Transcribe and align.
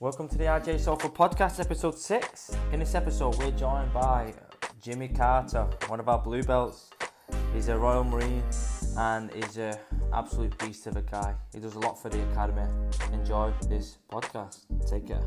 Welcome 0.00 0.28
to 0.28 0.38
the 0.38 0.44
RJ 0.44 0.78
Sofa 0.78 1.08
Podcast, 1.08 1.58
episode 1.58 1.98
six. 1.98 2.56
In 2.72 2.78
this 2.78 2.94
episode, 2.94 3.36
we're 3.36 3.50
joined 3.50 3.92
by 3.92 4.32
Jimmy 4.80 5.08
Carter, 5.08 5.64
one 5.88 5.98
of 5.98 6.08
our 6.08 6.20
blue 6.20 6.44
belts. 6.44 6.90
He's 7.52 7.66
a 7.66 7.76
Royal 7.76 8.04
Marine 8.04 8.44
and 8.96 9.28
he's 9.34 9.56
an 9.56 9.74
absolute 10.12 10.56
beast 10.58 10.86
of 10.86 10.96
a 10.96 11.02
guy. 11.02 11.34
He 11.52 11.58
does 11.58 11.74
a 11.74 11.80
lot 11.80 12.00
for 12.00 12.10
the 12.10 12.22
academy. 12.30 12.62
Enjoy 13.12 13.52
this 13.68 13.98
podcast. 14.08 14.66
Take 14.88 15.08
care. 15.08 15.24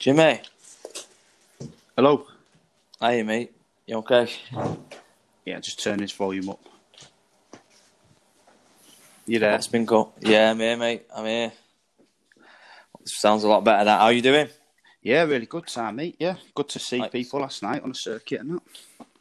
Jimmy, 0.00 0.40
Hello. 1.96 2.26
hi 3.00 3.22
mate. 3.22 3.52
You 3.86 3.98
okay? 3.98 4.28
Yeah, 5.44 5.60
just 5.60 5.80
turn 5.80 5.98
this 5.98 6.10
volume 6.10 6.50
up. 6.50 6.60
You 9.26 9.38
there? 9.40 9.50
That's 9.50 9.66
been 9.66 9.84
good. 9.84 10.06
Yeah, 10.20 10.50
I'm 10.50 10.60
here, 10.60 10.76
mate. 10.76 11.06
I'm 11.14 11.24
here. 11.26 11.52
Sounds 13.04 13.44
a 13.44 13.48
lot 13.48 13.64
better. 13.64 13.84
That. 13.84 14.00
How 14.00 14.08
you 14.08 14.22
doing? 14.22 14.48
Yeah, 15.02 15.22
really 15.24 15.46
good 15.46 15.66
time, 15.66 15.96
mate. 15.96 16.16
Yeah, 16.18 16.36
good 16.54 16.68
to 16.70 16.78
see 16.78 16.98
Nice. 16.98 17.10
people 17.10 17.40
last 17.40 17.62
night 17.62 17.82
on 17.82 17.90
the 17.90 17.94
circuit 17.94 18.40
and 18.40 18.52
that. 18.54 18.62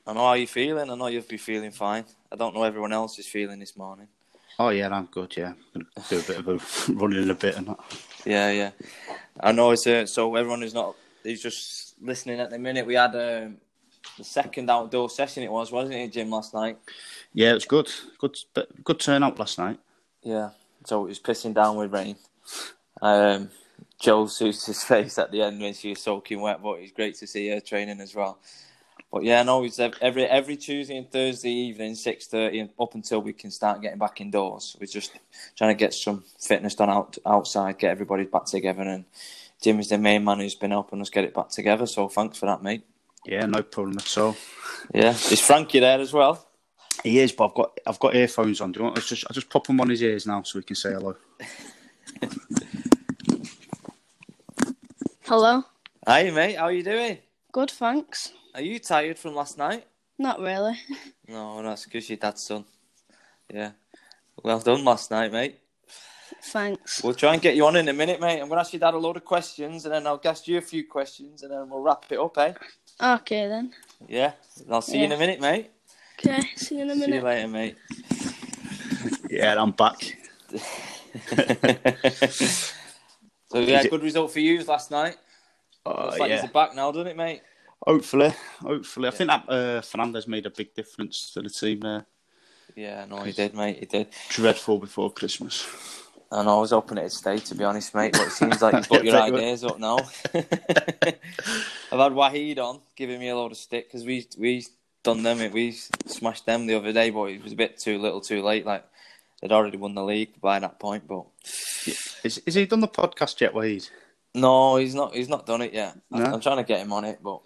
I 0.07 0.13
know 0.13 0.25
how 0.25 0.33
you're 0.33 0.47
feeling. 0.47 0.89
I 0.89 0.95
know 0.95 1.07
you'll 1.07 1.23
be 1.23 1.37
feeling 1.37 1.71
fine. 1.71 2.05
I 2.31 2.35
don't 2.35 2.53
know 2.53 2.63
everyone 2.63 2.93
else 2.93 3.17
is 3.17 3.27
feeling 3.27 3.59
this 3.59 3.75
morning. 3.75 4.07
Oh 4.57 4.69
yeah, 4.69 4.89
I'm 4.89 5.05
good. 5.07 5.35
Yeah, 5.35 5.53
gonna 5.73 5.85
do 6.09 6.19
a 6.19 6.21
bit 6.21 6.39
of 6.39 6.47
a 6.47 6.93
running 6.93 7.29
a 7.29 7.35
bit 7.35 7.57
and 7.57 7.67
that. 7.67 7.79
Yeah, 8.25 8.51
yeah. 8.51 8.71
I 9.39 9.51
know 9.51 9.71
it's 9.71 9.85
uh, 9.85 10.05
so 10.05 10.35
everyone 10.35 10.61
who's 10.61 10.73
not 10.73 10.95
who's 11.23 11.41
just 11.41 11.95
listening 12.01 12.39
at 12.39 12.51
the 12.51 12.59
minute. 12.59 12.85
We 12.85 12.93
had 12.95 13.15
um, 13.15 13.57
the 14.17 14.23
second 14.23 14.69
outdoor 14.69 15.09
session. 15.09 15.43
It 15.43 15.51
was, 15.51 15.71
wasn't 15.71 15.95
it, 15.95 16.11
Jim, 16.13 16.29
last 16.29 16.53
night? 16.53 16.77
Yeah, 17.33 17.51
it 17.51 17.55
was 17.55 17.65
good. 17.65 17.91
Good, 18.19 18.37
but 18.53 18.83
good 18.83 18.99
turnout 18.99 19.37
last 19.39 19.57
night. 19.57 19.79
Yeah. 20.25 20.49
So 20.85 21.05
it 21.05 21.09
was 21.09 21.19
pissing 21.19 21.53
down 21.53 21.77
with 21.77 21.93
rain. 21.93 22.17
Um, 23.01 23.51
Joe 23.99 24.27
suits 24.27 24.65
his 24.65 24.83
face 24.85 25.17
at 25.17 25.31
the 25.31 25.43
end 25.43 25.61
when 25.61 25.73
she 25.73 25.91
was 25.91 26.01
soaking 26.01 26.41
wet, 26.41 26.61
but 26.61 26.79
it's 26.79 26.91
great 26.91 27.15
to 27.15 27.27
see 27.27 27.49
her 27.49 27.61
training 27.61 28.01
as 28.01 28.13
well. 28.15 28.39
But 29.11 29.23
yeah, 29.23 29.43
no, 29.43 29.63
it's 29.63 29.79
every 29.79 30.25
every 30.25 30.57
Tuesday 30.57 30.97
and 30.97 31.09
Thursday 31.09 31.51
evening, 31.51 31.95
six 31.95 32.27
thirty, 32.27 32.59
and 32.59 32.71
up 32.79 32.95
until 32.95 33.21
we 33.21 33.33
can 33.33 33.51
start 33.51 33.81
getting 33.81 33.99
back 33.99 34.19
indoors. 34.19 34.75
We're 34.79 34.87
just 34.87 35.17
trying 35.55 35.73
to 35.73 35.79
get 35.79 35.93
some 35.93 36.25
fitness 36.39 36.75
done 36.75 36.89
out 36.89 37.17
outside, 37.25 37.77
get 37.77 37.91
everybody 37.91 38.25
back 38.25 38.45
together, 38.45 38.81
and 38.81 39.05
Jim 39.61 39.79
is 39.79 39.89
the 39.89 39.97
main 39.97 40.25
man 40.25 40.39
who's 40.39 40.55
been 40.55 40.71
helping 40.71 40.99
us 40.99 41.09
get 41.09 41.23
it 41.23 41.33
back 41.33 41.49
together. 41.49 41.85
So 41.85 42.09
thanks 42.09 42.37
for 42.37 42.47
that, 42.47 42.61
mate. 42.61 42.83
Yeah, 43.25 43.45
no 43.45 43.63
problem 43.63 43.97
at 43.99 44.17
all. 44.17 44.35
Yeah, 44.93 45.11
is 45.11 45.39
Frankie 45.39 45.79
there 45.79 45.99
as 45.99 46.11
well? 46.11 46.44
He 47.05 47.19
is, 47.19 47.31
but 47.31 47.49
I've 47.49 47.53
got 47.53 47.79
I've 47.85 47.99
got 47.99 48.15
earphones 48.15 48.59
on. 48.61 48.71
Do 48.71 48.79
you 48.79 48.83
want? 48.85 48.95
Let's 48.95 49.07
just 49.07 49.25
I 49.29 49.33
just 49.33 49.47
pop 49.47 49.67
them 49.67 49.79
on 49.79 49.89
his 49.89 50.01
ears 50.01 50.25
now 50.25 50.41
so 50.41 50.57
we 50.57 50.63
can 50.63 50.75
say 50.75 50.91
hello. 50.91 51.15
Hello. 55.27 55.63
Hi, 56.07 56.29
mate. 56.31 56.55
How 56.55 56.65
are 56.65 56.71
you 56.71 56.83
doing? 56.83 57.19
Good, 57.51 57.69
thanks. 57.69 58.31
Are 58.55 58.61
you 58.61 58.79
tired 58.79 59.19
from 59.19 59.35
last 59.35 59.57
night? 59.57 59.85
Not 60.17 60.39
really. 60.39 60.79
No, 61.27 61.63
that's 61.63 61.85
because 61.85 62.07
your 62.07 62.17
dad's 62.17 62.43
son. 62.43 62.65
Yeah. 63.51 63.71
Well 64.43 64.59
done 64.59 64.85
last 64.85 65.09
night, 65.09 65.31
mate. 65.31 65.57
Thanks. 66.43 67.03
We'll 67.03 67.15
try 67.15 67.33
and 67.33 67.41
get 67.41 67.55
you 67.55 67.65
on 67.65 67.75
in 67.75 67.87
a 67.89 67.93
minute, 67.93 68.21
mate. 68.21 68.39
I'm 68.39 68.47
going 68.47 68.57
to 68.57 68.61
ask 68.61 68.73
your 68.73 68.79
dad 68.79 68.93
a 68.93 68.99
load 68.99 69.17
of 69.17 69.25
questions 69.25 69.85
and 69.85 69.93
then 69.95 70.05
I'll 70.05 70.21
ask 70.23 70.47
you 70.47 70.59
a 70.59 70.61
few 70.61 70.87
questions 70.87 71.41
and 71.41 71.51
then 71.51 71.67
we'll 71.67 71.81
wrap 71.81 72.05
it 72.11 72.19
up, 72.19 72.37
eh? 72.37 72.53
Okay 73.01 73.47
then. 73.47 73.73
Yeah. 74.07 74.33
I'll 74.69 74.83
see 74.83 74.99
you 74.99 75.05
in 75.05 75.13
a 75.13 75.17
minute, 75.17 75.41
mate. 75.41 75.71
Okay, 76.19 76.41
see 76.55 76.75
you 76.75 76.81
in 76.83 76.89
a 76.91 76.95
minute. 76.95 77.05
See 77.09 77.15
you 77.15 77.21
minute. 77.21 77.23
later, 77.23 77.47
mate. 77.47 77.75
Yeah, 79.29 79.61
I'm 79.61 79.71
back. 79.71 80.17
so, 82.31 83.59
yeah, 83.59 83.79
Is 83.79 83.85
it- 83.85 83.91
good 83.91 84.03
result 84.03 84.31
for 84.31 84.39
you 84.39 84.63
last 84.63 84.91
night. 84.91 85.17
Uh, 85.85 86.05
Looks 86.05 86.19
like 86.19 86.29
yeah. 86.29 86.41
you're 86.41 86.51
back 86.51 86.73
now, 86.75 86.91
doesn't 86.91 87.07
it, 87.07 87.17
mate? 87.17 87.41
Hopefully, 87.85 88.33
hopefully. 88.61 89.07
I 89.07 89.11
think 89.11 89.29
that 89.29 89.43
uh, 89.47 89.81
Fernandes 89.81 90.27
made 90.27 90.45
a 90.47 90.49
big 90.49 90.73
difference 90.73 91.31
to 91.33 91.41
the 91.41 91.49
team 91.49 91.81
there. 91.81 92.05
Yeah, 92.75 93.05
no, 93.05 93.17
he 93.17 93.31
did, 93.31 93.53
mate. 93.53 93.77
He 93.79 93.85
did. 93.85 94.07
Dreadful 94.29 94.79
before 94.79 95.11
Christmas. 95.11 95.67
And 96.31 96.49
I 96.49 96.55
was 96.55 96.71
hoping 96.71 96.97
it'd 96.97 97.11
stay, 97.11 97.37
to 97.37 97.53
be 97.55 97.63
honest, 97.63 97.93
mate, 97.93 98.13
but 98.13 98.27
it 98.27 98.31
seems 98.31 98.59
like 98.63 98.73
you've 98.73 98.89
got 98.89 99.03
your 99.05 99.13
Yeah, 99.13 99.19
bet 99.21 99.29
you 99.29 99.37
ideas 99.37 99.63
up 99.63 99.79
now. 99.79 99.97
I've 100.33 101.99
had 101.99 102.11
Wahid 102.13 102.57
on, 102.57 102.79
giving 102.95 103.19
me 103.19 103.29
a 103.29 103.35
load 103.35 103.51
of 103.51 103.57
stick, 103.57 103.87
because 103.87 104.03
we, 104.03 104.27
we 104.39 104.65
done 105.05 105.23
them, 105.23 105.51
we 105.53 105.71
smashed 105.71 106.45
them 106.45 106.65
the 106.67 106.75
other 106.75 106.91
day, 106.91 107.09
but 107.11 107.25
it 107.27 107.41
was 107.43 107.53
a 107.53 107.55
bit 107.55 107.77
too 107.77 107.97
little 107.97 108.19
too 108.19 108.41
late. 108.43 108.65
Like, 108.65 108.83
they'd 109.41 109.51
already 109.53 109.77
won 109.77 109.95
the 109.95 110.03
league 110.03 110.41
by 110.41 110.59
that 110.59 110.79
point, 110.79 111.07
but... 111.07 111.25
Is, 112.23 112.41
is 112.45 112.55
he 112.55 112.65
done 112.65 112.81
the 112.81 112.87
podcast 112.87 113.39
yet, 113.39 113.53
Wade? 113.53 113.87
No, 114.33 114.75
he's 114.75 114.93
not. 114.95 115.13
He's 115.15 115.29
not 115.29 115.45
done 115.45 115.61
it 115.61 115.73
yet. 115.73 115.95
I'm- 116.11 116.33
I'm 116.33 116.41
trying 116.41 116.57
to 116.57 116.63
get 116.63 116.79
him 116.81 116.91
on 116.91 117.05
it, 117.05 117.19
but 117.23 117.39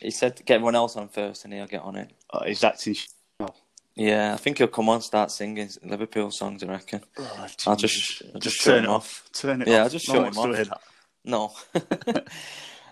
he 0.00 0.10
said 0.10 0.36
to 0.36 0.42
get 0.42 0.54
everyone 0.54 0.74
else 0.76 0.96
on 0.96 1.08
first, 1.08 1.44
and 1.44 1.52
he'll 1.52 1.66
get 1.66 1.82
on 1.82 1.96
it. 1.96 2.10
Uh, 2.32 2.44
he's 2.44 2.64
acting. 2.64 2.96
Oh, 3.40 3.48
Yeah, 3.96 4.32
I 4.32 4.36
think 4.38 4.58
he'll 4.58 4.68
come 4.68 4.88
on, 4.88 5.02
start 5.02 5.30
singing 5.32 5.68
Liverpool 5.82 6.30
songs. 6.30 6.62
I 6.62 6.68
reckon. 6.68 7.02
oh, 7.18 7.34
I'll 7.38 7.46
just- 7.48 7.68
I'll 7.68 7.76
just 7.76 8.22
just 8.38 8.64
turn 8.64 8.84
it 8.84 8.88
off. 8.90 9.28
Turn 9.34 9.60
it 9.60 9.68
Yeah, 9.68 9.78
off. 9.78 9.82
I'll 9.82 9.90
just 9.90 10.08
No 10.08 10.14
shut 10.14 10.32
him 10.32 10.38
off. 10.38 10.78
No. 11.26 11.52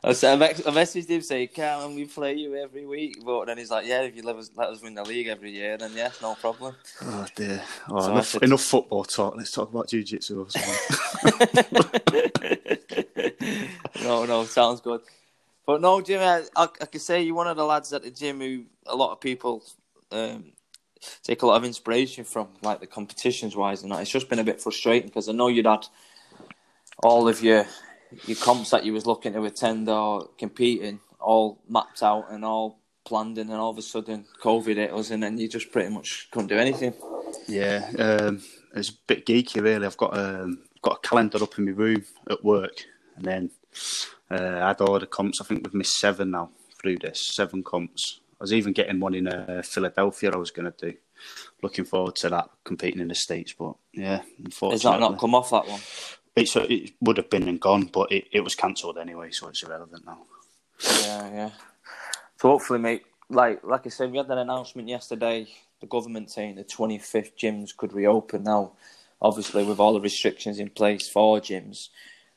I 0.04 0.12
said- 0.14 0.42
I 0.42 0.52
messaged 0.52 1.08
him 1.08 1.22
saying, 1.22 1.48
"Can 1.54 1.94
we 1.94 2.06
play 2.06 2.34
you 2.34 2.56
every 2.56 2.84
week?" 2.86 3.24
But 3.24 3.44
then 3.46 3.58
he's 3.58 3.70
like, 3.70 3.86
"Yeah, 3.86 4.02
if 4.02 4.16
you 4.16 4.22
let 4.22 4.34
us 4.36 4.50
let 4.56 4.68
us 4.70 4.82
win 4.82 4.94
the 4.94 5.04
league 5.04 5.28
every 5.28 5.52
year, 5.52 5.76
then 5.76 5.92
yeah, 5.94 6.10
no 6.20 6.34
problem." 6.34 6.74
Oh 7.02 7.26
dear. 7.36 7.62
Oh, 7.88 8.00
So 8.00 8.10
enough, 8.12 8.26
said- 8.26 8.42
enough 8.42 8.62
football 8.62 9.04
talk. 9.04 9.36
Let's 9.36 9.52
talk 9.52 9.70
about 9.70 9.88
jiu-jitsu 9.88 10.40
or 10.40 10.46
no, 14.02 14.24
no, 14.24 14.44
sounds 14.44 14.80
good. 14.80 15.02
But 15.66 15.80
no, 15.80 16.00
Jim, 16.00 16.20
I, 16.20 16.42
I, 16.56 16.64
I 16.80 16.86
can 16.86 17.00
say 17.00 17.22
you're 17.22 17.36
one 17.36 17.46
of 17.46 17.56
the 17.56 17.64
lads 17.64 17.92
at 17.92 18.02
the 18.02 18.10
gym 18.10 18.40
who 18.40 18.64
a 18.86 18.96
lot 18.96 19.12
of 19.12 19.20
people 19.20 19.62
um, 20.10 20.52
take 21.22 21.42
a 21.42 21.46
lot 21.46 21.56
of 21.56 21.64
inspiration 21.64 22.24
from, 22.24 22.48
like 22.62 22.80
the 22.80 22.86
competitions 22.88 23.54
wise 23.54 23.84
and 23.84 23.92
that. 23.92 24.00
It's 24.02 24.10
just 24.10 24.28
been 24.28 24.40
a 24.40 24.44
bit 24.44 24.60
frustrating 24.60 25.06
because 25.08 25.28
I 25.28 25.32
know 25.32 25.46
you'd 25.46 25.66
had 25.66 25.86
all 26.98 27.28
of 27.28 27.40
your 27.42 27.66
your 28.26 28.36
comps 28.36 28.70
that 28.70 28.84
you 28.84 28.92
was 28.92 29.06
looking 29.06 29.32
to 29.32 29.44
attend 29.44 29.88
or 29.88 30.28
competing 30.38 31.00
all 31.20 31.60
mapped 31.68 32.02
out 32.02 32.30
and 32.30 32.44
all 32.44 32.78
planned 33.04 33.38
in, 33.38 33.50
and 33.50 33.58
all 33.58 33.70
of 33.70 33.78
a 33.78 33.82
sudden 33.82 34.24
COVID 34.42 34.76
hit 34.76 34.92
us, 34.92 35.10
and 35.10 35.22
then 35.22 35.38
you 35.38 35.48
just 35.48 35.72
pretty 35.72 35.90
much 35.90 36.28
couldn't 36.30 36.48
do 36.48 36.58
anything. 36.58 36.94
yeah, 37.46 37.90
um, 37.98 38.42
it's 38.74 38.90
a 38.90 38.94
bit 39.06 39.26
geeky, 39.26 39.62
really. 39.62 39.86
I've 39.86 39.96
got 39.96 40.16
um, 40.16 40.62
got 40.82 40.98
a 41.02 41.08
calendar 41.08 41.42
up 41.42 41.58
in 41.58 41.64
my 41.64 41.72
room 41.72 42.04
at 42.30 42.44
work, 42.44 42.84
and 43.16 43.24
then 43.24 43.50
uh, 44.30 44.60
I 44.62 44.68
had 44.68 44.80
all 44.80 44.98
the 44.98 45.06
comps. 45.06 45.40
I 45.40 45.44
think 45.44 45.64
we've 45.64 45.74
missed 45.74 45.98
seven 45.98 46.30
now 46.30 46.50
through 46.80 46.98
this. 46.98 47.34
Seven 47.34 47.62
comps. 47.62 48.20
I 48.40 48.44
was 48.44 48.52
even 48.52 48.72
getting 48.72 48.98
one 48.98 49.14
in 49.14 49.28
uh, 49.28 49.62
Philadelphia. 49.64 50.32
I 50.32 50.36
was 50.36 50.50
going 50.50 50.70
to 50.70 50.90
do. 50.90 50.96
Looking 51.62 51.84
forward 51.84 52.16
to 52.16 52.28
that 52.30 52.50
competing 52.64 53.00
in 53.00 53.06
the 53.06 53.14
states, 53.14 53.54
but 53.56 53.74
yeah, 53.92 54.22
unfortunately, 54.44 54.72
Has 54.72 54.82
that 54.82 54.98
not 54.98 55.20
come 55.20 55.36
off 55.36 55.50
that 55.50 55.68
one? 55.68 55.80
It's, 56.34 56.56
it 56.56 56.92
would 57.00 57.18
have 57.18 57.30
been 57.30 57.48
and 57.48 57.60
gone, 57.60 57.84
but 57.84 58.10
it, 58.10 58.26
it 58.32 58.40
was 58.40 58.54
cancelled 58.54 58.98
anyway, 58.98 59.30
so 59.30 59.48
it's 59.48 59.62
irrelevant 59.62 60.04
now. 60.06 60.18
Yeah, 61.02 61.30
yeah. 61.32 61.50
So 62.38 62.48
hopefully, 62.48 62.78
mate, 62.78 63.02
like 63.28 63.62
like 63.62 63.86
I 63.86 63.90
said, 63.90 64.10
we 64.10 64.18
had 64.18 64.30
an 64.30 64.38
announcement 64.38 64.88
yesterday. 64.88 65.46
The 65.80 65.86
government 65.86 66.30
saying 66.30 66.56
the 66.56 66.64
25th 66.64 67.32
gyms 67.36 67.76
could 67.76 67.92
reopen 67.92 68.44
now. 68.44 68.72
Obviously, 69.20 69.64
with 69.64 69.78
all 69.78 69.92
the 69.92 70.00
restrictions 70.00 70.58
in 70.58 70.70
place 70.70 71.08
for 71.08 71.38
gyms, 71.40 71.88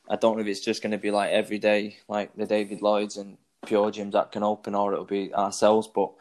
I 0.08 0.16
don't 0.16 0.36
know 0.36 0.42
if 0.42 0.46
it's 0.46 0.64
just 0.64 0.82
going 0.82 0.92
to 0.92 0.98
be 0.98 1.10
like 1.10 1.30
every 1.30 1.58
day, 1.58 1.98
like 2.08 2.34
the 2.36 2.46
David 2.46 2.82
Lloyd's 2.82 3.16
and 3.16 3.36
Pure 3.64 3.92
gyms 3.92 4.12
that 4.12 4.30
can 4.30 4.44
open, 4.44 4.74
or 4.74 4.92
it'll 4.92 5.04
be 5.04 5.34
ourselves. 5.34 5.88
But 5.92 6.12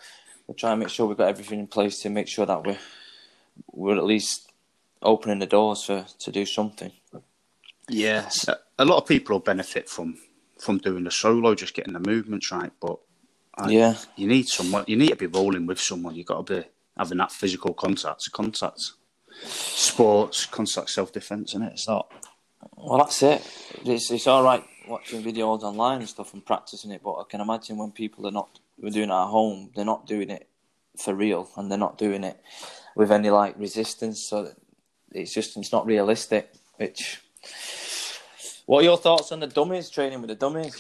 we'll 0.48 0.56
try 0.56 0.72
and 0.72 0.80
make 0.80 0.90
sure 0.90 1.06
we've 1.06 1.18
got 1.18 1.30
everything 1.30 1.60
in 1.60 1.68
place 1.68 2.02
to 2.02 2.10
make 2.10 2.28
sure 2.28 2.46
that 2.46 2.66
we're 2.66 2.80
we're 3.72 3.98
at 3.98 4.04
least 4.04 4.52
opening 5.02 5.40
the 5.40 5.46
doors 5.46 5.84
for 5.84 6.06
to 6.20 6.32
do 6.32 6.46
something. 6.46 6.92
Yeah, 7.90 8.30
a 8.80 8.86
lot 8.86 8.98
of 8.98 9.08
people 9.08 9.36
will 9.36 9.40
benefit 9.42 9.90
from 9.90 10.18
from 10.60 10.78
doing 10.80 11.04
the 11.04 11.12
solo, 11.12 11.54
just 11.54 11.74
getting 11.74 11.94
the 11.94 12.00
movements 12.00 12.52
right. 12.52 12.72
But 12.80 12.98
I- 13.58 13.70
Yeah. 13.70 13.98
you 14.16 14.28
need 14.28 14.48
someone. 14.48 14.86
You 14.88 14.96
need 14.96 15.10
to 15.10 15.16
be 15.16 15.28
rolling 15.28 15.66
with 15.66 15.80
someone. 15.80 16.16
You 16.16 16.22
have 16.22 16.28
got 16.28 16.48
to 16.48 16.62
be 16.62 16.68
having 16.98 17.18
that 17.20 17.32
physical 17.32 17.74
contact. 17.74 18.32
Contact, 18.32 18.80
sports, 19.44 20.46
contact, 20.46 20.90
self 20.90 21.12
defense, 21.12 21.54
and 21.54 21.64
it? 21.64 21.74
it's 21.74 21.88
not. 21.88 22.12
Well, 22.76 22.98
that's 23.00 23.22
it. 23.24 23.42
It's 23.86 24.10
it's 24.12 24.28
all 24.28 24.44
right 24.44 24.64
watching 24.88 25.24
videos 25.24 25.62
online 25.64 26.00
and 26.00 26.10
stuff 26.10 26.34
and 26.34 26.46
practicing 26.46 26.92
it, 26.92 27.02
but 27.04 27.14
I 27.16 27.24
can 27.30 27.42
imagine 27.42 27.78
when 27.78 27.92
people 27.92 28.28
are 28.28 28.32
not 28.32 28.60
we're 28.78 28.90
doing 28.92 29.10
it 29.10 29.14
at 29.14 29.28
home, 29.28 29.72
they're 29.76 29.86
not 29.86 30.06
doing 30.06 30.30
it 30.30 30.48
for 30.98 31.14
real, 31.14 31.50
and 31.58 31.70
they're 31.72 31.78
not 31.78 31.98
doing 31.98 32.24
it 32.24 32.40
with 32.96 33.12
any 33.12 33.30
like 33.30 33.58
resistance. 33.60 34.28
So 34.30 34.52
it's 35.12 35.34
just 35.34 35.58
it's 35.58 35.72
not 35.72 35.86
realistic. 35.86 36.52
Which, 36.78 37.22
what 38.66 38.80
are 38.82 38.84
your 38.84 38.98
thoughts 38.98 39.32
on 39.32 39.40
the 39.40 39.48
dummies 39.48 39.90
training 39.90 40.22
with 40.22 40.30
the 40.30 40.36
dummies? 40.36 40.76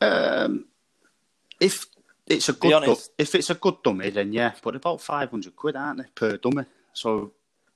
Um, 0.00 0.66
if 1.60 1.86
it's 2.26 2.48
a 2.48 2.52
good, 2.52 2.82
du- 2.84 2.96
if 3.18 3.34
it's 3.34 3.50
a 3.50 3.54
good 3.54 3.82
dummy, 3.82 4.10
then 4.10 4.32
yeah. 4.32 4.52
But 4.62 4.76
about 4.76 5.00
five 5.00 5.30
hundred 5.30 5.56
quid, 5.56 5.76
aren't 5.76 5.98
they 5.98 6.08
per 6.14 6.36
dummy? 6.36 6.64
So 6.92 7.32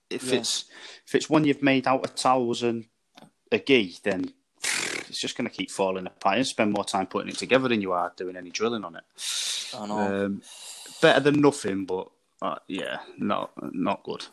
if 0.09 0.25
Yeah. 0.25 0.39
it's 0.41 0.65
if 1.07 1.15
it's 1.15 1.31
one 1.31 1.45
you've 1.45 1.63
made 1.63 1.87
out 1.87 2.05
of 2.05 2.15
towels 2.15 2.63
and 2.63 2.87
a 3.53 3.59
gi, 3.59 3.99
then 4.03 4.33
it's 5.09 5.21
just 5.21 5.37
going 5.37 5.49
to 5.49 5.55
keep 5.55 5.71
falling 5.71 6.07
apart. 6.07 6.39
You 6.39 6.45
spend 6.45 6.73
more 6.73 6.85
time 6.85 7.07
putting 7.07 7.31
it 7.31 7.39
together 7.39 7.69
than 7.69 7.81
you 7.81 7.93
are 7.93 8.13
doing 8.17 8.37
any 8.37 8.51
drilling 8.51 8.85
on 8.85 8.97
it. 8.97 9.05
I 9.77 9.87
know. 9.87 10.25
Um, 10.27 10.43
better 11.01 11.21
than 11.21 11.41
nothing, 11.41 11.85
but 11.87 12.09
uh, 12.43 12.57
yeah, 12.69 12.99
not 13.19 13.51
not 13.73 14.03
good. 14.03 14.27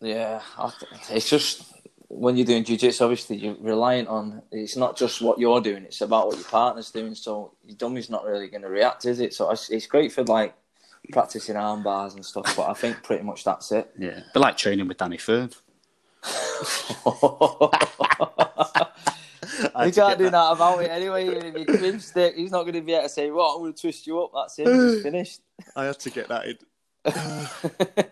Yeah, 0.00 0.42
I 0.58 0.70
th- 0.70 0.92
it's 1.10 1.30
just 1.30 1.62
when 2.12 2.36
you're 2.36 2.46
doing 2.46 2.62
jiu-jitsu, 2.62 3.02
obviously 3.02 3.36
you're 3.36 3.56
reliant 3.58 4.08
on. 4.08 4.42
It's 4.52 4.76
not 4.76 4.96
just 4.96 5.20
what 5.22 5.38
you're 5.38 5.60
doing; 5.60 5.84
it's 5.84 6.02
about 6.02 6.28
what 6.28 6.36
your 6.36 6.44
partner's 6.44 6.90
doing. 6.90 7.14
So 7.14 7.54
your 7.64 7.76
dummy's 7.76 8.10
not 8.10 8.24
really 8.24 8.48
going 8.48 8.62
to 8.62 8.68
react, 8.68 9.06
is 9.06 9.18
it? 9.18 9.32
So 9.32 9.50
it's, 9.50 9.70
it's 9.70 9.86
great 9.86 10.12
for 10.12 10.22
like 10.24 10.54
practicing 11.10 11.56
arm 11.56 11.82
bars 11.82 12.14
and 12.14 12.24
stuff. 12.24 12.54
But 12.54 12.68
I 12.68 12.74
think 12.74 13.02
pretty 13.02 13.24
much 13.24 13.44
that's 13.44 13.72
it. 13.72 13.90
Yeah, 13.98 14.20
but 14.34 14.40
like 14.40 14.58
training 14.58 14.88
with 14.88 14.98
Danny 14.98 15.16
Fern. 15.16 15.50
he 16.24 16.30
can't 19.92 20.18
do 20.18 20.30
that 20.30 20.52
about 20.52 20.82
it 20.82 20.90
anyway. 20.90 21.28
If 21.28 21.56
he 21.56 21.64
clinched 21.64 22.16
it, 22.16 22.34
he's 22.36 22.50
not 22.50 22.64
going 22.64 22.74
to 22.74 22.82
be 22.82 22.92
able 22.92 23.04
to 23.04 23.08
say, 23.08 23.30
"Well, 23.30 23.46
I'm 23.46 23.62
going 23.62 23.72
to 23.72 23.80
twist 23.80 24.06
you 24.06 24.22
up." 24.22 24.32
That's 24.34 24.58
it. 24.58 24.68
It's 24.68 25.02
finished. 25.02 25.40
I 25.74 25.86
had 25.86 25.98
to 25.98 26.10
get 26.10 26.28
that 26.28 26.46
in. 26.46 26.58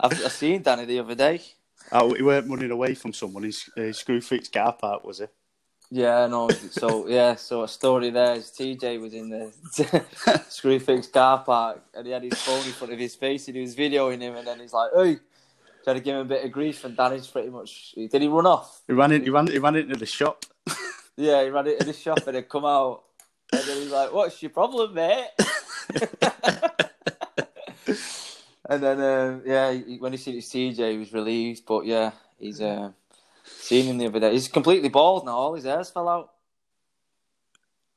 I've, 0.00 0.24
I 0.24 0.28
seen 0.28 0.62
Danny 0.62 0.84
the 0.84 1.00
other 1.00 1.16
day. 1.16 1.42
Oh, 1.92 2.14
he 2.14 2.22
weren't 2.22 2.48
running 2.48 2.70
away 2.70 2.94
from 2.94 3.12
someone. 3.12 3.42
His 3.42 3.68
uh, 3.76 3.92
Screwfix 3.92 4.50
car 4.50 4.72
park 4.72 5.04
was 5.04 5.20
it? 5.20 5.30
Yeah, 5.90 6.26
no. 6.26 6.48
So 6.48 7.06
yeah, 7.06 7.34
so 7.34 7.64
a 7.64 7.68
story 7.68 8.08
there 8.08 8.34
is 8.34 8.50
TJ 8.50 8.98
was 8.98 9.12
in 9.12 9.28
the 9.28 9.52
Screwfix 10.48 11.12
car 11.12 11.44
park 11.44 11.82
and 11.94 12.06
he 12.06 12.12
had 12.12 12.22
his 12.22 12.40
phone 12.40 12.64
in 12.64 12.72
front 12.72 12.94
of 12.94 12.98
his 12.98 13.14
face 13.14 13.46
and 13.46 13.56
he 13.56 13.60
was 13.60 13.76
videoing 13.76 14.22
him 14.22 14.34
and 14.36 14.46
then 14.46 14.58
he's 14.58 14.72
like, 14.72 14.90
"Hey," 14.96 15.18
trying 15.84 15.96
to 15.96 16.02
give 16.02 16.14
him 16.16 16.22
a 16.22 16.24
bit 16.24 16.46
of 16.46 16.50
grief 16.50 16.82
and 16.84 16.96
Danny's 16.96 17.26
pretty 17.26 17.50
much. 17.50 17.92
Did 17.92 18.22
he 18.22 18.28
run 18.28 18.46
off? 18.46 18.80
He 18.86 18.94
ran 18.94 19.12
in. 19.12 19.22
He 19.22 19.28
ran. 19.28 19.48
He 19.48 19.58
ran 19.58 19.76
into 19.76 19.96
the 19.96 20.06
shop. 20.06 20.46
Yeah, 21.14 21.44
he 21.44 21.50
ran 21.50 21.66
into 21.66 21.84
the 21.84 21.92
shop 21.92 22.26
and 22.26 22.34
then 22.34 22.44
come 22.44 22.64
out 22.64 23.02
and 23.52 23.62
then 23.64 23.76
he's 23.76 23.90
like, 23.92 24.14
"What's 24.14 24.40
your 24.42 24.50
problem, 24.50 24.94
mate?" 24.94 25.28
and 28.68 28.82
then 28.82 29.00
um, 29.00 29.42
yeah, 29.46 29.72
he- 29.72 29.98
when 29.98 30.12
he 30.12 30.18
seen 30.18 30.34
his 30.36 30.48
TJ, 30.48 30.92
he 30.92 30.98
was 30.98 31.12
relieved. 31.12 31.64
But 31.66 31.86
yeah, 31.86 32.12
he's 32.38 32.60
uh, 32.60 32.90
seen 33.44 33.86
him 33.86 33.98
the 33.98 34.06
other 34.06 34.20
day. 34.20 34.32
He's 34.32 34.48
completely 34.48 34.88
bald 34.88 35.24
now. 35.26 35.32
All 35.36 35.54
his 35.54 35.64
hairs 35.64 35.90
fell 35.90 36.08
out. 36.08 36.32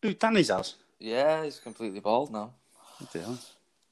Who 0.02 0.14
Danny's 0.14 0.50
house? 0.50 0.76
Yeah, 1.00 1.44
he's 1.44 1.60
completely 1.60 2.00
bald 2.00 2.32
now. 2.32 2.52
Yeah. 3.14 3.36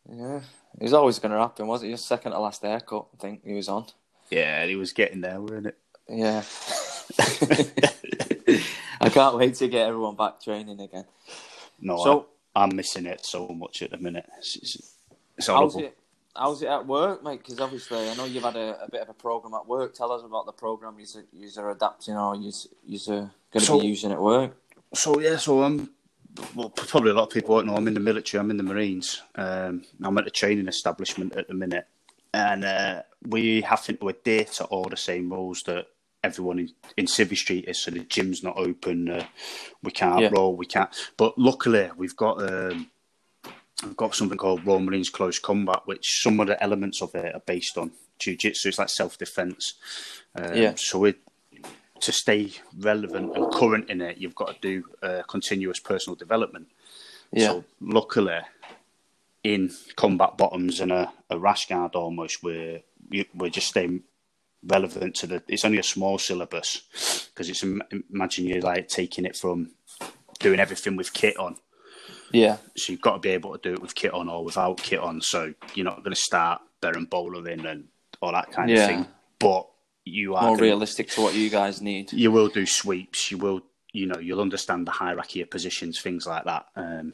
Yeah, 0.09 0.41
it 0.79 0.83
was 0.83 0.93
always 0.93 1.19
going 1.19 1.31
to 1.31 1.37
happen, 1.37 1.65
was 1.67 1.81
it? 1.83 1.89
His 1.89 2.03
second 2.03 2.33
to 2.33 2.39
last 2.39 2.61
haircut, 2.61 3.05
I 3.13 3.17
think 3.21 3.45
he 3.45 3.53
was 3.53 3.69
on. 3.69 3.85
Yeah, 4.29 4.65
he 4.65 4.75
was 4.75 4.91
getting 4.91 5.21
there, 5.21 5.39
weren't 5.39 5.67
it? 5.67 5.77
Yeah. 6.09 6.43
I 9.01 9.09
can't 9.09 9.35
wait 9.37 9.55
to 9.55 9.67
get 9.67 9.87
everyone 9.87 10.15
back 10.15 10.41
training 10.41 10.79
again. 10.79 11.05
No, 11.79 11.97
So- 12.03 12.27
I, 12.55 12.63
I'm 12.63 12.75
missing 12.75 13.05
it 13.05 13.25
so 13.25 13.47
much 13.47 13.81
at 13.81 13.91
the 13.91 13.97
minute. 13.97 14.25
It's, 14.37 14.55
it's, 14.57 14.75
it's 15.37 15.47
How's 15.47 15.73
horrible. 15.73 15.79
it? 15.89 15.97
How's 16.35 16.63
it 16.63 16.67
at 16.67 16.87
work, 16.87 17.23
mate? 17.23 17.39
Because 17.39 17.59
obviously, 17.59 18.09
I 18.09 18.15
know 18.15 18.25
you've 18.25 18.43
had 18.43 18.55
a, 18.55 18.83
a 18.83 18.89
bit 18.89 19.01
of 19.01 19.09
a 19.09 19.13
program 19.13 19.53
at 19.53 19.67
work. 19.67 19.93
Tell 19.93 20.11
us 20.11 20.23
about 20.23 20.45
the 20.47 20.51
program 20.51 20.95
you're, 20.97 21.23
you're 21.31 21.71
adapting 21.71 22.15
or 22.15 22.35
you're, 22.35 22.51
you're 22.87 23.15
going 23.17 23.29
to 23.53 23.59
So- 23.61 23.79
be 23.79 23.87
using 23.87 24.11
at 24.11 24.21
work. 24.21 24.55
So 24.95 25.19
yeah, 25.19 25.37
so 25.37 25.63
I'm 25.63 25.89
well, 26.55 26.69
probably 26.69 27.11
a 27.11 27.13
lot 27.15 27.23
of 27.23 27.29
people 27.31 27.55
won't 27.55 27.65
know 27.67 27.75
I'm 27.75 27.87
in 27.87 27.95
the 27.95 27.99
military. 27.99 28.39
I'm 28.39 28.51
in 28.51 28.57
the 28.57 28.63
Marines. 28.63 29.21
Um, 29.35 29.83
I'm 30.03 30.17
at 30.19 30.27
a 30.27 30.31
training 30.31 30.67
establishment 30.67 31.35
at 31.35 31.47
the 31.47 31.55
minute, 31.55 31.87
and 32.33 32.63
uh, 32.63 33.01
we 33.27 33.61
have 33.61 33.83
to 33.85 34.07
adhere 34.07 34.45
to 34.45 34.65
all 34.65 34.83
the 34.85 34.97
same 34.97 35.31
rules 35.31 35.63
that 35.63 35.87
everyone 36.23 36.59
in, 36.59 36.69
in 36.95 37.05
Civvy 37.05 37.35
Street 37.37 37.65
is. 37.67 37.79
So 37.79 37.89
the 37.91 38.01
gym's 38.01 38.43
not 38.43 38.55
open. 38.57 39.09
Uh, 39.09 39.25
we 39.81 39.89
can't 39.91 40.21
Yeah. 40.21 40.29
roll. 40.31 40.55
We 40.55 40.67
can't. 40.67 40.89
But 41.17 41.37
luckily, 41.39 41.89
we've 41.97 42.15
got. 42.15 42.41
Um, 42.41 42.89
We've 43.83 43.97
got 43.97 44.15
something 44.15 44.37
called 44.37 44.65
Royal 44.65 44.79
Marines 44.79 45.09
Close 45.09 45.39
Combat, 45.39 45.81
which 45.85 46.21
some 46.21 46.39
of 46.39 46.47
the 46.47 46.61
elements 46.63 47.01
of 47.01 47.13
it 47.15 47.35
are 47.35 47.41
based 47.45 47.77
on 47.77 47.91
jiu-jitsu. 48.19 48.69
It's 48.69 48.79
like 48.79 48.89
self-defense. 48.89 49.73
Um, 50.35 50.55
Yeah. 50.55 50.73
So 50.75 51.11
to 52.03 52.11
stay 52.11 52.51
relevant 52.77 53.35
and 53.35 53.51
current 53.53 53.89
in 53.89 54.01
it, 54.01 54.17
you've 54.17 54.35
got 54.35 54.53
to 54.53 54.59
do 54.61 54.83
uh, 55.01 55.23
continuous 55.23 55.79
personal 55.79 56.15
development. 56.15 56.67
Yeah. 57.31 57.47
So 57.47 57.63
luckily, 57.79 58.39
in 59.43 59.71
combat 59.95 60.37
bottoms 60.37 60.79
and 60.79 60.91
a, 60.91 61.11
a 61.29 61.39
rash 61.39 61.67
guard 61.67 61.95
almost, 61.95 62.43
we're 62.43 62.81
we're 63.33 63.49
just 63.49 63.67
staying 63.67 64.03
relevant 64.65 65.15
to 65.15 65.27
the. 65.27 65.43
It's 65.47 65.65
only 65.65 65.79
a 65.79 65.83
small 65.83 66.17
syllabus 66.17 67.29
because 67.33 67.49
it's 67.49 67.63
imagine 67.63 68.47
you're 68.47 68.61
like 68.61 68.87
taking 68.87 69.25
it 69.25 69.35
from 69.35 69.71
doing 70.39 70.59
everything 70.59 70.95
with 70.95 71.13
kit 71.13 71.37
on. 71.37 71.57
Yeah. 72.33 72.57
So 72.75 72.91
you've 72.91 73.01
got 73.01 73.13
to 73.13 73.19
be 73.19 73.29
able 73.29 73.57
to 73.57 73.59
do 73.69 73.73
it 73.73 73.81
with 73.81 73.95
kit 73.95 74.13
on 74.13 74.27
or 74.27 74.43
without 74.43 74.77
kit 74.77 74.99
on. 74.99 75.21
So 75.21 75.53
you're 75.75 75.85
not 75.85 76.03
going 76.03 76.13
to 76.15 76.19
start 76.21 76.61
berimboloing 76.81 77.65
and 77.65 77.85
all 78.21 78.31
that 78.33 78.51
kind 78.51 78.69
Yeah. 78.69 78.77
of 78.83 78.89
thing. 78.89 79.07
But 79.39 79.67
you 80.05 80.35
are 80.35 80.43
More 80.47 80.55
gonna- 80.57 80.63
realistic 80.63 81.09
to 81.11 81.21
what 81.21 81.33
you 81.35 81.49
guys 81.49 81.81
need. 81.81 82.11
you 82.11 82.31
will 82.31 82.47
do 82.49 82.65
sweeps. 82.65 83.31
You 83.31 83.37
will, 83.37 83.61
you 83.93 84.05
know, 84.05 84.19
you'll 84.19 84.41
understand 84.41 84.85
the 84.87 84.91
hierarchy 84.91 85.41
of 85.41 85.49
positions, 85.49 86.01
things 86.01 86.25
like 86.25 86.43
that. 86.45 86.65
Um, 86.75 87.13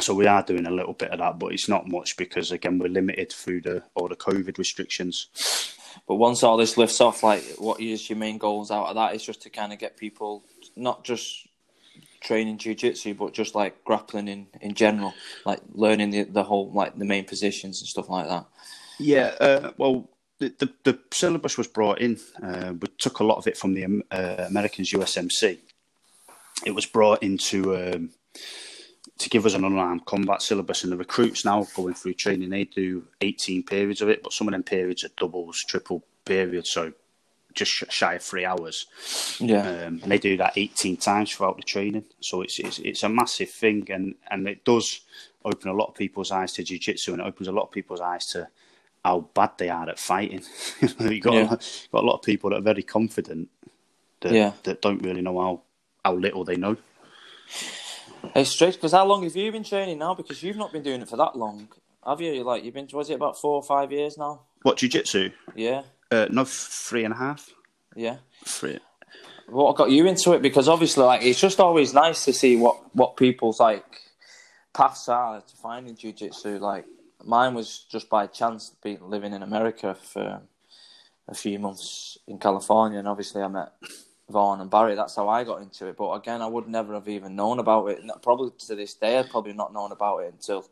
so 0.00 0.14
we 0.14 0.26
are 0.26 0.42
doing 0.42 0.66
a 0.66 0.70
little 0.70 0.94
bit 0.94 1.10
of 1.10 1.18
that, 1.20 1.38
but 1.38 1.52
it's 1.52 1.68
not 1.68 1.86
much 1.88 2.16
because 2.16 2.50
again 2.50 2.78
we're 2.78 2.88
limited 2.88 3.30
through 3.32 3.60
the 3.60 3.84
all 3.94 4.08
the 4.08 4.16
COVID 4.16 4.58
restrictions. 4.58 5.28
But 6.08 6.16
once 6.16 6.42
all 6.42 6.56
this 6.56 6.76
lifts 6.78 7.00
off, 7.00 7.22
like, 7.22 7.44
what 7.58 7.78
is 7.80 8.08
your 8.08 8.18
main 8.18 8.38
goals 8.38 8.70
out 8.70 8.86
of 8.86 8.94
that? 8.96 9.14
Is 9.14 9.22
just 9.24 9.42
to 9.42 9.50
kind 9.50 9.72
of 9.72 9.78
get 9.78 9.96
people 9.96 10.42
not 10.74 11.04
just 11.04 11.46
training 12.22 12.58
jiu-jitsu 12.58 13.14
but 13.14 13.34
just 13.34 13.54
like 13.54 13.84
grappling 13.84 14.28
in, 14.28 14.46
in 14.60 14.74
general, 14.74 15.12
like 15.44 15.60
learning 15.72 16.10
the 16.10 16.22
the 16.24 16.44
whole 16.44 16.70
like 16.72 16.96
the 16.98 17.04
main 17.04 17.24
positions 17.24 17.80
and 17.80 17.88
stuff 17.88 18.08
like 18.08 18.28
that. 18.28 18.46
Yeah, 18.98 19.34
uh, 19.40 19.72
well, 19.76 20.08
the, 20.38 20.54
the 20.58 20.72
the 20.84 20.98
syllabus 21.12 21.58
was 21.58 21.66
brought 21.68 22.00
in. 22.00 22.18
Uh, 22.42 22.74
we 22.80 22.88
took 22.98 23.20
a 23.20 23.24
lot 23.24 23.38
of 23.38 23.46
it 23.46 23.56
from 23.56 23.74
the 23.74 23.84
um, 23.84 24.02
uh, 24.10 24.46
Americans 24.48 24.92
USMC. 24.92 25.58
It 26.64 26.74
was 26.74 26.86
brought 26.86 27.22
into 27.22 27.76
um, 27.76 28.10
to 29.18 29.28
give 29.28 29.46
us 29.46 29.54
an 29.54 29.64
unarmed 29.64 30.06
combat 30.06 30.42
syllabus, 30.42 30.84
and 30.84 30.92
the 30.92 30.96
recruits 30.96 31.44
now 31.44 31.66
going 31.74 31.94
through 31.94 32.14
training. 32.14 32.50
They 32.50 32.64
do 32.64 33.04
eighteen 33.20 33.62
periods 33.62 34.00
of 34.00 34.08
it, 34.08 34.22
but 34.22 34.32
some 34.32 34.48
of 34.48 34.52
them 34.52 34.62
periods 34.62 35.04
are 35.04 35.10
doubles, 35.16 35.62
triple 35.66 36.04
periods, 36.24 36.70
so 36.70 36.92
just 37.54 37.70
shy 37.90 38.14
of 38.14 38.22
three 38.22 38.44
hours. 38.44 38.86
Yeah, 39.40 39.66
Um, 39.68 40.00
and 40.02 40.10
they 40.10 40.18
do 40.18 40.36
that 40.36 40.52
18 40.56 40.96
times 40.96 41.32
throughout 41.32 41.56
the 41.56 41.62
training. 41.62 42.04
So 42.20 42.42
it's, 42.42 42.58
it's 42.58 42.78
it's 42.78 43.02
a 43.02 43.08
massive 43.08 43.50
thing, 43.50 43.86
and, 43.90 44.14
and 44.30 44.48
it 44.48 44.64
does 44.64 45.00
open 45.44 45.68
a 45.70 45.74
lot 45.74 45.88
of 45.88 45.94
people's 45.94 46.30
eyes 46.30 46.52
to 46.54 46.62
jiu-jitsu, 46.64 47.12
and 47.12 47.20
it 47.20 47.26
opens 47.26 47.48
a 47.48 47.52
lot 47.52 47.64
of 47.64 47.70
people's 47.72 48.00
eyes 48.00 48.26
to 48.26 48.48
how 49.04 49.20
bad 49.34 49.50
they 49.58 49.68
are 49.68 49.88
at 49.88 49.98
fighting. 49.98 50.42
you 51.00 51.20
got 51.20 51.34
Yeah. 51.34 51.44
a, 51.46 51.56
got 51.92 52.04
a 52.04 52.06
lot 52.06 52.14
of 52.18 52.22
people 52.22 52.50
that 52.50 52.58
are 52.58 52.62
very 52.62 52.82
confident 52.84 53.48
that 54.20 54.32
Yeah. 54.32 54.52
that 54.62 54.80
don't 54.82 55.02
really 55.02 55.22
know 55.22 55.40
how 55.40 55.62
how 56.04 56.14
little 56.14 56.44
they 56.44 56.56
know. 56.56 56.76
it's 58.34 58.50
strange 58.50 58.74
because 58.74 58.92
how 58.92 59.04
long 59.06 59.22
have 59.24 59.34
you 59.36 59.50
been 59.52 59.64
training 59.64 59.98
now? 59.98 60.14
Because 60.14 60.42
you've 60.42 60.56
not 60.56 60.72
been 60.72 60.82
doing 60.82 61.02
it 61.02 61.08
for 61.08 61.16
that 61.16 61.36
long, 61.36 61.68
have 62.06 62.20
you? 62.20 62.42
Like 62.44 62.64
you've 62.64 62.74
been, 62.74 62.88
was 62.92 63.10
it 63.10 63.14
about 63.14 63.38
four 63.40 63.54
or 63.56 63.62
five 63.62 63.90
years 63.92 64.16
now? 64.16 64.42
What 64.62 64.76
jiu-jitsu? 64.78 65.30
Yeah, 65.56 65.82
Uh, 66.12 66.26
no, 66.30 66.44
three 66.44 67.04
and 67.04 67.14
a 67.14 67.16
half. 67.16 67.50
yeah. 67.96 68.18
Three. 68.44 68.78
What 69.48 69.76
got 69.76 69.90
you 69.90 70.06
into 70.06 70.32
it? 70.32 70.42
Because 70.42 70.68
obviously, 70.68 71.04
like, 71.04 71.22
it's 71.22 71.40
just 71.40 71.58
always 71.60 71.94
nice 71.94 72.24
to 72.26 72.32
see 72.32 72.56
what 72.56 72.76
what 72.94 73.16
people's 73.16 73.60
like 73.60 73.84
paths 74.74 75.08
are 75.08 75.40
to 75.40 75.56
finding 75.56 75.96
jujitsu. 75.96 76.60
Like, 76.60 76.84
mine 77.24 77.54
was 77.54 77.86
just 77.90 78.08
by 78.08 78.26
chance 78.26 78.74
being 78.82 79.00
living 79.08 79.32
in 79.32 79.42
America 79.42 79.94
for 79.94 80.42
a 81.28 81.34
few 81.34 81.58
months 81.58 82.18
in 82.26 82.38
California, 82.38 82.98
and 82.98 83.08
obviously 83.08 83.42
I 83.42 83.48
met 83.48 83.72
Vaughn 84.28 84.60
and 84.60 84.70
Barry. 84.70 84.94
That's 84.94 85.16
how 85.16 85.28
I 85.28 85.44
got 85.44 85.62
into 85.62 85.86
it. 85.86 85.96
But 85.96 86.12
again, 86.12 86.42
I 86.42 86.46
would 86.46 86.68
never 86.68 86.94
have 86.94 87.08
even 87.08 87.36
known 87.36 87.58
about 87.58 87.86
it. 87.90 88.00
Probably 88.22 88.50
to 88.66 88.74
this 88.74 88.94
day, 88.94 89.18
I've 89.18 89.30
probably 89.30 89.52
not 89.54 89.72
known 89.72 89.92
about 89.92 90.18
it 90.18 90.32
until. 90.32 90.68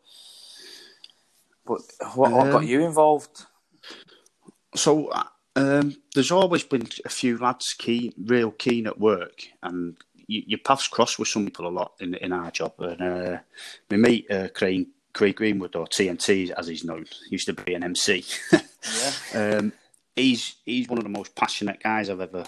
But 1.65 1.81
what, 2.15 2.31
what 2.31 2.51
got 2.51 2.63
Um, 2.63 2.67
you 2.67 2.83
involved? 2.83 3.45
So 4.75 5.07
uh, 5.07 5.23
um, 5.55 5.97
there's 6.13 6.31
always 6.31 6.63
been 6.63 6.87
a 7.05 7.09
few 7.09 7.37
lads 7.37 7.73
keen, 7.77 8.13
real 8.17 8.51
keen 8.51 8.87
at 8.87 8.99
work, 8.99 9.43
and 9.63 9.97
you, 10.27 10.43
your 10.47 10.59
paths 10.59 10.87
cross 10.87 11.19
with 11.19 11.27
some 11.27 11.45
people 11.45 11.67
a 11.67 11.69
lot 11.69 11.93
in 11.99 12.15
in 12.15 12.31
our 12.31 12.51
job. 12.51 12.73
And 12.79 13.01
uh, 13.01 13.39
my 13.89 13.97
mate 13.97 14.31
uh, 14.31 14.47
Craig, 14.53 14.87
Craig 15.13 15.35
Greenwood, 15.35 15.75
or 15.75 15.87
TNT 15.87 16.51
as 16.51 16.67
he's 16.67 16.85
known, 16.85 17.05
used 17.29 17.47
to 17.47 17.53
be 17.53 17.73
an 17.73 17.83
MC. 17.83 18.23
Yeah, 18.51 19.13
um, 19.57 19.73
he's 20.15 20.55
he's 20.65 20.87
one 20.87 20.97
of 20.97 21.03
the 21.03 21.09
most 21.09 21.35
passionate 21.35 21.81
guys 21.83 22.09
I've 22.09 22.21
ever 22.21 22.45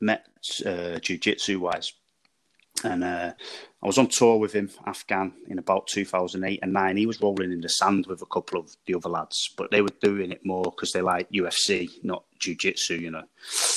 met, 0.00 0.26
uh, 0.66 0.98
jiu-jitsu 0.98 1.60
wise. 1.60 1.92
And 2.82 3.04
uh, 3.04 3.32
I 3.82 3.86
was 3.86 3.98
on 3.98 4.08
tour 4.08 4.36
with 4.38 4.52
him, 4.52 4.70
Afghan, 4.86 5.32
in 5.48 5.58
about 5.58 5.86
2008 5.86 6.58
and 6.62 6.72
9. 6.72 6.96
He 6.96 7.06
was 7.06 7.20
rolling 7.20 7.52
in 7.52 7.60
the 7.60 7.68
sand 7.68 8.06
with 8.06 8.20
a 8.20 8.26
couple 8.26 8.60
of 8.60 8.76
the 8.86 8.94
other 8.94 9.08
lads, 9.08 9.50
but 9.56 9.70
they 9.70 9.80
were 9.80 9.88
doing 10.02 10.32
it 10.32 10.44
more 10.44 10.64
because 10.64 10.92
they 10.92 11.00
like 11.00 11.30
UFC, 11.30 11.88
not 12.02 12.24
jiu 12.44 12.54
jitsu, 12.54 12.96
you 12.96 13.10
know. 13.10 13.24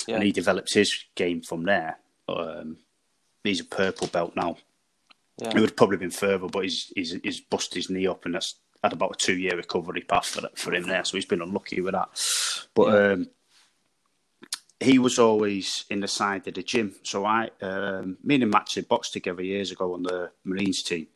Yeah. 0.08 0.16
And 0.16 0.24
he 0.24 0.32
developed 0.32 0.74
his 0.74 1.06
game 1.16 1.42
from 1.42 1.64
there. 1.64 1.98
Um, 2.28 2.78
he's 3.44 3.62
a 3.62 3.66
purple 3.66 4.08
belt 4.08 4.36
now. 4.36 4.58
Yeah. 5.38 5.50
It 5.50 5.54
would 5.56 5.70
have 5.70 5.76
probably 5.76 5.98
been 5.98 6.12
further, 6.12 6.48
but 6.48 6.64
he's, 6.64 6.92
he's, 6.96 7.16
he's 7.24 7.40
busted 7.42 7.76
his 7.76 7.90
knee 7.90 8.08
up, 8.08 8.26
and 8.26 8.36
that's 8.36 8.56
had 8.84 8.94
about 8.94 9.16
a 9.16 9.18
two 9.18 9.38
year 9.38 9.56
recovery 9.56 10.02
path 10.02 10.26
for, 10.28 10.50
for 10.56 10.74
him 10.74 10.84
there. 10.84 11.04
So 11.04 11.18
he's 11.18 11.26
been 11.26 11.42
unlucky 11.42 11.82
with 11.82 11.94
that. 11.94 12.10
But 12.74 12.88
Yeah. 12.88 13.12
um, 13.14 13.30
he 14.80 15.00
was 15.00 15.18
always 15.18 15.86
in 15.90 16.02
the 16.02 16.08
side 16.08 16.48
of 16.48 16.54
the 16.54 16.64
gym. 16.64 16.96
So 17.04 17.26
I, 17.26 17.50
um, 17.62 18.18
me 18.24 18.36
and 18.36 18.52
Matt 18.52 18.76
boxed 18.88 19.14
together 19.14 19.42
years 19.42 19.72
ago 19.72 19.94
on 19.94 20.04
the 20.04 20.32
Marines 20.44 20.84
team. 20.84 21.08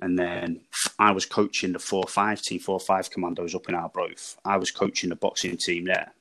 And 0.00 0.18
then 0.18 0.60
I 0.98 1.10
was 1.10 1.24
coaching 1.24 1.72
the 1.72 1.78
4 1.78 2.04
5 2.08 2.42
team, 2.42 2.60
4 2.60 2.80
5 2.80 3.10
commandos 3.10 3.54
up 3.54 3.68
in 3.68 3.74
Arbroath. 3.74 4.36
I 4.44 4.56
was 4.56 4.70
coaching 4.70 5.10
the 5.10 5.16
boxing 5.16 5.56
team 5.56 5.84
there. 5.84 6.12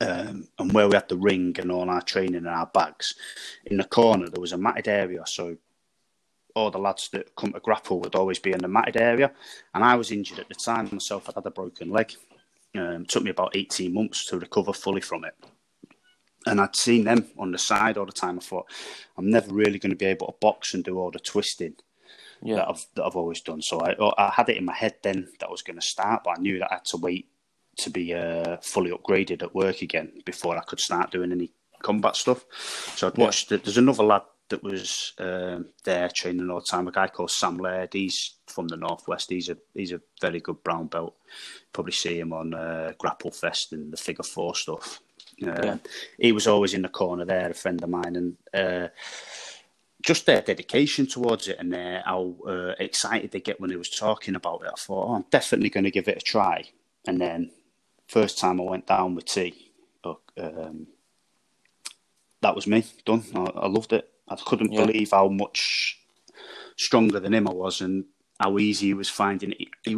Um, 0.00 0.48
and 0.58 0.72
where 0.72 0.88
we 0.88 0.94
had 0.94 1.08
the 1.08 1.16
ring 1.16 1.54
and 1.58 1.72
all 1.72 1.88
our 1.88 2.02
training 2.02 2.36
and 2.36 2.48
our 2.48 2.66
bags, 2.66 3.14
in 3.64 3.78
the 3.78 3.84
corner 3.84 4.28
there 4.28 4.40
was 4.40 4.52
a 4.52 4.58
matted 4.58 4.88
area. 4.88 5.22
So 5.26 5.56
all 6.54 6.70
the 6.70 6.78
lads 6.78 7.08
that 7.12 7.34
come 7.36 7.52
to 7.52 7.60
grapple 7.60 8.00
would 8.00 8.14
always 8.14 8.38
be 8.38 8.52
in 8.52 8.58
the 8.58 8.68
matted 8.68 8.96
area. 8.96 9.32
And 9.74 9.84
I 9.84 9.94
was 9.94 10.10
injured 10.10 10.38
at 10.38 10.48
the 10.48 10.54
time 10.54 10.88
myself. 10.90 11.28
I'd 11.28 11.34
had 11.34 11.46
a 11.46 11.50
broken 11.50 11.90
leg. 11.90 12.12
Um, 12.74 13.02
it 13.02 13.08
took 13.08 13.22
me 13.22 13.30
about 13.30 13.56
18 13.56 13.92
months 13.92 14.26
to 14.26 14.38
recover 14.38 14.72
fully 14.72 15.00
from 15.00 15.24
it. 15.24 15.34
And 16.46 16.60
I'd 16.60 16.76
seen 16.76 17.04
them 17.04 17.26
on 17.38 17.50
the 17.52 17.58
side 17.58 17.98
all 17.98 18.06
the 18.06 18.12
time. 18.12 18.38
I 18.38 18.42
thought, 18.42 18.70
I'm 19.18 19.30
never 19.30 19.52
really 19.52 19.78
going 19.78 19.90
to 19.90 19.96
be 19.96 20.06
able 20.06 20.28
to 20.28 20.34
box 20.40 20.74
and 20.74 20.84
do 20.84 20.98
all 20.98 21.10
the 21.10 21.18
twisting 21.18 21.74
Yeah. 22.42 22.56
that 22.56 22.68
I've 22.68 22.86
that 22.94 23.04
I've 23.04 23.16
always 23.16 23.40
done. 23.40 23.60
So 23.62 23.80
I 23.80 23.94
I 24.16 24.30
had 24.30 24.48
it 24.48 24.56
in 24.56 24.64
my 24.64 24.74
head 24.74 24.96
then 25.02 25.28
that 25.40 25.48
I 25.48 25.50
was 25.50 25.62
going 25.62 25.78
to 25.80 25.86
start, 25.86 26.22
but 26.24 26.38
I 26.38 26.40
knew 26.40 26.58
that 26.60 26.70
I 26.70 26.74
had 26.76 26.84
to 26.86 26.98
wait 26.98 27.28
to 27.78 27.90
be 27.90 28.14
uh, 28.14 28.56
fully 28.62 28.90
upgraded 28.90 29.42
at 29.42 29.54
work 29.54 29.82
again 29.82 30.12
before 30.24 30.56
I 30.56 30.62
could 30.62 30.80
start 30.80 31.10
doing 31.10 31.32
any 31.32 31.52
combat 31.82 32.16
stuff. 32.16 32.44
So 32.96 33.06
I'd 33.06 33.18
watched. 33.18 33.48
The, 33.48 33.58
there's 33.58 33.78
another 33.78 34.04
lad 34.04 34.22
that 34.48 34.62
was 34.62 35.12
um, 35.18 35.66
there 35.84 36.08
training 36.08 36.48
all 36.50 36.60
the 36.60 36.66
time. 36.66 36.88
A 36.88 36.92
guy 36.92 37.08
called 37.08 37.30
Sam 37.30 37.58
Laird. 37.58 37.92
He's 37.92 38.36
from 38.46 38.68
the 38.68 38.76
northwest. 38.76 39.30
He's 39.30 39.48
a 39.48 39.56
he's 39.74 39.92
a 39.92 40.00
very 40.20 40.40
good 40.40 40.62
brown 40.62 40.86
belt. 40.86 41.16
Probably 41.72 41.92
see 41.92 42.18
him 42.20 42.32
on 42.32 42.54
uh, 42.54 42.92
Grapple 42.98 43.32
Fest 43.32 43.72
and 43.72 43.92
the 43.92 43.96
Figure 43.96 44.24
Four 44.24 44.54
stuff. 44.54 45.00
Uh, 45.42 45.60
Yeah. 45.62 45.76
He 46.18 46.32
was 46.32 46.46
always 46.46 46.74
in 46.74 46.82
the 46.82 46.88
corner 46.88 47.24
there, 47.24 47.50
a 47.50 47.54
friend 47.54 47.82
of 47.82 47.90
mine, 47.90 48.16
and 48.16 48.36
uh, 48.54 48.88
just 50.02 50.24
their 50.24 50.40
dedication 50.40 51.06
towards 51.06 51.48
it 51.48 51.56
and 51.58 51.72
their, 51.72 52.02
how 52.06 52.36
uh, 52.46 52.74
excited 52.78 53.32
they 53.32 53.40
get 53.40 53.60
when 53.60 53.70
they 53.70 53.76
was 53.76 53.90
talking 53.90 54.36
about 54.36 54.62
it. 54.62 54.70
I 54.72 54.78
thought, 54.78 55.08
oh, 55.08 55.14
I'm 55.14 55.24
definitely 55.30 55.68
going 55.68 55.84
to 55.84 55.90
give 55.90 56.08
it 56.08 56.18
a 56.18 56.20
try. 56.20 56.64
And 57.06 57.20
then, 57.20 57.50
first 58.08 58.38
time 58.38 58.60
I 58.60 58.64
went 58.64 58.86
down 58.86 59.14
with 59.14 59.24
tea, 59.26 59.72
um, 60.04 60.86
that 62.42 62.54
was 62.54 62.66
me 62.66 62.84
done. 63.04 63.24
I, 63.34 63.40
I 63.40 63.66
loved 63.68 63.92
it. 63.92 64.08
I 64.28 64.36
couldn't 64.36 64.72
Yeah. 64.72 64.84
believe 64.84 65.10
how 65.12 65.28
much 65.28 65.98
stronger 66.76 67.20
than 67.20 67.34
him 67.34 67.48
I 67.48 67.52
was, 67.52 67.80
and 67.80 68.04
how 68.38 68.58
easy 68.58 68.86
he 68.86 68.94
was 68.94 69.08
finding 69.08 69.52
it. 69.52 69.68
He, 69.84 69.96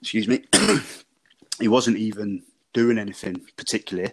excuse 0.00 0.26
me. 0.28 0.44
he 1.60 1.68
wasn't 1.68 1.98
even 1.98 2.42
doing 2.72 2.98
anything 2.98 3.42
particularly. 3.56 4.12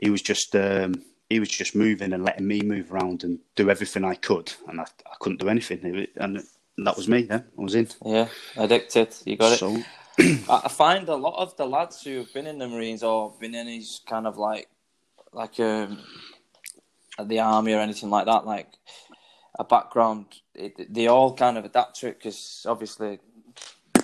He 0.00 0.10
was 0.10 0.22
just 0.22 0.54
um, 0.56 0.94
he 1.28 1.40
was 1.40 1.48
just 1.48 1.74
moving 1.74 2.12
and 2.12 2.24
letting 2.24 2.46
me 2.46 2.60
move 2.62 2.92
around 2.92 3.24
and 3.24 3.38
do 3.54 3.70
everything 3.70 4.04
I 4.04 4.14
could, 4.14 4.52
and 4.68 4.80
I, 4.80 4.84
I 4.84 5.14
couldn't 5.20 5.40
do 5.40 5.48
anything. 5.48 6.06
And 6.16 6.42
that 6.78 6.96
was 6.96 7.08
me. 7.08 7.22
Then 7.22 7.44
I 7.58 7.62
was 7.62 7.74
in. 7.74 7.88
Yeah. 8.04 8.28
Addicted. 8.56 9.14
You 9.24 9.36
got 9.36 9.52
it. 9.52 9.58
So 9.58 9.76
I 9.76 9.84
I 10.48 10.68
find 10.68 11.08
a 11.08 11.14
lot 11.14 11.36
of 11.38 11.56
the 11.56 11.66
lads 11.66 12.02
who've 12.02 12.32
been 12.32 12.46
in 12.46 12.58
the 12.58 12.66
Marines 12.66 13.02
or 13.04 13.32
been 13.38 13.54
in 13.54 13.66
these 13.66 14.00
kind 14.06 14.26
of 14.26 14.36
like, 14.36 14.68
like 15.32 15.60
um, 15.60 16.00
the 17.22 17.38
army 17.38 17.72
or 17.74 17.78
anything 17.78 18.10
like 18.10 18.26
that, 18.26 18.44
like 18.44 18.68
a 19.58 19.64
background, 19.64 20.26
it, 20.54 20.92
they 20.92 21.06
all 21.06 21.34
kind 21.34 21.56
of 21.56 21.64
adapt 21.64 22.00
to 22.00 22.08
it 22.08 22.18
because 22.18 22.66
obviously 22.68 23.20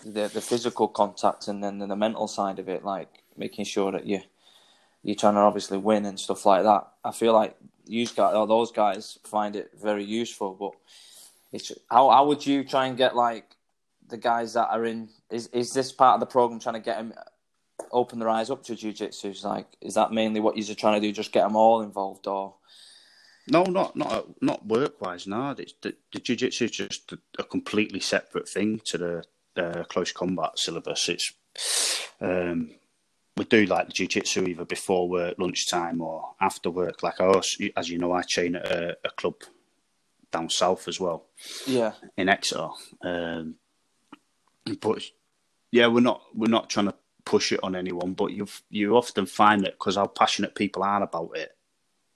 the 0.05 0.29
the 0.29 0.41
physical 0.41 0.89
contact 0.89 1.49
and 1.49 1.65
then 1.65 1.79
the 1.79 1.97
mental 1.97 2.29
side 2.29 2.59
of 2.59 2.69
it, 2.69 2.85
like 2.85 3.09
making 3.37 3.65
sure 3.65 3.91
that 3.93 4.07
you 4.07 4.21
you're 5.03 5.17
trying 5.17 5.35
to 5.35 5.41
obviously 5.41 5.79
win 5.79 6.07
and 6.07 6.19
stuff 6.19 6.47
like 6.47 6.63
that. 6.63 6.87
I 7.05 7.13
feel 7.13 7.33
like 7.33 7.57
you 7.87 8.07
guys 8.07 8.35
or 8.35 8.47
those 8.47 8.73
guys 8.73 9.19
find 9.25 9.57
it 9.57 9.71
very 9.81 10.05
useful, 10.05 10.55
but 10.55 10.73
it's 11.53 11.73
how 11.91 12.11
how 12.11 12.27
would 12.27 12.47
you 12.47 12.65
try 12.65 12.87
and 12.87 12.97
get 12.97 13.17
like 13.17 13.57
the 14.09 14.17
guys 14.17 14.55
that 14.55 14.69
are 14.71 14.85
in 14.85 15.09
is 15.35 15.49
is 15.49 15.73
this 15.73 15.93
part 15.93 16.15
of 16.15 16.21
the 16.21 16.27
program 16.27 16.61
trying 16.61 16.75
to 16.75 16.81
get 16.81 16.97
them 16.97 17.13
open 17.91 18.19
their 18.19 18.29
eyes 18.29 18.51
up 18.51 18.63
to 18.63 18.77
jiu-jitsu 18.77 19.31
Is 19.31 19.45
like 19.45 19.67
is 19.81 19.95
that 19.95 20.13
mainly 20.13 20.41
what 20.41 20.57
you're 20.57 20.77
trying 20.77 21.01
to 21.01 21.07
do 21.07 21.13
just 21.13 21.33
get 21.33 21.43
them 21.43 21.57
all 21.57 21.83
involved 21.83 22.27
or 22.27 22.55
no, 23.47 23.65
not 23.65 23.95
not 23.95 24.43
not 24.43 24.67
work 24.67 25.01
wise. 25.01 25.27
No, 25.27 25.55
it's, 25.59 25.75
the, 25.83 25.95
the 26.13 26.21
jiu-jitsu 26.21 26.65
is 26.65 26.71
just 26.71 27.13
a, 27.13 27.19
a 27.39 27.45
completely 27.45 28.01
separate 28.01 28.49
thing 28.49 28.81
to 28.87 28.99
the 28.99 29.25
uh, 29.57 29.85
close 29.85 30.13
combat 30.13 30.59
syllabus. 30.59 31.09
It's 31.09 31.33
um, 32.21 32.71
we 33.37 33.45
do 33.45 33.67
like 33.67 33.89
the 33.89 33.93
jiu-jitsu 33.93 34.47
either 34.47 34.65
before 34.65 35.09
work, 35.09 35.35
lunchtime, 35.39 36.01
or 36.01 36.35
after 36.41 36.71
work. 36.71 37.03
Like 37.03 37.21
I 37.21 37.27
also, 37.27 37.65
as 37.77 37.91
you 37.91 37.99
know, 37.99 38.13
I 38.13 38.23
train 38.23 38.57
at 38.57 38.71
a, 38.71 38.97
a 39.05 39.11
club 39.11 39.35
down 40.31 40.49
south 40.49 40.89
as 40.89 40.99
well. 40.99 41.27
yeah 41.67 41.93
in 42.17 42.29
Exeter. 42.31 42.69
Um, 43.03 43.57
but 44.81 45.03
yeah, 45.75 45.89
we're 45.89 46.01
not 46.11 46.23
we're 46.33 46.57
not 46.59 46.71
trying 46.71 46.87
to 46.87 46.95
push 47.25 47.51
it 47.51 47.59
on 47.65 47.75
anyone, 47.75 48.13
but 48.15 48.31
you 48.33 48.47
you 48.71 48.97
often 48.97 49.27
find 49.27 49.65
that 49.65 49.73
because 49.73 49.97
how 49.97 50.07
passionate 50.07 50.55
people 50.55 50.85
are 50.85 51.03
about 51.03 51.33
it, 51.35 51.57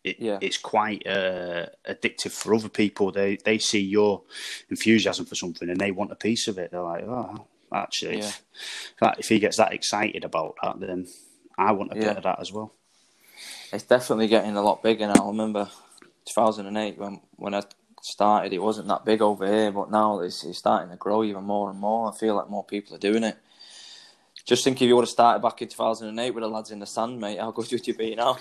it 0.05 0.17
Yeah. 0.21 0.39
it's 0.41 0.59
quite 0.59 1.05
uh, 1.07 1.67
addictive 1.89 2.31
for 2.31 2.55
other 2.55 2.69
people. 2.69 3.11
They 3.11 3.37
they 3.45 3.59
see 3.59 3.81
your 3.81 4.23
enthusiasm 4.71 5.27
for 5.27 5.35
something 5.35 5.69
and 5.69 5.81
they 5.81 5.91
want 5.91 6.13
a 6.13 6.15
piece 6.29 6.47
of 6.47 6.57
it. 6.59 6.71
They're 6.71 6.83
like, 6.83 7.03
oh, 7.03 7.49
actually, 7.73 8.19
Yeah. 8.19 8.33
if, 9.03 9.19
if 9.19 9.29
he 9.29 9.41
gets 9.41 9.57
that 9.57 9.73
excited 9.73 10.25
about 10.25 10.55
that, 10.63 10.79
then 10.79 11.09
I 11.59 11.73
want 11.73 11.93
a 11.93 11.97
Yeah. 11.97 12.09
bit 12.11 12.17
of 12.19 12.23
that 12.23 12.39
as 12.41 12.53
well. 12.53 12.71
it's 13.73 13.83
definitely 13.85 14.29
getting 14.29 14.57
a 14.57 14.63
lot 14.63 14.83
bigger 14.85 15.07
now 15.09 15.25
I 15.25 15.29
remember 15.37 15.69
2008 16.27 16.97
when 16.99 17.21
when 17.37 17.55
I 17.55 17.63
started 18.03 18.53
it 18.53 18.63
wasn't 18.63 18.89
that 18.89 19.05
big 19.05 19.21
over 19.21 19.45
here 19.47 19.73
but 19.73 19.91
now 19.91 20.21
it's, 20.21 20.45
it's 20.45 20.59
starting 20.59 20.91
to 20.91 20.97
grow 20.97 21.25
even 21.25 21.43
more 21.45 21.69
and 21.71 21.79
more 21.81 22.09
I 22.11 22.17
feel 22.17 22.37
like 22.37 22.49
more 22.49 22.65
people 22.65 22.95
are 22.95 23.07
doing 23.11 23.25
it 23.25 23.37
just 24.49 24.65
think 24.65 24.81
if 24.81 24.89
you 24.89 24.97
would 24.97 25.03
have 25.03 25.11
started 25.11 25.43
back 25.43 25.61
in 25.63 25.69
2008 25.69 26.31
with 26.35 26.43
the 26.43 26.49
lads 26.49 26.71
in 26.71 26.79
the 26.79 26.87
sand 26.87 27.21
mate 27.21 27.39
how 27.39 27.51
good 27.51 27.69
would 27.73 27.87
you 27.87 27.95
be 27.95 28.15
now 28.17 28.39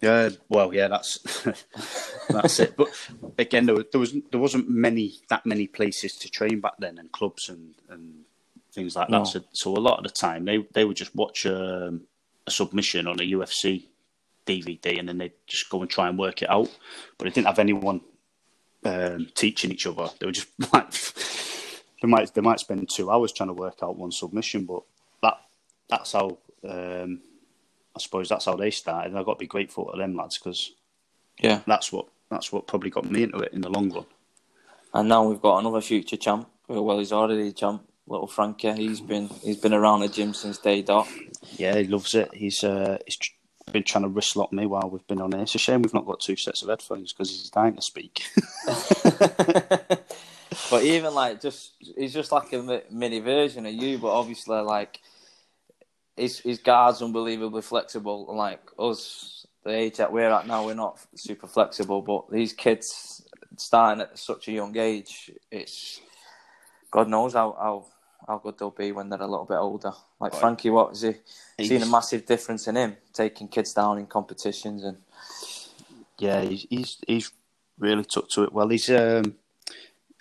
Yeah, 0.00 0.30
well, 0.48 0.74
yeah, 0.74 0.88
that's 0.88 1.18
that's 2.28 2.58
it. 2.58 2.76
But 2.76 2.88
again, 3.38 3.66
there, 3.66 3.76
was- 3.76 3.86
there 3.92 4.00
was 4.00 4.12
there 4.32 4.40
wasn't 4.40 4.68
many 4.68 5.20
that 5.28 5.46
many 5.46 5.68
places 5.68 6.16
to 6.16 6.28
train 6.28 6.58
back 6.60 6.72
then, 6.80 6.98
and 6.98 7.12
clubs 7.12 7.48
and, 7.48 7.74
and 7.88 8.24
things 8.72 8.96
like 8.96 9.06
that. 9.08 9.18
No. 9.18 9.24
So, 9.24 9.42
so 9.52 9.70
a 9.76 9.78
lot 9.78 9.98
of 9.98 10.02
the 10.04 10.10
time, 10.10 10.44
they 10.44 10.66
they 10.74 10.84
would 10.84 10.96
just 10.96 11.14
watch 11.14 11.46
um, 11.46 12.02
a 12.48 12.50
submission 12.50 13.06
on 13.06 13.20
a 13.20 13.22
UFC 13.32 13.84
DVD, 14.44 14.98
and 14.98 15.08
then 15.08 15.18
they 15.18 15.26
would 15.26 15.46
just 15.46 15.70
go 15.70 15.80
and 15.82 15.88
try 15.88 16.08
and 16.08 16.18
work 16.18 16.42
it 16.42 16.50
out. 16.50 16.68
But 17.16 17.26
they 17.26 17.30
didn't 17.30 17.46
have 17.46 17.60
anyone 17.60 18.00
um, 18.84 19.28
teaching 19.36 19.70
each 19.70 19.86
other. 19.86 20.08
They 20.18 20.26
were 20.26 20.32
just 20.32 20.48
like 20.72 20.92
they 22.02 22.08
might 22.08 22.34
they 22.34 22.40
might 22.40 22.60
spend 22.60 22.90
two 22.90 23.10
hours 23.10 23.32
trying 23.32 23.48
to 23.48 23.54
work 23.54 23.78
out 23.82 23.96
one 23.96 24.12
submission, 24.12 24.66
but 24.66 24.82
that 25.22 25.38
that's 25.88 26.12
how. 26.12 26.38
Um, 26.68 27.22
I 27.94 27.98
suppose 27.98 28.28
that's 28.28 28.46
how 28.46 28.56
they 28.56 28.70
started, 28.70 29.10
and 29.10 29.18
I've 29.18 29.26
got 29.26 29.34
to 29.34 29.38
be 29.38 29.46
grateful 29.46 29.90
to 29.90 29.98
them 29.98 30.16
lads 30.16 30.38
because 30.38 30.72
yeah 31.40 31.60
that's 31.66 31.92
what 31.92 32.06
that's 32.30 32.50
what 32.50 32.66
probably 32.66 32.88
got 32.90 33.10
me 33.10 33.24
into 33.24 33.38
it 33.38 33.52
in 33.52 33.60
the 33.60 33.68
long 33.68 33.90
run. 33.92 34.06
And 34.94 35.08
now 35.08 35.24
we've 35.24 35.40
got 35.40 35.58
another 35.58 35.80
future 35.80 36.16
champ. 36.16 36.48
Well, 36.68 36.98
he's 36.98 37.12
already 37.12 37.48
a 37.48 37.52
champ. 37.52 37.82
Little 38.06 38.26
Frankie. 38.26 38.72
He's 38.74 39.00
been 39.00 39.28
he's 39.42 39.58
been 39.58 39.74
around 39.74 40.00
the 40.00 40.08
gym 40.08 40.34
since 40.34 40.58
day 40.58 40.82
dot. 40.82 41.06
Yeah, 41.56 41.76
he 41.76 41.84
loves 41.84 42.14
it. 42.14 42.32
He's 42.34 42.64
uh, 42.64 42.98
he's 43.04 43.16
tr- 43.16 43.32
been 43.70 43.84
trying 43.84 44.02
to 44.02 44.08
wrist 44.08 44.36
lock 44.36 44.52
me 44.52 44.66
while 44.66 44.88
we've 44.90 45.06
been 45.06 45.20
on 45.20 45.32
here. 45.32 45.42
It's 45.42 45.54
a 45.54 45.58
shame 45.58 45.82
we've 45.82 45.94
not 45.94 46.06
got 46.06 46.20
two 46.20 46.36
sets 46.36 46.62
of 46.62 46.68
headphones 46.68 47.12
because 47.12 47.30
he's 47.30 47.50
dying 47.50 47.76
to 47.76 47.82
speak. 47.82 48.24
but 50.70 50.82
even 50.82 51.14
like 51.14 51.40
just 51.40 51.72
he's 51.78 52.12
just 52.12 52.32
like 52.32 52.52
a 52.52 52.82
mini 52.90 53.20
version 53.20 53.66
of 53.66 53.72
you. 53.72 53.98
But 53.98 54.08
obviously, 54.08 54.60
like 54.60 55.00
his 56.16 56.38
his 56.40 56.58
guard's 56.58 57.02
unbelievably 57.02 57.62
flexible. 57.62 58.28
And 58.28 58.38
like 58.38 58.60
us, 58.78 59.46
the 59.64 59.72
age 59.72 59.96
that 59.96 60.12
we're 60.12 60.30
at 60.30 60.46
now, 60.46 60.66
we're 60.66 60.74
not 60.74 60.98
super 61.14 61.46
flexible. 61.46 62.02
But 62.02 62.30
these 62.30 62.52
kids 62.52 63.26
starting 63.56 64.02
at 64.02 64.18
such 64.18 64.48
a 64.48 64.52
young 64.52 64.76
age, 64.76 65.30
it's 65.50 66.00
God 66.90 67.08
knows 67.08 67.34
how 67.34 67.56
how, 67.58 67.86
how 68.26 68.38
good 68.38 68.58
they'll 68.58 68.70
be 68.70 68.92
when 68.92 69.08
they're 69.08 69.20
a 69.20 69.26
little 69.26 69.46
bit 69.46 69.56
older. 69.56 69.92
Like 70.20 70.32
Right. 70.32 70.40
Frankie, 70.40 70.70
what 70.70 70.92
is 70.92 71.02
he? 71.02 71.14
Seen 71.64 71.82
a 71.82 71.86
massive 71.86 72.26
difference 72.26 72.66
in 72.66 72.76
him 72.76 72.96
taking 73.12 73.48
kids 73.48 73.72
down 73.72 73.98
in 73.98 74.06
competitions 74.06 74.84
and 74.84 74.98
yeah, 76.18 76.40
he's, 76.42 76.66
he's 76.70 76.96
he's 77.06 77.32
really 77.78 78.04
took 78.04 78.28
to 78.30 78.44
it 78.44 78.52
well. 78.52 78.68
He's 78.68 78.88
um, 78.90 79.34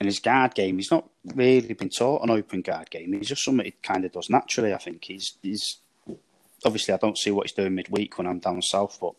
in 0.01 0.08
his 0.08 0.20
guard 0.20 0.55
game. 0.55 0.77
He's 0.77 0.89
not 0.89 1.08
really 1.36 1.75
been 1.75 1.89
taught 1.89 2.24
an 2.24 2.31
open 2.31 2.62
guard 2.62 2.89
game. 2.89 3.13
He's 3.13 3.27
just 3.27 3.43
something 3.43 3.63
he 3.65 3.72
kind 3.84 4.03
of 4.03 4.12
does 4.12 4.31
naturally. 4.31 4.74
I 4.74 4.79
think 4.79 5.03
he's 5.05 5.38
he's 5.43 5.77
obviously 6.65 6.96
I 6.96 6.98
don't 6.98 7.17
see 7.17 7.29
what 7.29 7.46
he's 7.46 7.55
doing 7.55 7.75
midweek 7.75 8.17
when 8.17 8.25
I'm 8.25 8.39
down 8.39 8.63
south, 8.63 8.98
but 9.00 9.13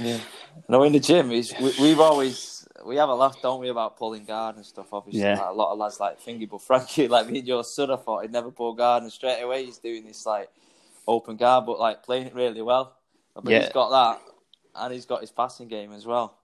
Yeah. 0.00 0.20
No, 0.68 0.84
in 0.84 0.92
the 0.92 1.00
gym, 1.00 1.30
he's, 1.30 1.52
we, 1.60 1.72
we've 1.80 1.98
always 1.98 2.64
we 2.86 2.96
have 2.96 3.08
a 3.08 3.14
laugh, 3.14 3.42
don't 3.42 3.60
we, 3.60 3.70
about 3.70 3.96
pulling 3.96 4.24
guard 4.24 4.54
and 4.54 4.64
stuff. 4.64 4.92
Obviously, 4.92 5.20
Yeah. 5.20 5.38
like, 5.40 5.50
a 5.50 5.52
lot 5.52 5.72
of 5.72 5.78
lads 5.78 5.98
like 5.98 6.20
Fingy, 6.20 6.46
but 6.46 6.62
Frankie, 6.62 7.08
like 7.14 7.28
me 7.28 7.40
and 7.40 7.48
your 7.48 7.64
son, 7.64 7.90
I 7.90 7.96
thought 7.96 8.22
he'd 8.22 8.30
never 8.32 8.52
pull 8.52 8.74
guard, 8.74 9.02
and 9.02 9.12
straight 9.12 9.42
away 9.42 9.64
he's 9.64 9.78
doing 9.78 10.06
this 10.06 10.24
like 10.24 10.48
open 11.08 11.36
guard, 11.36 11.66
but 11.66 11.80
like 11.80 12.04
playing 12.04 12.28
it 12.28 12.34
really 12.36 12.62
well. 12.62 12.94
But 13.34 13.50
Yeah. 13.50 13.58
he's 13.64 13.72
got 13.72 13.90
that, 13.90 14.22
and 14.76 14.94
he's 14.94 15.06
got 15.06 15.22
his 15.22 15.32
passing 15.32 15.66
game 15.66 15.92
as 15.92 16.06
well. 16.06 16.38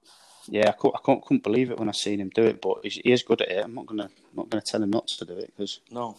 Yeah, 0.49 0.69
I, 0.69 0.73
couldn't, 0.73 0.97
I 0.97 0.99
couldn't, 1.05 1.25
couldn't 1.25 1.43
believe 1.43 1.71
it 1.71 1.79
when 1.79 1.89
I 1.89 1.93
seen 1.93 2.21
him 2.21 2.31
do 2.31 2.45
it. 2.45 2.61
But 2.61 2.79
he's, 2.83 2.95
he 2.95 3.13
is 3.13 3.23
good 3.23 3.43
at 3.43 3.51
it. 3.51 3.65
I'm 3.65 3.75
not 3.75 3.87
gonna 3.87 4.09
not 4.35 4.51
gonna 4.51 4.63
tell 4.63 4.83
him 4.83 4.91
not 4.91 5.09
to 5.09 5.25
do 5.25 5.35
it 5.35 5.53
because 5.57 5.81
No, 5.91 6.17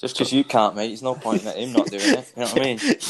just 0.00 0.14
because 0.14 0.32
you 0.32 0.44
can't, 0.44 0.74
mate, 0.74 0.88
there's 0.88 1.02
no 1.02 1.14
point 1.14 1.44
in 1.44 1.52
him 1.52 1.72
not 1.72 1.90
doing 1.90 2.02
it. 2.02 2.32
You 2.36 2.42
know 2.42 2.48
what 2.48 2.60
I 2.60 2.64
mean? 2.64 2.80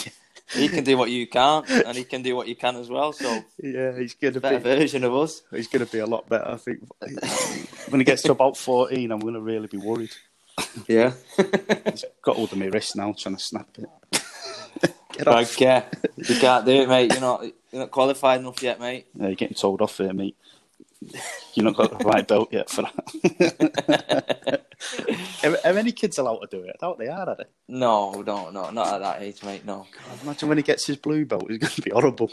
He 0.55 0.69
can 0.69 0.85
do 0.85 0.99
what 0.99 1.11
you 1.11 1.27
can't, 1.27 1.67
and 1.71 1.97
he 1.97 2.05
can 2.05 2.21
do 2.23 2.37
what 2.37 2.47
you 2.47 2.55
can 2.55 2.77
as 2.77 2.91
well. 2.91 3.15
So 3.15 3.43
yeah, 3.63 3.97
he's 3.97 4.13
gonna 4.15 4.39
better 4.39 4.59
be 4.59 4.63
version 4.77 5.03
of 5.05 5.15
us. 5.15 5.43
he's 5.51 5.67
gonna 5.67 5.87
be 5.87 6.01
a 6.01 6.07
lot 6.07 6.29
better. 6.29 6.47
I 6.47 6.57
think 6.57 6.81
when 7.89 8.01
he 8.01 8.05
gets 8.05 8.21
to 8.25 8.33
about 8.33 8.59
14, 8.59 9.11
I'm 9.11 9.21
gonna 9.21 9.41
really 9.41 9.69
be 9.69 9.79
worried. 9.79 10.13
Yeah. 10.87 11.13
He's 11.91 12.05
got 12.21 12.37
hold 12.37 12.53
of 12.53 12.59
my 12.59 12.67
wrist 12.67 12.95
now, 12.97 13.15
trying 13.17 13.37
to 13.37 13.43
snap 13.43 13.69
it. 13.79 13.89
Get 15.13 15.29
off. 15.29 15.35
Frank, 15.35 15.61
yeah, 15.61 15.85
you 16.17 16.37
can't 16.37 16.65
do 16.65 16.73
it, 16.73 16.89
mate. 16.89 17.13
You're 17.13 17.21
not 17.21 17.45
you're 17.45 17.81
not 17.81 17.91
qualified 17.91 18.41
enough 18.41 18.63
yet, 18.63 18.81
mate. 18.81 19.07
Yeah, 19.15 19.27
you're 19.27 19.35
getting 19.35 19.57
told 19.57 19.83
off 19.83 19.99
here, 19.99 20.13
mate. 20.13 20.37
You're 21.55 21.65
not 21.65 21.77
got 21.77 21.99
the 21.99 22.05
right 22.05 22.27
belt 22.27 22.53
yet 22.53 22.71
for 22.71 22.83
that. 22.83 24.63
are, 25.45 25.59
are 25.71 25.79
any 25.79 25.93
kids 25.93 26.19
allowed 26.19 26.39
to 26.39 26.47
do 26.47 26.63
it? 26.63 26.77
I 26.81 26.87
doubt 26.87 26.99
they 26.99 27.09
are, 27.09 27.29
are 27.29 27.37
they? 27.37 27.45
No, 27.69 28.23
no, 28.23 28.51
no, 28.51 28.71
not 28.71 28.95
at 28.95 29.01
that 29.01 29.23
age, 29.23 29.43
mate. 29.43 29.65
No. 29.65 29.87
Imagine 30.23 30.49
when 30.49 30.59
he 30.59 30.63
gets 30.63 30.87
his 30.87 30.97
blue 30.97 31.25
belt, 31.25 31.47
it's 31.49 31.59
going 31.59 31.73
to 31.73 31.83
be 31.83 31.91
horrible. 31.91 32.33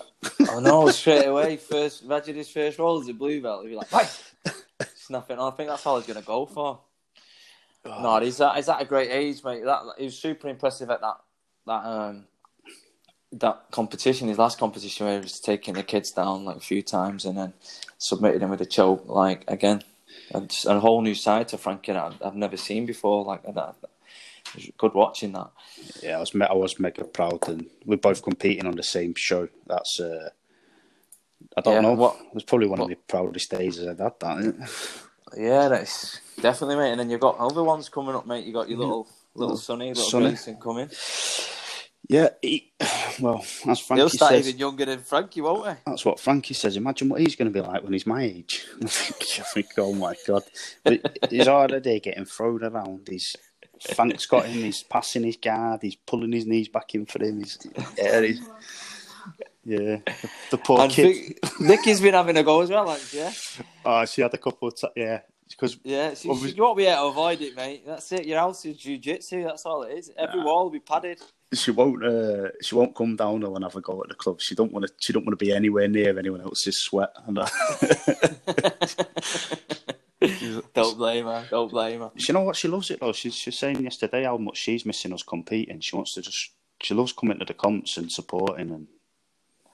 Oh 0.49 0.59
no, 0.59 0.89
straight 0.91 1.25
away. 1.25 1.57
First, 1.57 2.03
imagine 2.03 2.35
his 2.35 2.49
first 2.49 2.77
roll 2.77 3.01
as 3.01 3.07
a 3.09 3.13
blue 3.13 3.41
belt. 3.41 3.63
He'd 3.63 3.69
be 3.69 3.75
like, 3.75 3.91
right, 3.91 4.23
snapping. 4.95 5.39
I 5.39 5.49
think 5.51 5.69
that's 5.69 5.85
all 5.85 5.97
he's 5.97 6.07
gonna 6.07 6.21
go 6.21 6.45
for. 6.45 6.79
No, 7.85 8.19
he's 8.19 8.39
at 8.41 8.55
he's 8.55 8.69
at 8.69 8.81
a 8.81 8.85
great 8.85 9.09
age, 9.09 9.43
mate. 9.43 9.63
That 9.63 9.81
he 9.97 10.05
was 10.05 10.17
super 10.17 10.47
impressive 10.47 10.89
at 10.89 11.01
that 11.01 11.17
that 11.65 11.85
um 11.85 12.25
that 13.31 13.65
competition. 13.71 14.27
His 14.27 14.37
last 14.37 14.57
competition 14.59 15.05
where 15.05 15.15
he 15.17 15.21
was 15.21 15.39
taking 15.39 15.73
the 15.75 15.83
kids 15.83 16.11
down 16.11 16.45
like 16.45 16.57
a 16.57 16.61
few 16.61 16.81
times 16.81 17.25
and 17.25 17.37
then 17.37 17.53
submitted 17.97 18.41
him 18.41 18.49
with 18.49 18.61
a 18.61 18.65
choke. 18.65 19.03
Like 19.07 19.43
again, 19.47 19.83
and 20.33 20.51
a 20.65 20.79
whole 20.79 21.01
new 21.01 21.15
side 21.15 21.47
to 21.49 21.57
Frankie 21.57 21.91
that 21.93 22.13
I've, 22.23 22.35
never 22.35 22.57
seen 22.57 22.85
before. 22.85 23.23
Like 23.25 23.43
that. 23.43 23.75
Was 24.55 24.71
good 24.79 24.93
watching 24.95 25.33
that. 25.33 25.51
Yeah, 26.01 26.17
I 26.17 26.19
was 26.19 26.33
I 26.35 26.53
was 26.53 26.79
mega 26.79 27.03
proud, 27.03 27.47
and 27.47 27.67
we're 27.85 27.97
both 27.97 28.23
competing 28.23 28.65
on 28.65 28.75
the 28.75 28.81
same 28.83 29.13
show. 29.15 29.47
That's 29.67 29.99
uh, 29.99 30.29
I 31.55 31.61
don't 31.61 31.73
Yeah, 31.75 31.81
know. 31.81 31.93
what- 31.93 32.15
It 32.15 32.33
was 32.33 32.43
probably 32.43 32.67
one 32.67 32.79
what- 32.79 32.85
of 32.85 32.89
the 32.97 33.03
proudest 33.07 33.51
days 33.51 33.79
I've 33.85 33.99
had. 33.99 34.13
That 34.19 34.39
isn't 34.39 34.61
it? 34.61 34.69
Yeah, 35.37 35.67
that's 35.67 36.19
definitely, 36.41 36.77
mate. 36.77 36.91
And 36.91 36.99
then 36.99 37.11
you've 37.11 37.19
got 37.19 37.37
other 37.37 37.63
ones 37.63 37.89
coming 37.89 38.15
up, 38.15 38.25
mate. 38.25 38.45
You 38.47 38.53
got 38.53 38.67
your 38.69 38.79
little 38.79 39.07
little 39.35 39.53
Little 39.53 39.57
Sonny, 39.57 39.93
little. 39.93 40.19
Mason 40.21 40.55
coming. 40.55 40.89
Yeah, 42.09 42.29
he, 42.41 42.71
well, 43.19 43.45
that's 43.63 43.79
Frankie 43.81 44.01
He'll 44.01 44.09
start 44.09 44.31
says, 44.31 44.47
even 44.47 44.59
younger 44.59 44.83
than 44.85 44.99
Frankie, 44.99 45.41
won't 45.41 45.67
he? 45.69 45.73
that's 45.85 46.03
what 46.03 46.19
Frankie 46.19 46.55
says. 46.55 46.75
Imagine 46.75 47.07
what 47.07 47.21
he's 47.21 47.35
going 47.35 47.51
to 47.51 47.53
be 47.53 47.65
like 47.65 47.83
when 47.83 47.93
he's 47.93 48.07
my 48.07 48.23
age. 48.23 48.65
I 48.83 48.87
think, 48.87 49.67
oh 49.77 49.93
my 49.93 50.15
god, 50.27 50.41
but 50.83 51.19
he's 51.29 51.47
already 51.47 51.99
getting 51.99 52.25
thrown 52.25 52.63
around. 52.63 53.07
He's 53.09 53.35
Frank's 53.93 54.25
got 54.25 54.45
him. 54.47 54.63
He's 54.63 54.81
passing 54.83 55.23
his 55.23 55.37
guard. 55.37 55.81
He's 55.83 55.95
pulling 55.95 56.31
his 56.31 56.45
knees 56.47 56.67
back 56.67 56.95
in 56.95 57.05
for 57.05 57.23
him. 57.23 57.37
He's, 57.39 57.59
yeah, 57.97 58.21
he's, 58.21 58.41
yeah. 59.63 59.97
The 60.49 60.57
poor 60.57 60.81
And 60.81 60.91
kid. 60.91 61.37
Nicky's 61.59 62.01
been 62.01 62.15
having 62.15 62.37
a 62.37 62.43
go 62.43 62.61
as 62.61 62.69
well, 62.71 62.89
hasn't? 62.89 63.13
Yeah, 63.13 63.31
Oh, 63.85 64.03
she 64.05 64.21
had 64.21 64.33
a 64.33 64.37
couple 64.37 64.67
of 64.67 64.75
times. 64.75 64.93
Yeah, 64.95 65.21
because 65.47 65.77
yeah. 65.83 66.15
So 66.15 66.31
Obviously- 66.31 66.57
you 66.57 66.63
won't 66.63 66.77
be 66.77 66.87
able 66.87 67.03
to 67.03 67.07
avoid 67.09 67.39
it, 67.41 67.55
mate. 67.55 67.83
That's 67.85 68.11
it. 68.11 68.25
Your 68.25 68.39
house 68.39 68.65
is 68.65 68.77
jiu-jitsu. 68.77 69.43
That's 69.43 69.65
all 69.65 69.83
it 69.83 69.95
is. 69.97 70.11
Every 70.17 70.39
Nah. 70.39 70.45
wall 70.45 70.63
will 70.63 70.71
be 70.71 70.79
padded. 70.79 71.19
She 71.53 71.71
won't. 71.71 72.03
Uh, 72.05 72.49
she 72.61 72.75
won't 72.75 72.95
come 72.95 73.15
down 73.15 73.43
and 73.43 73.63
have 73.63 73.75
a 73.75 73.81
go 73.81 74.01
at 74.03 74.09
the 74.09 74.15
club. 74.15 74.41
She 74.41 74.55
don't 74.55 74.71
want 74.71 74.85
to. 74.87 74.93
She 74.99 75.13
don't 75.13 75.25
want 75.25 75.37
to 75.39 75.43
be 75.45 75.51
anywhere 75.53 75.87
near 75.87 76.17
anyone 76.17 76.41
else's 76.41 76.77
sweat. 76.79 77.11
And, 77.27 77.39
uh, 77.39 77.47
Don't 80.73 80.97
blame 80.97 81.25
her. 81.25 81.45
Don't 81.49 81.71
blame 81.71 82.01
her. 82.01 82.11
you 82.15 82.33
know 82.33 82.41
what? 82.41 82.55
She 82.55 82.67
loves 82.67 82.91
it 82.91 82.99
though. 82.99 83.13
She's 83.13 83.35
she 83.35 83.49
was 83.49 83.57
saying 83.59 83.81
yesterday 83.83 84.23
how 84.25 84.37
much 84.37 84.57
she's 84.57 84.85
missing 84.85 85.13
us 85.13 85.23
competing. 85.23 85.79
She 85.81 85.95
wants 85.95 86.13
to 86.15 86.21
just. 86.21 86.51
She 86.81 86.93
loves 86.93 87.13
coming 87.13 87.39
to 87.39 87.45
the 87.45 87.53
comps 87.53 87.97
and 87.97 88.11
supporting, 88.11 88.71
and 88.71 88.87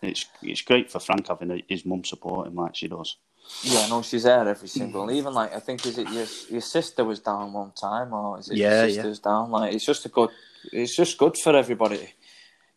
it's 0.02 0.26
it's 0.42 0.62
great 0.62 0.92
for 0.92 1.00
Frank 1.00 1.28
having 1.28 1.62
his 1.68 1.86
mum 1.86 2.04
supporting 2.04 2.56
like 2.56 2.76
she 2.76 2.88
does. 2.88 3.18
Yeah, 3.64 3.88
no, 3.88 4.02
she's 4.02 4.24
there 4.24 4.48
every 4.48 4.68
single. 4.68 5.12
Even 5.12 5.34
like 5.34 5.56
I 5.56 5.60
think 5.60 5.86
is 5.86 5.98
it 5.98 6.10
your 6.10 6.28
your 6.50 6.62
sister 6.62 7.04
was 7.04 7.20
down 7.20 7.54
one 7.54 7.72
time, 7.72 8.14
or 8.14 8.40
is 8.40 8.50
it 8.50 8.58
Yeah, 8.58 8.82
your 8.82 8.88
yeah. 8.88 8.94
sister's 8.96 9.20
down? 9.20 9.52
Like 9.52 9.74
it's 9.74 9.86
just 9.86 10.06
a 10.06 10.10
good. 10.10 10.30
It's 10.72 10.96
just 10.96 11.18
good 11.18 11.38
for 11.38 11.56
everybody 11.56 11.98
to 11.98 12.08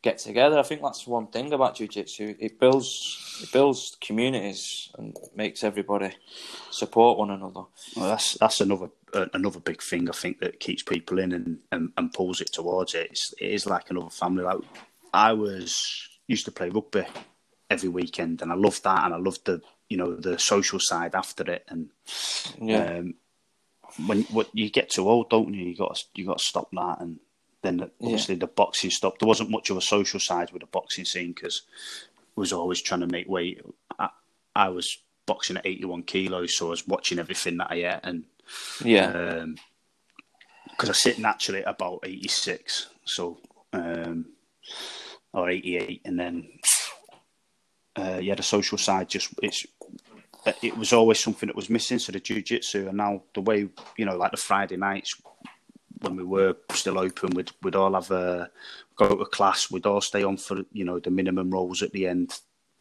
get 0.03 0.19
together. 0.19 0.59
I 0.59 0.63
think 0.63 0.83
that's 0.83 1.07
one 1.07 1.27
thing 1.29 1.53
about 1.53 1.77
jiu-jitsu. 1.77 2.37
It 2.39 2.61
builds 2.61 3.41
it 3.43 3.53
builds 3.53 3.97
communities 4.01 4.91
and 4.99 5.17
makes 5.35 5.65
everybody 5.65 6.15
support 6.71 7.19
one 7.19 7.31
another. 7.31 7.63
Well, 7.97 8.09
that's 8.09 8.35
that's 8.35 8.61
another 8.61 8.91
uh, 9.15 9.27
another 9.35 9.61
big 9.61 9.83
thing 9.83 10.09
I 10.09 10.13
think 10.13 10.41
that 10.41 10.61
keeps 10.61 10.83
people 10.83 11.19
in 11.19 11.33
and, 11.33 11.59
and, 11.73 11.93
and 11.97 12.13
pulls 12.13 12.41
it 12.41 12.53
towards 12.53 12.95
it. 12.95 13.09
It's, 13.11 13.35
it 13.41 13.51
is 13.51 13.67
like 13.67 13.91
another 13.91 14.11
family. 14.11 14.45
Like 14.45 14.59
I 15.13 15.33
was 15.33 16.09
used 16.27 16.45
to 16.45 16.53
play 16.53 16.69
rugby 16.69 17.05
every 17.71 17.89
weekend, 17.89 18.43
and 18.43 18.53
I 18.53 18.55
loved 18.55 18.85
that, 18.85 19.05
and 19.05 19.15
I 19.15 19.19
loved 19.19 19.47
the 19.47 19.61
you 19.88 19.96
know 19.96 20.14
the 20.16 20.38
social 20.38 20.79
side 20.81 21.14
after 21.14 21.51
it. 21.51 21.64
And 21.68 21.90
Yeah, 22.61 22.98
um, 22.98 23.14
when 24.07 24.22
what 24.24 24.48
you 24.53 24.70
get 24.70 24.90
too 24.90 25.09
old, 25.09 25.31
don't 25.31 25.53
you? 25.53 25.64
You 25.64 25.77
got 25.77 25.96
to, 25.96 26.05
you 26.14 26.27
got 26.27 26.38
to 26.38 26.44
stop 26.44 26.70
that, 26.72 26.98
and 27.01 27.18
then 27.62 27.90
obviously 28.03 28.35
the 28.35 28.46
boxing 28.46 28.90
stopped. 28.90 29.20
There 29.20 29.29
wasn't 29.29 29.51
much 29.51 29.70
of 29.70 29.77
a 29.77 29.83
social 29.83 30.20
side 30.20 30.53
with 30.53 30.62
the 30.62 30.68
boxing 30.68 31.05
scene 31.05 31.33
because 31.33 31.62
was 32.37 32.53
always 32.53 32.81
trying 32.81 33.01
to 33.01 33.07
make 33.07 33.29
weight. 33.29 33.61
I, 33.98 34.09
I 34.55 34.68
was 34.68 34.98
boxing 35.27 35.57
at 35.57 35.66
81 35.66 36.05
kilos, 36.05 36.57
so 36.57 36.68
I 36.68 36.70
was 36.70 36.87
watching 36.87 37.18
everything 37.18 37.59
that 37.59 37.70
I 37.70 37.77
ate 37.77 38.01
and 38.05 38.24
yeah, 38.85 39.44
because 40.70 40.90
I 40.90 40.92
sit 40.92 41.18
naturally 41.18 41.61
at 41.61 41.74
about 41.74 42.01
86, 42.05 42.88
so 43.05 43.38
um, 43.72 44.27
or 45.33 45.51
88, 45.51 46.03
and 46.05 46.18
then 46.18 46.48
uh, 47.96 48.18
yeah, 48.22 48.35
the 48.35 48.42
social 48.42 48.79
side 48.79 49.09
just 49.09 49.35
it's 49.42 49.66
it 50.63 50.77
was 50.77 50.93
always 50.93 51.19
something 51.19 51.47
that 51.47 51.57
was 51.57 51.71
missing. 51.71 51.99
So 51.99 52.13
the 52.13 52.21
jiu-jitsu, 52.21 52.89
and 52.89 52.97
now 52.97 53.23
the 53.35 53.41
way 53.41 53.69
you 53.97 54.05
know, 54.05 54.17
like 54.17 54.31
the 54.31 54.37
Friday 54.37 54.77
nights 54.77 55.21
when 56.01 56.17
we 56.17 56.25
were 56.25 56.57
still 56.73 56.99
open, 56.99 57.31
we'd 57.35 57.51
we'd 57.63 57.77
all 57.77 57.95
have 57.95 58.11
a 58.11 58.51
go 58.97 59.17
to 59.17 59.25
class, 59.25 59.71
we'd 59.71 59.87
all 59.87 60.01
stay 60.01 60.23
on 60.23 60.37
for 60.37 60.63
you 60.73 60.85
know 60.85 60.99
the 60.99 61.11
minimum 61.11 61.51
rolls 61.51 61.83
at 61.83 61.93
the 61.93 62.07
end. 62.07 62.39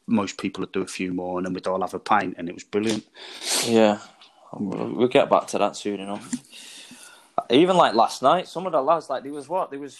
Most 0.07 0.37
people 0.37 0.61
would 0.61 0.71
do 0.71 0.81
a 0.81 0.87
few 0.87 1.13
more, 1.13 1.37
and 1.37 1.45
then 1.45 1.53
we'd 1.53 1.67
all 1.67 1.81
have 1.81 1.93
a 1.93 1.99
pint, 1.99 2.35
and 2.37 2.47
it 2.47 2.55
was 2.55 2.63
brilliant. 2.63 3.05
yeah. 3.65 3.99
We'll 4.53 5.09
get 5.09 5.29
back 5.29 5.47
to 5.47 5.57
that 5.57 5.75
soon 5.75 5.99
enough. 5.99 6.33
Even 7.49 7.75
like 7.75 7.93
last 7.93 8.21
night, 8.21 8.47
some 8.47 8.65
of 8.65 8.71
the 8.71 8.81
lads 8.81 9.09
like 9.09 9.23
there 9.23 9.33
was 9.33 9.49
what 9.49 9.69
there 9.69 9.79
was 9.79 9.99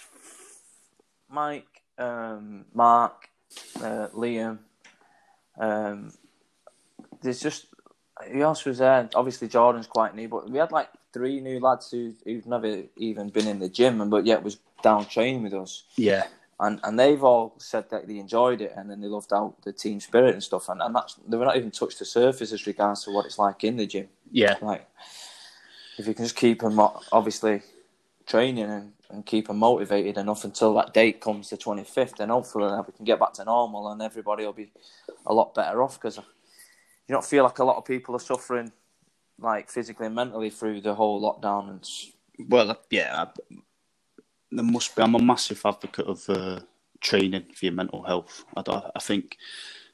Mike, 1.30 1.68
um, 1.98 2.66
Mark, 2.74 3.30
uh, 3.82 4.08
Liam. 4.14 4.60
Um, 5.60 6.14
there's 7.22 7.42
just 7.42 7.68
who 8.32 8.42
else 8.42 8.66
was 8.66 8.80
there? 8.80 9.10
Obviously 9.16 9.48
Jordan's 9.48 9.88
quite 9.88 10.16
new, 10.16 10.28
but 10.28 10.50
we 10.50 10.58
had 10.60 10.72
like 10.72 10.90
three 11.14 11.40
new 11.42 11.60
lads 11.60 11.92
who 11.92 12.14
who've 12.26 12.48
never 12.48 12.84
even 12.98 13.30
been 13.30 13.48
in 13.48 13.60
the 13.60 13.70
gym, 13.70 14.02
and 14.02 14.12
but 14.12 14.26
yet 14.26 14.44
was 14.44 14.58
down 14.82 15.06
training 15.06 15.44
with 15.44 15.54
us. 15.54 15.84
Yeah, 15.96 16.24
And 16.60 16.80
and 16.84 17.00
they've 17.00 17.24
all 17.24 17.56
said 17.60 17.90
that 17.92 18.08
they 18.08 18.18
enjoyed 18.20 18.62
it, 18.62 18.74
and 18.76 18.90
then 18.90 19.02
they 19.02 19.08
loved 19.08 19.34
out 19.34 19.62
the 19.64 19.74
team 19.74 20.00
spirit 20.00 20.34
and 20.34 20.44
stuff. 20.44 20.70
And 20.70 20.82
and 20.82 20.96
that's 20.96 21.16
they 21.28 21.38
were 21.38 21.46
not 21.46 21.58
even 21.58 21.72
touched 21.72 22.00
the 22.00 22.06
surface 22.06 22.52
as 22.52 22.68
regards 22.68 23.04
to 23.04 23.12
what 23.12 23.26
it's 23.26 23.40
like 23.40 23.64
in 23.64 23.78
the 23.78 23.88
gym. 23.88 24.10
yeah, 24.32 24.56
Like 24.62 24.88
if 25.98 26.08
you 26.08 26.14
can 26.14 26.26
just 26.26 26.36
keep 26.36 26.62
them 26.62 26.80
obviously 27.12 27.62
training 28.28 28.66
and, 28.66 28.94
and 29.10 29.26
keep 29.26 29.48
them 29.48 29.58
motivated 29.58 30.18
enough 30.18 30.44
until 30.44 30.74
that 30.76 30.94
date 30.94 31.22
comes 31.22 31.50
the 31.50 31.58
25th, 31.58 32.18
then 32.18 32.30
hopefully 32.30 32.72
we 32.86 32.94
can 32.94 33.06
get 33.06 33.20
back 33.20 33.34
to 33.34 33.46
normal 33.46 33.90
and 33.92 34.02
everybody 34.02 34.46
will 34.46 34.54
be 34.54 34.72
a 35.26 35.34
lot 35.34 35.56
better 35.56 35.82
off 35.82 36.00
because 36.00 36.20
you 37.08 37.14
don't 37.14 37.26
feel 37.26 37.44
like 37.44 37.60
a 37.60 37.64
lot 37.64 37.78
of 37.78 37.86
people 37.86 38.16
are 38.16 38.20
suffering 38.20 38.72
like 39.40 39.70
physically 39.70 40.08
and 40.08 40.16
mentally 40.16 40.50
through 40.50 40.82
the 40.82 40.94
whole 40.94 41.22
lockdown 41.22 41.70
and 41.70 41.88
Well, 42.50 42.78
yeah, 42.90 43.26
I, 43.26 43.58
there 44.52 44.64
must 44.64 44.96
be. 44.96 45.02
I'm 45.02 45.16
a 45.16 45.20
massive 45.20 45.62
advocate 45.66 46.08
of 46.08 46.30
uh, 46.30 46.60
training 47.02 47.46
for 47.54 47.66
your 47.66 47.74
mental 47.74 48.04
health. 48.04 48.46
I, 48.56 48.92
I 48.96 49.00
think 49.00 49.38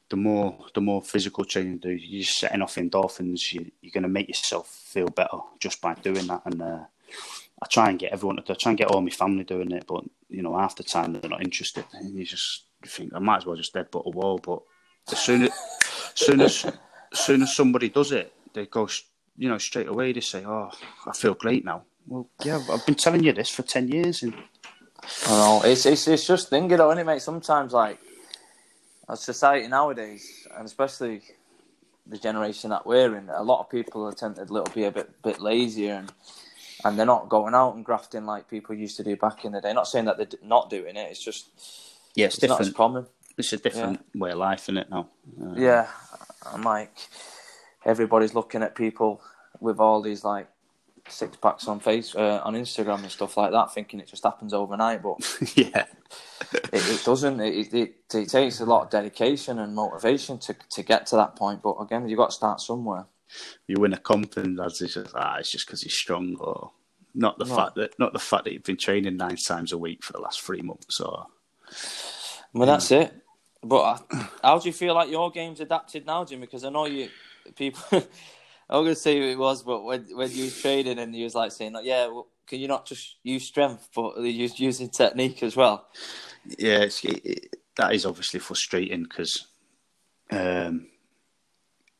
the 0.10 0.16
more 0.16 0.58
the 0.74 0.82
more 0.82 1.02
physical 1.02 1.46
training 1.46 1.74
you 1.74 1.80
do, 1.80 1.90
you're 1.90 2.24
setting 2.24 2.62
off 2.62 2.76
endorphins. 2.76 3.54
You, 3.54 3.70
you're 3.82 3.92
going 3.92 4.04
to 4.04 4.10
make 4.10 4.28
yourself 4.28 4.68
feel 4.68 5.08
better 5.08 5.40
just 5.60 5.82
by 5.82 5.96
doing 5.96 6.28
that. 6.28 6.42
And 6.46 6.62
uh, 6.62 6.86
I 7.62 7.68
try 7.70 7.90
and 7.90 8.00
get 8.00 8.14
everyone 8.14 8.38
to 8.38 8.54
I 8.54 8.56
try 8.56 8.72
and 8.72 8.78
get 8.78 8.88
all 8.88 9.02
my 9.02 9.10
family 9.10 9.44
doing 9.44 9.72
it, 9.72 9.86
but 9.88 10.04
you 10.30 10.42
know, 10.42 10.58
half 10.58 10.76
the 10.76 10.84
time 10.84 11.14
they're 11.14 11.30
not 11.30 11.44
interested. 11.44 11.86
And 11.94 12.16
you 12.16 12.26
just 12.26 12.66
think 12.86 13.14
I 13.14 13.20
might 13.20 13.38
as 13.38 13.46
well 13.46 13.56
just 13.56 13.74
deadbutt 13.74 14.06
a 14.06 14.10
wall. 14.10 14.38
But 14.38 14.62
as 15.12 15.20
soon 15.20 15.44
as, 15.44 15.52
soon 16.16 16.42
as, 16.42 16.66
as 17.14 17.20
soon 17.20 17.42
as 17.44 17.56
somebody 17.56 17.90
does 17.90 18.12
it, 18.12 18.34
they 18.54 18.66
go, 18.66 18.90
you 19.38 19.50
know, 19.50 19.58
straight 19.58 19.88
away. 19.88 20.12
They 20.12 20.20
say, 20.20 20.44
"Oh, 20.46 20.72
I 21.08 21.14
feel 21.14 21.36
great 21.36 21.64
now." 21.64 21.84
Well, 22.08 22.28
yeah, 22.44 22.60
I've 22.72 22.86
been 22.86 22.96
telling 22.96 23.24
you 23.24 23.34
this 23.34 23.50
for 23.50 23.64
ten 23.64 23.88
years, 23.88 24.24
and 24.24 24.34
I 25.28 25.32
know 25.32 25.62
it's 25.64 25.86
it's 25.86 26.08
it's 26.08 26.28
just 26.28 26.50
thinking 26.50 26.78
though, 26.78 26.90
isn't 26.92 27.00
it, 27.00 27.06
mate? 27.06 27.22
Sometimes 27.22 27.74
like 27.74 28.00
our 29.08 29.16
society 29.16 29.68
nowadays, 29.68 30.48
and 30.58 30.66
especially 30.66 31.22
the 32.06 32.18
generation 32.18 32.70
that 32.72 32.86
we're 32.86 33.16
in, 33.16 33.30
a 33.30 33.44
lot 33.44 33.62
of 33.62 33.70
people 33.70 34.06
are 34.06 34.12
tend 34.12 34.36
to 34.36 34.44
a 34.44 34.46
little 34.46 34.74
bit 34.74 34.88
a 34.88 34.92
bit 34.92 35.22
bit 35.24 35.40
lazier 35.40 35.94
and 35.94 36.12
and 36.86 37.00
they're 37.00 37.06
not 37.06 37.30
going 37.30 37.54
out 37.54 37.76
and 37.76 37.86
grafting 37.86 38.26
like 38.26 38.50
people 38.50 38.76
used 38.76 38.98
to 38.98 39.04
do 39.04 39.16
back 39.16 39.46
in 39.46 39.54
the 39.54 39.62
day. 39.62 39.74
Not 39.74 39.88
saying 39.88 40.06
that 40.06 40.18
they're 40.18 40.40
not 40.44 40.70
doing 40.70 40.96
it. 40.96 41.12
It's 41.12 41.24
just 41.24 41.50
yeah, 42.16 42.26
it's, 42.26 42.38
it's 42.38 42.50
not 42.50 42.60
as 42.60 42.68
different. 42.68 42.78
common. 42.78 43.06
It's 43.38 43.54
a 43.54 43.58
different 43.58 44.06
way 44.14 44.32
of 44.32 44.38
life, 44.38 44.66
isn't 44.66 44.78
it? 44.78 44.90
Now, 44.92 45.10
uh, 45.42 45.54
Yeah, 45.56 45.88
I'm 46.52 46.64
like 46.64 46.96
everybody's 47.86 48.36
looking 48.36 48.64
at 48.64 48.76
people 48.76 49.22
with 49.60 49.80
all 49.80 50.02
these 50.02 50.24
like 50.24 50.48
six 51.10 51.38
packs 51.38 51.68
on 51.68 51.80
face 51.80 52.16
uh, 52.16 52.42
on 52.44 52.56
Instagram 52.56 53.04
and 53.04 53.12
stuff 53.12 53.38
like 53.38 53.52
that, 53.52 53.74
thinking 53.74 54.00
it 54.00 54.08
just 54.08 54.24
happens 54.24 54.54
overnight, 54.54 55.04
but 55.04 55.18
yeah, 55.56 55.86
it, 56.72 56.88
it 56.88 57.04
doesn't. 57.06 57.40
It, 57.42 57.74
it 57.74 57.96
it 58.14 58.30
takes 58.30 58.60
a 58.62 58.66
lot 58.66 58.84
of 58.86 58.90
dedication 58.92 59.60
and 59.60 59.76
motivation 59.76 60.40
to 60.40 60.56
to 60.72 60.84
get 60.84 61.08
to 61.08 61.18
that 61.18 61.36
point. 61.36 61.62
But 61.64 61.78
again, 61.82 62.08
you've 62.10 62.18
got 62.20 62.32
to 62.32 62.36
start 62.36 62.62
somewhere. 62.62 63.06
you 63.68 63.80
win 63.80 63.94
a 63.94 63.98
comp 64.00 64.38
and 64.38 64.60
that's 64.60 64.80
just 64.80 64.98
ah, 65.16 65.38
it's 65.38 65.52
just 65.52 65.68
because 65.68 65.82
he's 65.84 65.96
strong, 65.98 66.38
or 66.40 66.72
not 67.16 67.40
the 67.40 67.46
No. 67.46 67.56
fact 67.56 67.76
that 67.76 67.98
not 68.00 68.14
the 68.14 68.20
fact 68.20 68.46
that 68.46 68.54
you've 68.54 68.64
been 68.64 68.78
training 68.78 69.18
nine 69.18 69.38
times 69.38 69.72
a 69.74 69.78
week 69.78 70.04
for 70.04 70.14
the 70.14 70.22
last 70.22 70.42
three 70.42 70.62
months, 70.62 71.00
or 71.00 71.28
Well, 72.54 72.68
that's 72.68 72.92
it. 72.92 73.14
But 73.64 74.06
uh, 74.12 74.26
how 74.42 74.60
do 74.60 74.68
you 74.68 74.74
feel 74.74 74.94
like 74.94 75.10
your 75.10 75.32
game's 75.32 75.60
adapted 75.60 76.06
now, 76.06 76.26
Jim? 76.26 76.42
Because 76.42 76.64
I 76.64 76.70
know 76.70 76.86
you 76.86 77.10
people. 77.56 77.82
I'm 78.70 78.84
going 78.84 78.96
to 78.96 78.96
say 78.96 79.20
who 79.20 79.28
it 79.28 79.38
was, 79.38 79.62
but 79.62 79.84
when 79.84 80.04
when 80.16 80.32
you 80.32 80.46
was 80.46 80.60
trading 80.62 80.98
and 80.98 81.16
you 81.16 81.26
was 81.26 81.36
like 81.36 81.52
saying, 81.52 81.74
like, 81.74 81.86
"Yeah, 81.86 82.08
well, 82.08 82.28
can 82.48 82.60
you 82.60 82.68
not 82.68 82.86
just 82.86 83.18
use 83.22 83.46
strength, 83.46 83.90
but 83.94 84.18
use 84.22 84.60
using 84.60 84.90
technique 84.90 85.44
as 85.44 85.56
well?" 85.56 85.88
yeah, 86.58 86.80
it's, 86.80 87.04
it, 87.04 87.26
it, 87.26 87.56
that 87.76 87.94
is 87.94 88.06
obviously 88.06 88.40
frustrating 88.40 89.04
because 89.04 89.48
um, 90.32 90.88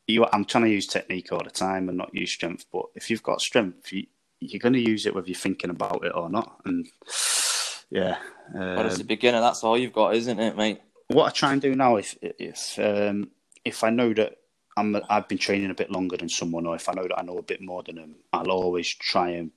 you, 0.06 0.26
I'm 0.32 0.44
trying 0.44 0.64
to 0.64 0.70
use 0.70 0.86
technique 0.86 1.32
all 1.32 1.42
the 1.42 1.50
time 1.50 1.88
and 1.88 1.98
not 1.98 2.14
use 2.14 2.32
strength. 2.32 2.66
But 2.72 2.86
if 2.94 3.10
you've 3.10 3.22
got 3.22 3.40
strength, 3.40 3.92
you, 3.92 4.06
you're 4.40 4.60
going 4.60 4.74
to 4.74 4.90
use 4.90 5.06
it 5.06 5.14
whether 5.14 5.26
you're 5.26 5.34
thinking 5.34 5.70
about 5.70 6.04
it 6.04 6.12
or 6.14 6.28
not. 6.28 6.60
And 6.64 6.86
yeah, 7.90 8.18
But 8.52 8.86
as 8.86 8.96
um, 8.96 9.00
a 9.02 9.04
beginner, 9.04 9.40
that's 9.40 9.64
all 9.64 9.78
you've 9.78 9.92
got, 9.92 10.14
isn't 10.14 10.40
it, 10.40 10.56
mate? 10.56 10.80
What 11.08 11.26
I 11.26 11.30
try 11.30 11.52
and 11.52 11.62
do 11.62 11.74
now, 11.74 11.96
if 11.96 12.16
if 12.22 12.78
um, 12.78 13.30
if 13.64 13.84
I 13.84 13.90
know 13.90 14.12
that 14.14 14.36
I'm 14.76 14.96
I've 15.08 15.28
been 15.28 15.38
training 15.38 15.70
a 15.70 15.74
bit 15.74 15.90
longer 15.90 16.16
than 16.16 16.28
someone, 16.28 16.66
or 16.66 16.76
if 16.76 16.88
I 16.88 16.92
know 16.92 17.04
that 17.04 17.18
I 17.18 17.22
know 17.22 17.38
a 17.38 17.42
bit 17.42 17.60
more 17.60 17.82
than 17.82 17.96
them, 17.96 18.16
I'll 18.32 18.50
always 18.50 18.88
try 18.88 19.30
and 19.30 19.50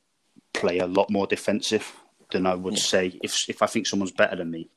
play 0.54 0.80
a 0.80 0.88
lot 0.88 1.10
more 1.10 1.28
defensive 1.28 1.96
than 2.32 2.46
I 2.46 2.56
would 2.56 2.78
say 2.78 3.20
if 3.24 3.50
if 3.50 3.62
I 3.62 3.68
think 3.68 3.88
someone's 3.88 4.12
better 4.12 4.36
than 4.36 4.52
me 4.52 4.70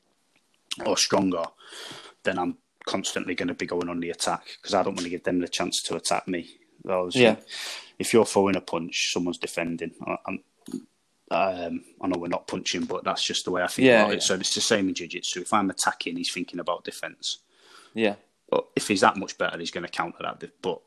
or 0.85 0.97
stronger, 0.97 1.43
then 2.23 2.39
I'm 2.39 2.57
constantly 2.85 3.35
going 3.35 3.49
to 3.49 3.53
be 3.53 3.65
going 3.65 3.89
on 3.89 3.99
the 3.99 4.09
attack 4.09 4.43
because 4.57 4.73
I 4.73 4.83
don't 4.83 4.95
want 4.95 5.03
to 5.03 5.09
give 5.09 5.23
them 5.23 5.39
the 5.39 5.47
chance 5.47 5.81
to 5.83 5.95
attack 5.95 6.27
me. 6.27 6.49
Yeah. 7.15 7.35
If 7.99 8.13
you're 8.13 8.25
throwing 8.25 8.55
a 8.55 8.61
punch, 8.61 9.11
someone's 9.13 9.37
defending. 9.37 9.91
I'm, 10.25 10.39
um, 11.31 11.83
I 12.01 12.07
know 12.07 12.19
we're 12.19 12.27
not 12.27 12.47
punching, 12.47 12.85
but 12.85 13.03
that's 13.03 13.23
just 13.23 13.45
the 13.45 13.51
way 13.51 13.63
I 13.63 13.67
think 13.67 13.87
Yeah, 13.87 14.01
about 14.01 14.11
yeah. 14.11 14.17
it. 14.17 14.23
So 14.23 14.35
it's 14.35 14.53
the 14.53 14.61
same 14.61 14.89
in 14.89 14.93
jiu-jitsu. 14.95 15.41
If 15.41 15.53
I'm 15.53 15.69
attacking, 15.69 16.17
he's 16.17 16.31
thinking 16.33 16.59
about 16.59 16.83
defense. 16.83 17.39
Yeah, 17.93 18.15
But 18.49 18.67
if 18.75 18.87
he's 18.87 19.01
that 19.01 19.17
much 19.17 19.37
better, 19.37 19.57
he's 19.57 19.71
going 19.71 19.85
to 19.85 19.91
counter 19.91 20.17
that. 20.21 20.43
But 20.61 20.81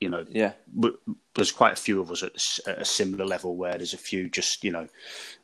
you 0.00 0.08
know, 0.08 0.24
yeah, 0.30 0.52
but 0.72 0.94
there's 1.34 1.52
quite 1.52 1.74
a 1.74 1.76
few 1.76 2.00
of 2.00 2.10
us 2.10 2.22
at 2.66 2.78
a 2.80 2.84
similar 2.84 3.26
level 3.26 3.56
where 3.56 3.74
there's 3.76 3.92
a 3.92 3.98
few 3.98 4.30
just 4.30 4.64
you 4.64 4.72
know 4.72 4.86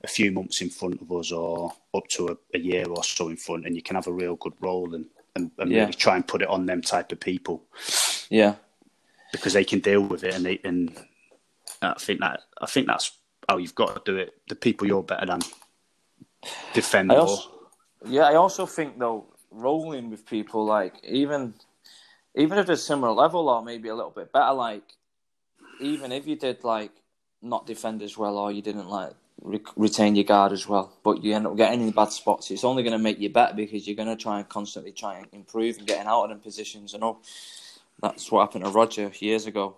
a 0.02 0.08
few 0.08 0.32
months 0.32 0.62
in 0.62 0.70
front 0.70 1.02
of 1.02 1.12
us 1.12 1.30
or 1.30 1.72
up 1.94 2.06
to 2.08 2.28
a, 2.28 2.36
a 2.54 2.58
year 2.58 2.86
or 2.88 3.04
so 3.04 3.28
in 3.28 3.36
front, 3.36 3.66
and 3.66 3.76
you 3.76 3.82
can 3.82 3.96
have 3.96 4.06
a 4.06 4.12
real 4.12 4.36
good 4.36 4.54
roll 4.60 4.94
and 4.94 5.06
and, 5.34 5.50
and 5.58 5.70
Yeah. 5.70 5.80
really 5.80 5.92
try 5.92 6.16
and 6.16 6.26
put 6.26 6.40
it 6.42 6.48
on 6.48 6.64
them 6.66 6.80
type 6.80 7.12
of 7.12 7.20
people 7.20 7.64
yeah. 8.30 8.54
because 9.32 9.52
they 9.52 9.64
can 9.64 9.80
deal 9.80 10.00
with 10.00 10.24
it 10.24 10.32
and 10.34 10.46
they 10.46 10.58
and 10.64 10.96
I 11.82 11.94
think 11.98 12.20
that 12.20 12.40
I 12.58 12.66
think 12.66 12.86
that's 12.86 13.12
how 13.48 13.58
you've 13.58 13.74
got 13.74 14.04
to 14.04 14.12
do 14.12 14.18
it. 14.18 14.34
The 14.48 14.54
people 14.54 14.86
you're 14.86 15.02
better 15.02 15.26
than 15.26 15.40
defend 16.74 17.10
I 17.10 17.16
more. 17.16 17.26
also, 17.26 17.50
yeah, 18.06 18.22
I 18.22 18.34
also 18.34 18.66
think 18.66 18.98
though 18.98 19.26
rolling 19.50 20.10
with 20.10 20.26
people 20.26 20.64
like 20.64 20.94
even 21.04 21.54
even 22.34 22.58
if 22.58 22.66
they're 22.66 22.76
similar 22.76 23.12
level 23.12 23.48
or 23.48 23.62
maybe 23.62 23.88
a 23.88 23.94
little 23.94 24.10
bit 24.10 24.32
better, 24.32 24.52
like 24.52 24.84
even 25.80 26.12
if 26.12 26.26
you 26.26 26.36
did 26.36 26.64
like 26.64 26.92
not 27.42 27.66
defend 27.66 28.02
as 28.02 28.16
well 28.18 28.38
or 28.38 28.52
you 28.52 28.62
didn't 28.62 28.88
like 28.88 29.14
re- 29.42 29.60
retain 29.76 30.14
your 30.16 30.24
guard 30.24 30.52
as 30.52 30.68
well, 30.68 30.92
but 31.02 31.22
you 31.22 31.34
end 31.34 31.46
up 31.46 31.56
getting 31.56 31.80
in 31.80 31.90
bad 31.90 32.12
spots, 32.12 32.50
it's 32.50 32.64
only 32.64 32.82
going 32.82 32.92
to 32.92 32.98
make 32.98 33.18
you 33.18 33.30
better 33.30 33.54
because 33.54 33.86
you're 33.86 33.96
going 33.96 34.08
to 34.08 34.22
try 34.22 34.38
and 34.38 34.48
constantly 34.48 34.92
try 34.92 35.16
and 35.16 35.26
improve 35.32 35.78
and 35.78 35.86
getting 35.86 36.06
out 36.06 36.24
of 36.24 36.30
them 36.30 36.40
positions. 36.40 36.94
I 36.94 36.98
know 36.98 37.18
that's 38.00 38.30
what 38.30 38.42
happened 38.42 38.64
to 38.64 38.70
Roger 38.70 39.10
years 39.18 39.46
ago. 39.46 39.76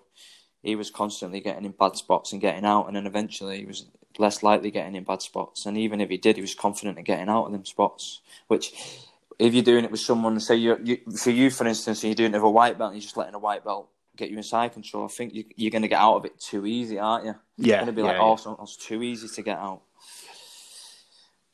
He 0.62 0.74
was 0.74 0.90
constantly 0.90 1.40
getting 1.40 1.64
in 1.64 1.72
bad 1.72 1.96
spots 1.96 2.32
and 2.32 2.40
getting 2.40 2.64
out, 2.64 2.86
and 2.86 2.96
then 2.96 3.06
eventually 3.06 3.58
he 3.58 3.64
was 3.64 3.86
less 4.18 4.42
likely 4.42 4.70
getting 4.70 4.96
in 4.96 5.04
bad 5.04 5.22
spots. 5.22 5.66
And 5.66 5.78
even 5.78 6.00
if 6.00 6.10
he 6.10 6.16
did, 6.16 6.36
he 6.36 6.42
was 6.42 6.54
confident 6.54 6.98
in 6.98 7.04
getting 7.04 7.28
out 7.28 7.46
of 7.46 7.52
them 7.52 7.64
spots. 7.64 8.20
Which, 8.48 8.72
if 9.38 9.54
you're 9.54 9.62
doing 9.62 9.84
it 9.84 9.90
with 9.90 10.00
someone, 10.00 10.38
say 10.40 10.56
you, 10.56 10.78
you 10.82 10.98
for 11.16 11.30
you, 11.30 11.50
for 11.50 11.66
instance, 11.66 12.02
and 12.02 12.08
you're 12.10 12.16
doing 12.16 12.34
it 12.34 12.38
with 12.38 12.44
a 12.44 12.50
white 12.50 12.76
belt, 12.76 12.92
and 12.92 12.96
you're 12.96 13.06
just 13.06 13.16
letting 13.16 13.34
a 13.34 13.38
white 13.38 13.64
belt 13.64 13.88
get 14.18 14.30
you 14.30 14.36
in 14.36 14.42
side 14.42 14.72
control, 14.72 15.04
I 15.04 15.08
think 15.08 15.32
you, 15.32 15.44
you're 15.56 15.70
going 15.70 15.82
to 15.82 15.88
get 15.88 16.00
out 16.00 16.16
of 16.16 16.24
it 16.26 16.38
too 16.38 16.66
easy, 16.66 16.98
aren't 16.98 17.24
you? 17.24 17.34
Yeah, 17.56 17.66
You're 17.66 17.76
going 17.76 17.86
to 17.86 17.92
be 17.92 18.02
yeah, 18.02 18.08
like, 18.08 18.16
yeah. 18.16 18.22
oh, 18.24 18.36
so 18.36 18.56
oh, 18.58 18.62
it's 18.64 18.76
too 18.76 19.02
easy 19.02 19.28
to 19.28 19.42
get 19.42 19.58
out. 19.58 19.82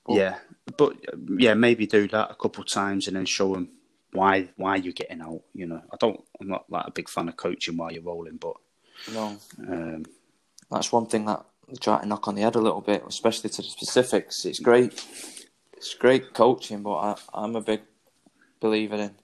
But- 0.07 0.17
Yeah, 0.17 0.37
but 0.77 0.97
yeah, 1.38 1.55
maybe 1.55 1.87
do 1.87 2.09
that 2.09 2.31
a 2.31 2.35
couple 2.35 2.62
of 2.62 2.69
times 2.69 3.07
and 3.07 3.17
then 3.17 3.27
show 3.27 3.53
them 3.55 3.69
why 4.12 4.49
why 4.57 4.77
you're 4.77 4.93
getting 4.93 5.21
out. 5.21 5.43
You 5.55 5.67
know, 5.67 5.83
I 5.93 5.97
don't. 5.99 6.21
I'm 6.40 6.49
not 6.49 6.64
like 6.71 6.87
a 6.87 6.90
big 6.90 7.09
fan 7.09 7.29
of 7.29 7.37
coaching 7.37 7.77
while 7.77 7.93
you're 7.93 8.03
rolling, 8.03 8.37
but 8.37 8.55
No, 9.12 9.37
um, 9.68 10.04
that's 10.70 10.90
one 10.92 11.07
thing 11.07 11.26
that 11.26 11.44
I 11.70 11.74
try 11.80 12.00
to 12.00 12.07
knock 12.07 12.26
on 12.28 12.35
the 12.37 12.42
head 12.42 12.54
a 12.57 12.61
little 12.61 12.80
bit, 12.80 13.04
especially 13.07 13.50
to 13.50 13.57
the 13.62 13.68
specifics. 13.68 14.44
It's 14.44 14.61
great, 14.61 15.04
it's 15.74 15.94
great 15.94 16.33
coaching, 16.35 16.83
but 16.83 16.94
I, 16.94 17.16
I'm 17.35 17.54
a 17.57 17.61
big 17.61 17.83
believer 18.61 18.96
in 18.96 19.14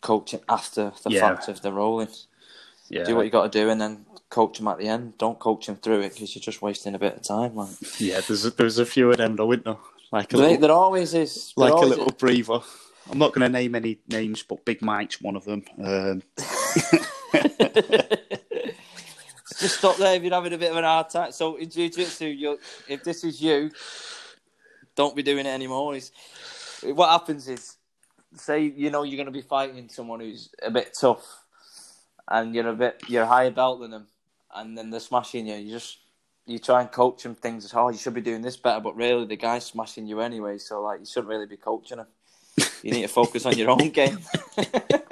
coaching 0.00 0.40
after 0.48 0.92
the 1.02 1.10
Yeah. 1.10 1.20
fact 1.20 1.48
of 1.48 1.62
the 1.62 1.72
rolling. 1.72 2.08
yeah, 2.90 3.04
Do 3.04 3.16
what 3.16 3.24
you 3.24 3.30
got 3.30 3.50
to 3.50 3.58
do, 3.58 3.70
and 3.70 3.80
then 3.80 4.04
coach 4.28 4.58
them 4.58 4.68
at 4.68 4.78
the 4.78 4.88
end. 4.88 5.16
Don't 5.16 5.38
coach 5.38 5.66
them 5.66 5.76
through 5.76 6.00
it 6.00 6.12
because 6.12 6.34
you're 6.34 6.42
just 6.42 6.60
wasting 6.60 6.94
a 6.94 6.98
bit 6.98 7.14
of 7.16 7.22
time. 7.22 7.54
Like, 7.56 7.70
yeah. 7.98 8.20
There's 8.20 8.44
a, 8.44 8.50
there's 8.50 8.78
a 8.78 8.84
few 8.86 9.10
of 9.10 9.16
them 9.16 9.36
though, 9.36 9.50
isn't 9.52 9.64
there? 9.64 9.76
Like 10.12 10.32
a 10.34 10.36
there, 10.36 10.46
little, 10.48 10.60
there 10.68 10.76
always 10.76 11.14
is. 11.14 11.54
there 11.56 11.64
like 11.64 11.72
a 11.72 11.76
always 11.76 11.90
little 11.90 12.12
breather. 12.12 12.60
I'm 13.10 13.18
not 13.18 13.32
going 13.32 13.40
to 13.42 13.48
name 13.58 13.74
any 13.74 13.98
names, 14.08 14.42
but 14.42 14.64
Big 14.64 14.80
Mike's 14.82 15.20
one 15.20 15.36
of 15.36 15.44
them. 15.44 15.62
Um, 15.82 16.22
Just 19.64 19.78
stop 19.78 19.96
there 19.96 20.14
if 20.14 20.22
you're 20.22 20.30
having 20.30 20.52
a 20.52 20.58
bit 20.58 20.72
of 20.72 20.76
an 20.76 20.84
hard 20.84 21.08
time. 21.08 21.32
So 21.32 21.56
in 21.56 21.70
jiu-jitsu, 21.70 22.26
you 22.26 22.58
if 22.86 23.02
this 23.02 23.24
is 23.24 23.40
you, 23.40 23.70
don't 24.94 25.16
be 25.16 25.22
doing 25.22 25.46
it 25.46 25.48
anymore. 25.48 25.98
What 26.82 27.08
happens 27.08 27.48
is, 27.48 27.78
say 28.34 28.60
you 28.60 28.90
know 28.90 29.04
you're 29.04 29.16
going 29.16 29.24
to 29.24 29.32
be 29.32 29.40
fighting 29.40 29.88
someone 29.88 30.20
who's 30.20 30.50
a 30.62 30.70
bit 30.70 30.94
tough, 31.00 31.24
and 32.28 32.54
you're 32.54 32.68
a 32.68 32.74
bit 32.74 33.02
you're 33.08 33.24
higher 33.24 33.50
belt 33.50 33.80
than 33.80 33.92
them, 33.92 34.06
and 34.54 34.76
then 34.76 34.90
they're 34.90 35.00
smashing 35.00 35.46
you. 35.46 35.54
You 35.54 35.70
just 35.70 35.96
you 36.44 36.58
try 36.58 36.82
and 36.82 36.92
coach 36.92 37.22
them 37.22 37.34
things. 37.34 37.64
As 37.64 37.72
oh, 37.72 37.88
you 37.88 37.96
should 37.96 38.12
be 38.12 38.20
doing 38.20 38.42
this 38.42 38.58
better, 38.58 38.80
but 38.80 38.94
really 38.96 39.24
the 39.24 39.36
guy's 39.36 39.64
smashing 39.64 40.06
you 40.06 40.20
anyway. 40.20 40.58
So 40.58 40.82
like 40.82 41.00
you 41.00 41.06
shouldn't 41.06 41.30
really 41.30 41.46
be 41.46 41.56
coaching 41.56 42.00
him. 42.00 42.06
You 42.82 42.90
need 42.90 43.00
to 43.00 43.08
focus 43.08 43.46
on 43.46 43.56
your 43.56 43.70
own 43.70 43.88
game. 43.88 44.18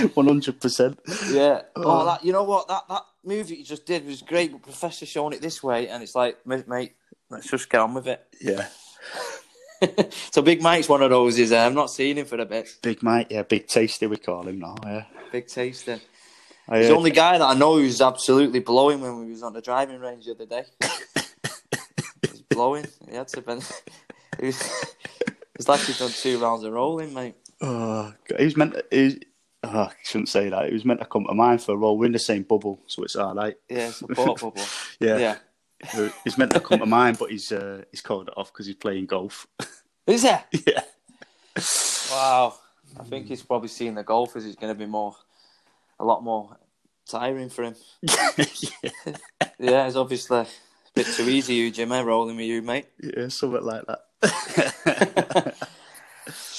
One 0.14 0.26
hundred 0.26 0.60
percent. 0.60 0.98
Yeah. 1.30 1.62
Oh, 1.76 2.04
that 2.04 2.24
you 2.24 2.32
know 2.32 2.44
what 2.44 2.68
that 2.68 2.82
that 2.88 3.02
movie 3.24 3.56
you 3.56 3.64
just 3.64 3.86
did 3.86 4.06
was 4.06 4.22
great, 4.22 4.52
but 4.52 4.62
Professor's 4.62 5.08
showing 5.08 5.32
it 5.32 5.40
this 5.40 5.62
way, 5.62 5.88
and 5.88 6.02
it's 6.02 6.14
like, 6.14 6.44
mate, 6.46 6.68
mate 6.68 6.94
let's 7.30 7.48
just 7.48 7.70
get 7.70 7.80
on 7.80 7.94
with 7.94 8.08
it. 8.08 8.26
Yeah, 8.40 8.66
so 10.30 10.42
Big 10.42 10.62
Mike's 10.62 10.88
one 10.88 11.02
of 11.02 11.10
those. 11.10 11.38
Is 11.38 11.52
uh, 11.52 11.58
I'm 11.58 11.74
not 11.74 11.90
seeing 11.90 12.16
him 12.16 12.26
for 12.26 12.38
a 12.38 12.44
bit. 12.44 12.68
Big 12.82 13.02
Mike. 13.02 13.28
Yeah, 13.30 13.42
Big 13.42 13.66
Tasty. 13.66 14.06
We 14.06 14.16
call 14.16 14.46
him 14.46 14.58
now. 14.58 14.76
Yeah, 14.84 15.04
Big 15.32 15.46
taster. 15.46 16.00
I 16.68 16.78
He's 16.78 16.88
the 16.88 16.96
only 16.96 17.10
guy 17.10 17.38
that 17.38 17.44
I 17.44 17.54
know 17.54 17.76
who's 17.76 18.00
absolutely 18.00 18.60
blowing 18.60 19.00
when 19.00 19.18
we 19.20 19.30
was 19.32 19.42
on 19.42 19.52
the 19.52 19.60
driving 19.60 19.98
range 19.98 20.26
the 20.26 20.32
other 20.32 20.46
day. 20.46 20.64
He's 22.30 22.42
blowing. 22.42 22.86
He 23.08 23.16
had 23.16 23.26
to 23.28 23.40
been. 23.40 23.60
It 24.38 24.54
it's 25.60 25.68
like 25.68 25.80
he's 25.80 25.98
done 25.98 26.10
two 26.10 26.38
rounds 26.38 26.64
of 26.64 26.72
rolling, 26.72 27.12
mate. 27.12 27.34
Oh, 27.60 28.14
God, 28.28 28.38
he 28.38 28.44
was 28.46 28.56
meant. 28.56 28.72
To, 28.74 28.84
he, 28.90 29.20
Oh, 29.62 29.68
I 29.68 29.92
shouldn't 30.02 30.28
say 30.30 30.48
that. 30.48 30.66
It 30.66 30.72
was 30.72 30.84
meant 30.84 31.00
to 31.00 31.06
come 31.06 31.26
to 31.26 31.34
mind 31.34 31.62
for 31.62 31.72
a 31.72 31.76
roll. 31.76 31.98
We're 31.98 32.06
in 32.06 32.12
the 32.12 32.18
same 32.18 32.44
bubble, 32.44 32.80
so 32.86 33.02
it's 33.02 33.16
all 33.16 33.34
right. 33.34 33.56
Yeah, 33.68 33.90
support 33.90 34.40
bubble. 34.40 34.62
Yeah. 34.98 35.18
Yeah. 35.18 36.10
He's 36.24 36.38
meant 36.38 36.52
to 36.52 36.60
come 36.60 36.78
to 36.80 36.86
mind, 36.86 37.18
but 37.18 37.30
he's 37.30 37.52
uh, 37.52 37.82
he's 37.90 38.00
called 38.00 38.28
it 38.28 38.34
off 38.36 38.52
because 38.52 38.66
he's 38.66 38.76
playing 38.76 39.06
golf. 39.06 39.46
Is 40.06 40.24
it? 40.24 40.40
yeah. 40.66 40.82
Wow. 42.10 42.54
I 42.98 43.04
think 43.04 43.26
he's 43.26 43.42
probably 43.42 43.68
seeing 43.68 43.94
the 43.94 44.02
golfers. 44.02 44.44
It's 44.44 44.56
going 44.56 44.74
to 44.74 44.78
be 44.78 44.86
more, 44.86 45.14
a 45.98 46.04
lot 46.04 46.24
more 46.24 46.56
tiring 47.08 47.48
for 47.48 47.62
him. 47.62 47.76
Yeah, 48.02 48.30
yeah, 49.58 49.86
it's 49.86 49.96
obviously 49.96 50.40
a 50.40 50.46
bit 50.94 51.06
too 51.06 51.28
easy, 51.28 51.54
you 51.54 51.70
Jimmy, 51.70 52.00
rolling 52.00 52.36
with 52.36 52.46
you, 52.46 52.62
mate. 52.62 52.86
yeah, 53.00 53.28
something 53.28 53.62
like 53.62 53.84
that. 53.86 55.54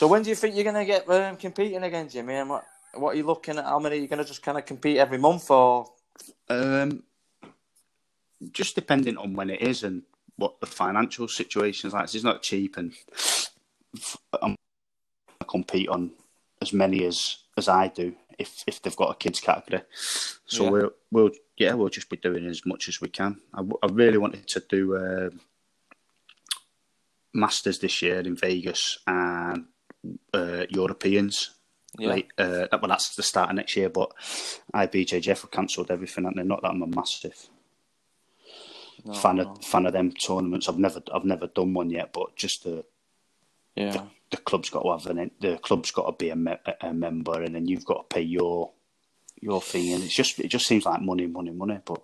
So 0.01 0.07
when 0.07 0.23
do 0.23 0.29
you 0.29 0.35
think 0.35 0.55
you're 0.55 0.63
going 0.63 0.75
to 0.75 0.85
get 0.85 1.07
um, 1.09 1.37
competing 1.37 1.83
again, 1.83 2.09
Jimmy? 2.09 2.33
And 2.33 2.49
what 2.49 2.65
what 2.95 3.13
are 3.13 3.17
you 3.17 3.25
looking 3.25 3.57
at? 3.57 3.65
How 3.65 3.79
many 3.79 3.97
are 3.97 4.01
you 4.01 4.07
going 4.07 4.19
to 4.19 4.25
just 4.25 4.43
kind 4.43 4.57
of 4.57 4.65
compete 4.65 4.97
every 4.97 5.17
month, 5.17 5.49
or 5.51 5.91
Um, 6.49 7.03
just 8.51 8.75
depending 8.75 9.17
on 9.17 9.33
when 9.33 9.49
it 9.49 9.61
is 9.61 9.83
and 9.83 10.03
what 10.35 10.59
the 10.59 10.65
financial 10.65 11.27
situation 11.27 11.87
is 11.87 11.93
like. 11.93 12.13
It's 12.13 12.23
not 12.23 12.41
cheap, 12.41 12.77
and 12.77 12.93
I'm 14.41 14.55
compete 15.47 15.89
on 15.89 16.11
as 16.61 16.73
many 16.73 17.03
as 17.05 17.37
as 17.57 17.67
I 17.67 17.87
do 17.89 18.15
if 18.39 18.63
if 18.67 18.81
they've 18.81 18.95
got 18.95 19.11
a 19.11 19.15
kids 19.15 19.39
category. 19.39 19.83
So 20.45 20.63
Yeah. 20.63 20.69
we'll 20.71 20.91
we'll 21.11 21.31
yeah 21.57 21.73
we'll 21.73 21.89
just 21.89 22.09
be 22.09 22.17
doing 22.17 22.45
as 22.47 22.65
much 22.65 22.87
as 22.87 23.01
we 23.01 23.09
can. 23.09 23.41
I, 23.53 23.57
w- 23.57 23.79
I 23.83 23.87
really 23.87 24.17
wanted 24.17 24.47
to 24.47 24.59
do 24.69 24.95
uh, 24.95 25.29
masters 27.33 27.79
this 27.79 28.01
year 28.01 28.19
in 28.19 28.35
Vegas 28.35 28.99
and 29.05 29.65
uh, 30.33 30.65
Europeans. 30.69 31.51
Yeah, 31.97 32.09
Like, 32.09 32.31
uh, 32.37 32.67
well, 32.71 32.87
that's 32.89 33.15
the 33.15 33.23
start 33.23 33.49
of 33.49 33.55
next 33.55 33.75
year, 33.75 33.89
but 33.89 34.11
IBJJF 34.73 35.41
have 35.41 35.51
cancelled 35.51 35.91
everything, 35.91 36.25
and 36.25 36.35
they're 36.35 36.45
not 36.45 36.61
that 36.61 36.71
I'm 36.71 36.81
a 36.81 36.87
massive 36.87 37.49
no, 39.05 39.13
fan 39.13 39.37
no. 39.37 39.43
of 39.43 39.63
fan 39.65 39.85
of 39.85 39.93
them 39.93 40.11
tournaments. 40.11 40.69
I've 40.69 40.77
never 40.79 41.01
I've 41.13 41.25
never 41.25 41.47
done 41.47 41.73
one 41.73 41.89
yet, 41.89 42.13
but 42.13 42.35
just 42.35 42.63
the 42.63 42.85
yeah, 43.75 44.05
the 44.29 44.37
club's 44.37 44.69
got 44.69 44.83
to 44.83 44.91
have 44.91 45.07
an 45.07 45.31
the 45.39 45.57
club's 45.57 45.91
got 45.91 46.05
to 46.05 46.11
be 46.13 46.29
a, 46.29 46.35
me- 46.35 46.57
a 46.81 46.93
member, 46.93 47.41
and 47.41 47.55
then 47.55 47.67
you've 47.67 47.85
got 47.85 48.09
to 48.09 48.13
pay 48.15 48.21
your 48.21 48.71
your 49.41 49.61
fee, 49.61 49.93
and 49.93 50.03
it's 50.03 50.15
just 50.15 50.39
it 50.39 50.47
just 50.47 50.67
seems 50.67 50.85
like 50.85 51.01
money, 51.01 51.27
money, 51.27 51.51
money. 51.51 51.79
But 51.83 52.01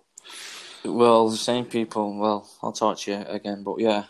Well, 0.84 1.28
the 1.30 1.36
same 1.36 1.64
people. 1.66 2.18
Well, 2.18 2.48
I'll 2.62 2.72
talk 2.72 2.98
to 2.98 3.10
you 3.10 3.18
again, 3.26 3.62
but 3.62 3.78
yeah, 3.80 4.04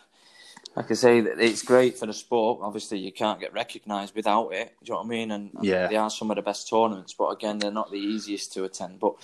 like 0.78 0.92
I 0.92 0.94
say, 0.94 1.20
that 1.22 1.40
it's 1.40 1.62
great 1.62 1.98
for 1.98 2.06
the 2.06 2.12
sport. 2.12 2.60
Obviously, 2.62 2.98
you 2.98 3.10
can't 3.10 3.40
get 3.40 3.52
recognised 3.52 4.14
without 4.14 4.50
it. 4.50 4.76
Do 4.84 4.90
you 4.90 4.94
know 4.94 4.98
what 4.98 5.06
I 5.06 5.08
mean? 5.08 5.32
And, 5.32 5.50
and 5.54 5.64
Yeah. 5.64 5.88
they 5.88 5.96
are 5.96 6.08
some 6.08 6.30
of 6.30 6.36
the 6.36 6.42
best 6.42 6.68
tournaments, 6.68 7.14
but 7.18 7.30
again, 7.30 7.58
they're 7.58 7.72
not 7.72 7.90
the 7.90 7.98
easiest 7.98 8.52
to 8.52 8.62
attend. 8.62 9.00
But 9.00 9.14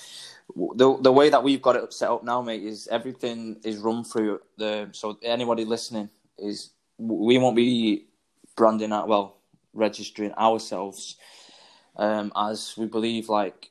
the 0.75 0.97
the 1.01 1.13
way 1.13 1.31
that 1.31 1.45
we've 1.45 1.63
got 1.63 1.77
it 1.77 1.93
set 1.93 2.11
up 2.11 2.25
now, 2.25 2.43
mate, 2.43 2.65
is 2.65 2.89
everything 2.89 3.61
is 3.63 3.77
run 3.79 4.03
through 4.03 4.41
the. 4.59 4.89
So 4.91 5.17
anybody 5.23 5.65
listening 5.65 6.11
is 6.39 6.71
we 6.99 7.39
won't 7.39 7.55
be 7.55 8.07
branding 8.57 8.93
out 8.93 9.07
well 9.07 9.37
registering 9.75 10.33
ourselves 10.35 11.17
um, 11.97 12.33
as 12.35 12.75
we 12.77 12.87
believe 12.87 13.29
like 13.29 13.71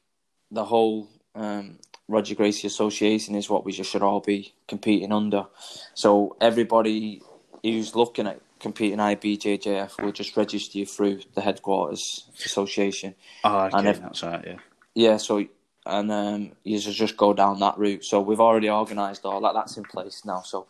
the 0.51 0.63
whole 0.63 1.09
um, 1.35 1.79
Roger 2.07 2.35
Gracie 2.35 2.67
Association 2.67 3.35
is 3.35 3.49
what 3.49 3.65
we 3.65 3.73
just 3.73 3.91
should 3.91 4.03
all 4.03 4.21
be 4.21 4.53
competing 4.69 5.11
under. 5.11 5.47
So 5.93 6.37
everybody 6.39 7.21
who's 7.63 7.95
looking 7.95 8.27
at 8.27 8.39
competing 8.59 8.93
in 8.93 8.99
IBJJF 8.99 10.01
will 10.03 10.11
just 10.11 10.35
register 10.37 10.77
you 10.77 10.85
through 10.85 11.21
the 11.33 11.41
headquarters 11.41 12.29
association. 12.45 13.15
oh, 13.43 13.65
okay, 13.65 13.77
And 13.77 13.87
if- 13.87 14.01
that's 14.01 14.23
right. 14.23 14.43
Yeah, 14.45 14.57
Yeah, 14.95 15.17
so 15.17 15.45
and 15.85 16.11
um, 16.11 16.51
you 16.63 16.79
just 16.79 16.97
just 16.97 17.17
go 17.17 17.33
down 17.33 17.59
that 17.59 17.77
route. 17.77 18.05
So 18.05 18.21
we've 18.21 18.39
already 18.39 18.69
organised 18.69 19.25
all 19.25 19.41
that. 19.41 19.53
That's 19.53 19.75
in 19.75 19.83
place 19.83 20.23
now. 20.23 20.41
So 20.41 20.67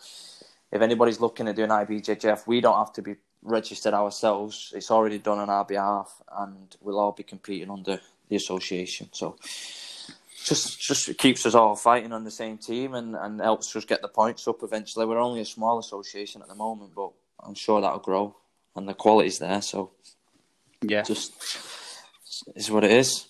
if 0.72 0.82
anybody's 0.82 1.20
looking 1.20 1.48
at 1.48 1.56
doing 1.56 1.70
IBJJF, 1.70 2.48
we 2.48 2.62
don't 2.62 2.78
have 2.78 2.94
to 2.94 3.02
be 3.04 3.16
registered 3.44 3.94
ourselves. 3.94 4.72
It's 4.76 4.90
already 4.90 5.20
done 5.20 5.38
on 5.38 5.50
our 5.52 5.66
behalf, 5.66 6.20
and 6.36 6.76
we'll 6.82 7.00
all 7.00 7.12
be 7.12 7.22
competing 7.24 7.70
under 7.70 8.00
the 8.28 8.36
association. 8.36 9.10
So 9.12 9.36
just 10.44 10.82
just 10.82 11.18
keeps 11.18 11.46
us 11.46 11.56
all 11.56 11.76
fighting 11.76 12.12
on 12.12 12.24
the 12.24 12.32
same 12.32 12.58
team, 12.58 12.94
and, 12.94 13.16
and 13.16 13.40
helps 13.40 13.76
us 13.76 13.86
get 13.86 14.02
the 14.02 14.08
points 14.08 14.48
up 14.48 14.64
eventually. 14.64 15.06
We're 15.06 15.20
only 15.20 15.42
a 15.42 15.46
small 15.46 15.80
association 15.80 16.42
at 16.42 16.48
the 16.48 16.56
moment, 16.56 16.94
but 16.96 17.12
I'm 17.40 17.56
sure 17.56 17.82
that'll 17.82 18.00
grow, 18.00 18.36
and 18.76 18.88
the 18.88 18.94
quality's 18.94 19.40
there. 19.40 19.62
So 19.62 19.92
yeah. 20.82 21.04
just 21.04 21.34
is 22.56 22.70
what 22.70 22.84
it 22.84 22.92
is. 22.92 23.28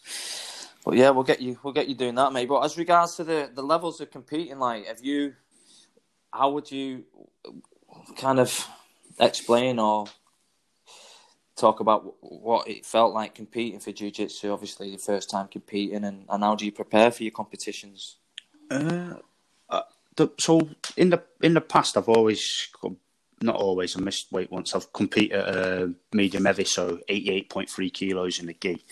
But 0.86 0.96
yeah, 0.96 1.12
we'll 1.12 1.24
get 1.24 1.42
you 1.42 1.58
we'll 1.64 1.74
get 1.74 1.88
you 1.88 1.96
doing 1.96 2.16
that, 2.16 2.34
mate. 2.34 2.48
But 2.48 2.62
as 2.62 2.78
regards 2.78 3.16
to 3.16 3.24
the, 3.24 3.50
the 3.54 3.64
levels 3.64 4.02
of 4.02 4.12
competing, 4.12 4.60
like 4.60 4.88
have 4.88 5.02
you 5.02 5.34
how 6.32 6.52
would 6.52 6.72
you 6.72 7.06
kind 8.18 8.40
of 8.40 8.68
explain 9.20 9.80
or 9.80 10.08
talk 11.56 11.80
about 11.80 12.16
what 12.22 12.68
it 12.68 12.86
felt 12.86 13.14
like 13.14 13.36
competing 13.36 13.80
for 13.80 13.92
jiu 13.92 14.10
jitsu, 14.12 14.52
obviously 14.52 14.90
your 14.90 15.00
first 15.00 15.30
time 15.30 15.48
competing 15.48 16.04
and, 16.04 16.26
and 16.30 16.44
how 16.44 16.56
do 16.56 16.66
you 16.66 16.72
prepare 16.72 17.12
for 17.12 17.24
your 17.24 17.32
competitions? 17.32 18.18
Uh, 18.72 19.16
uh, 19.70 19.82
the, 20.16 20.30
so 20.40 20.70
in 20.98 21.10
the 21.10 21.22
in 21.42 21.54
the 21.54 21.62
past, 21.62 21.98
I've 21.98 22.10
always 22.10 22.70
not 23.42 23.56
always. 23.56 23.96
I 23.96 24.00
missed 24.00 24.32
weight 24.32 24.52
once. 24.52 24.74
I've 24.74 24.92
competed 24.94 25.38
at 25.38 25.56
uh, 25.56 25.88
medium 26.14 26.46
heavy, 26.46 26.64
so 26.64 27.00
eighty 27.08 27.30
eight 27.30 27.50
point 27.50 27.70
three 27.70 27.90
kilos 27.90 28.40
in 28.40 28.48
the 28.48 28.54
gi. 28.54 28.84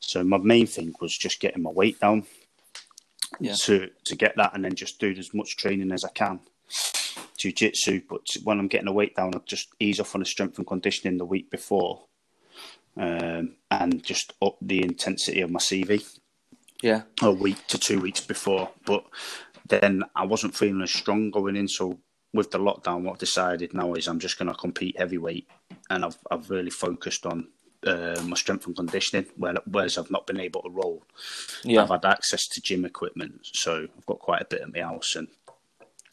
So 0.00 0.24
my 0.24 0.38
main 0.38 0.66
thing 0.66 0.94
was 1.00 1.16
just 1.16 1.38
getting 1.40 1.62
my 1.62 1.70
weight 1.70 2.00
down 2.00 2.26
Yeah. 3.38 3.54
to 3.64 3.90
to 4.04 4.16
get 4.16 4.36
that, 4.36 4.54
and 4.54 4.64
then 4.64 4.74
just 4.74 4.98
do 4.98 5.10
as 5.10 5.32
much 5.34 5.56
training 5.56 5.92
as 5.92 6.04
I 6.04 6.08
can. 6.10 6.40
Jiu 7.38 7.52
jitsu, 7.52 8.00
but 8.08 8.20
when 8.44 8.58
I'm 8.58 8.68
getting 8.68 8.88
a 8.88 8.92
weight 8.92 9.16
down, 9.16 9.34
I 9.34 9.38
just 9.46 9.68
ease 9.80 10.00
off 10.00 10.14
on 10.14 10.20
the 10.20 10.24
strength 10.26 10.58
and 10.58 10.66
conditioning 10.66 11.18
the 11.18 11.24
week 11.24 11.50
before, 11.50 12.04
um, 12.96 13.54
and 13.70 14.02
just 14.02 14.34
up 14.42 14.56
the 14.60 14.82
intensity 14.82 15.40
of 15.40 15.50
my 15.50 15.58
CV 15.60 16.04
Yeah. 16.82 17.02
a 17.22 17.30
week 17.30 17.66
to 17.68 17.78
two 17.78 18.00
weeks 18.00 18.20
before. 18.20 18.70
But 18.84 19.04
then 19.68 20.02
I 20.14 20.24
wasn't 20.24 20.56
feeling 20.56 20.82
as 20.82 20.90
strong 20.92 21.30
going 21.30 21.56
in. 21.56 21.68
So 21.68 21.98
with 22.32 22.50
the 22.50 22.58
lockdown, 22.58 23.02
what 23.02 23.12
I've 23.14 23.18
decided 23.18 23.74
now 23.74 23.94
is 23.94 24.06
I'm 24.06 24.18
just 24.20 24.38
going 24.38 24.48
to 24.50 24.54
compete 24.54 24.98
heavyweight, 24.98 25.48
and 25.88 26.04
I've 26.04 26.18
I've 26.30 26.50
really 26.50 26.70
focused 26.70 27.24
on 27.26 27.48
uh, 27.86 28.20
my 28.26 28.36
strength 28.36 28.66
and 28.66 28.76
conditioning. 28.76 29.26
Whereas 29.36 29.96
I've 29.96 30.10
not 30.10 30.26
been 30.26 30.40
able 30.40 30.62
to 30.62 30.70
roll, 30.70 31.02
Yeah. 31.64 31.82
I've 31.82 31.88
had 31.88 32.04
access 32.04 32.46
to 32.48 32.60
gym 32.60 32.84
equipment, 32.84 33.40
so 33.42 33.86
I've 33.96 34.06
got 34.06 34.18
quite 34.18 34.42
a 34.42 34.46
bit 34.46 34.60
at 34.60 34.74
my 34.74 34.82
house 34.82 35.16
and 35.16 35.28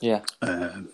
Yeah. 0.02 0.22
um, 0.42 0.90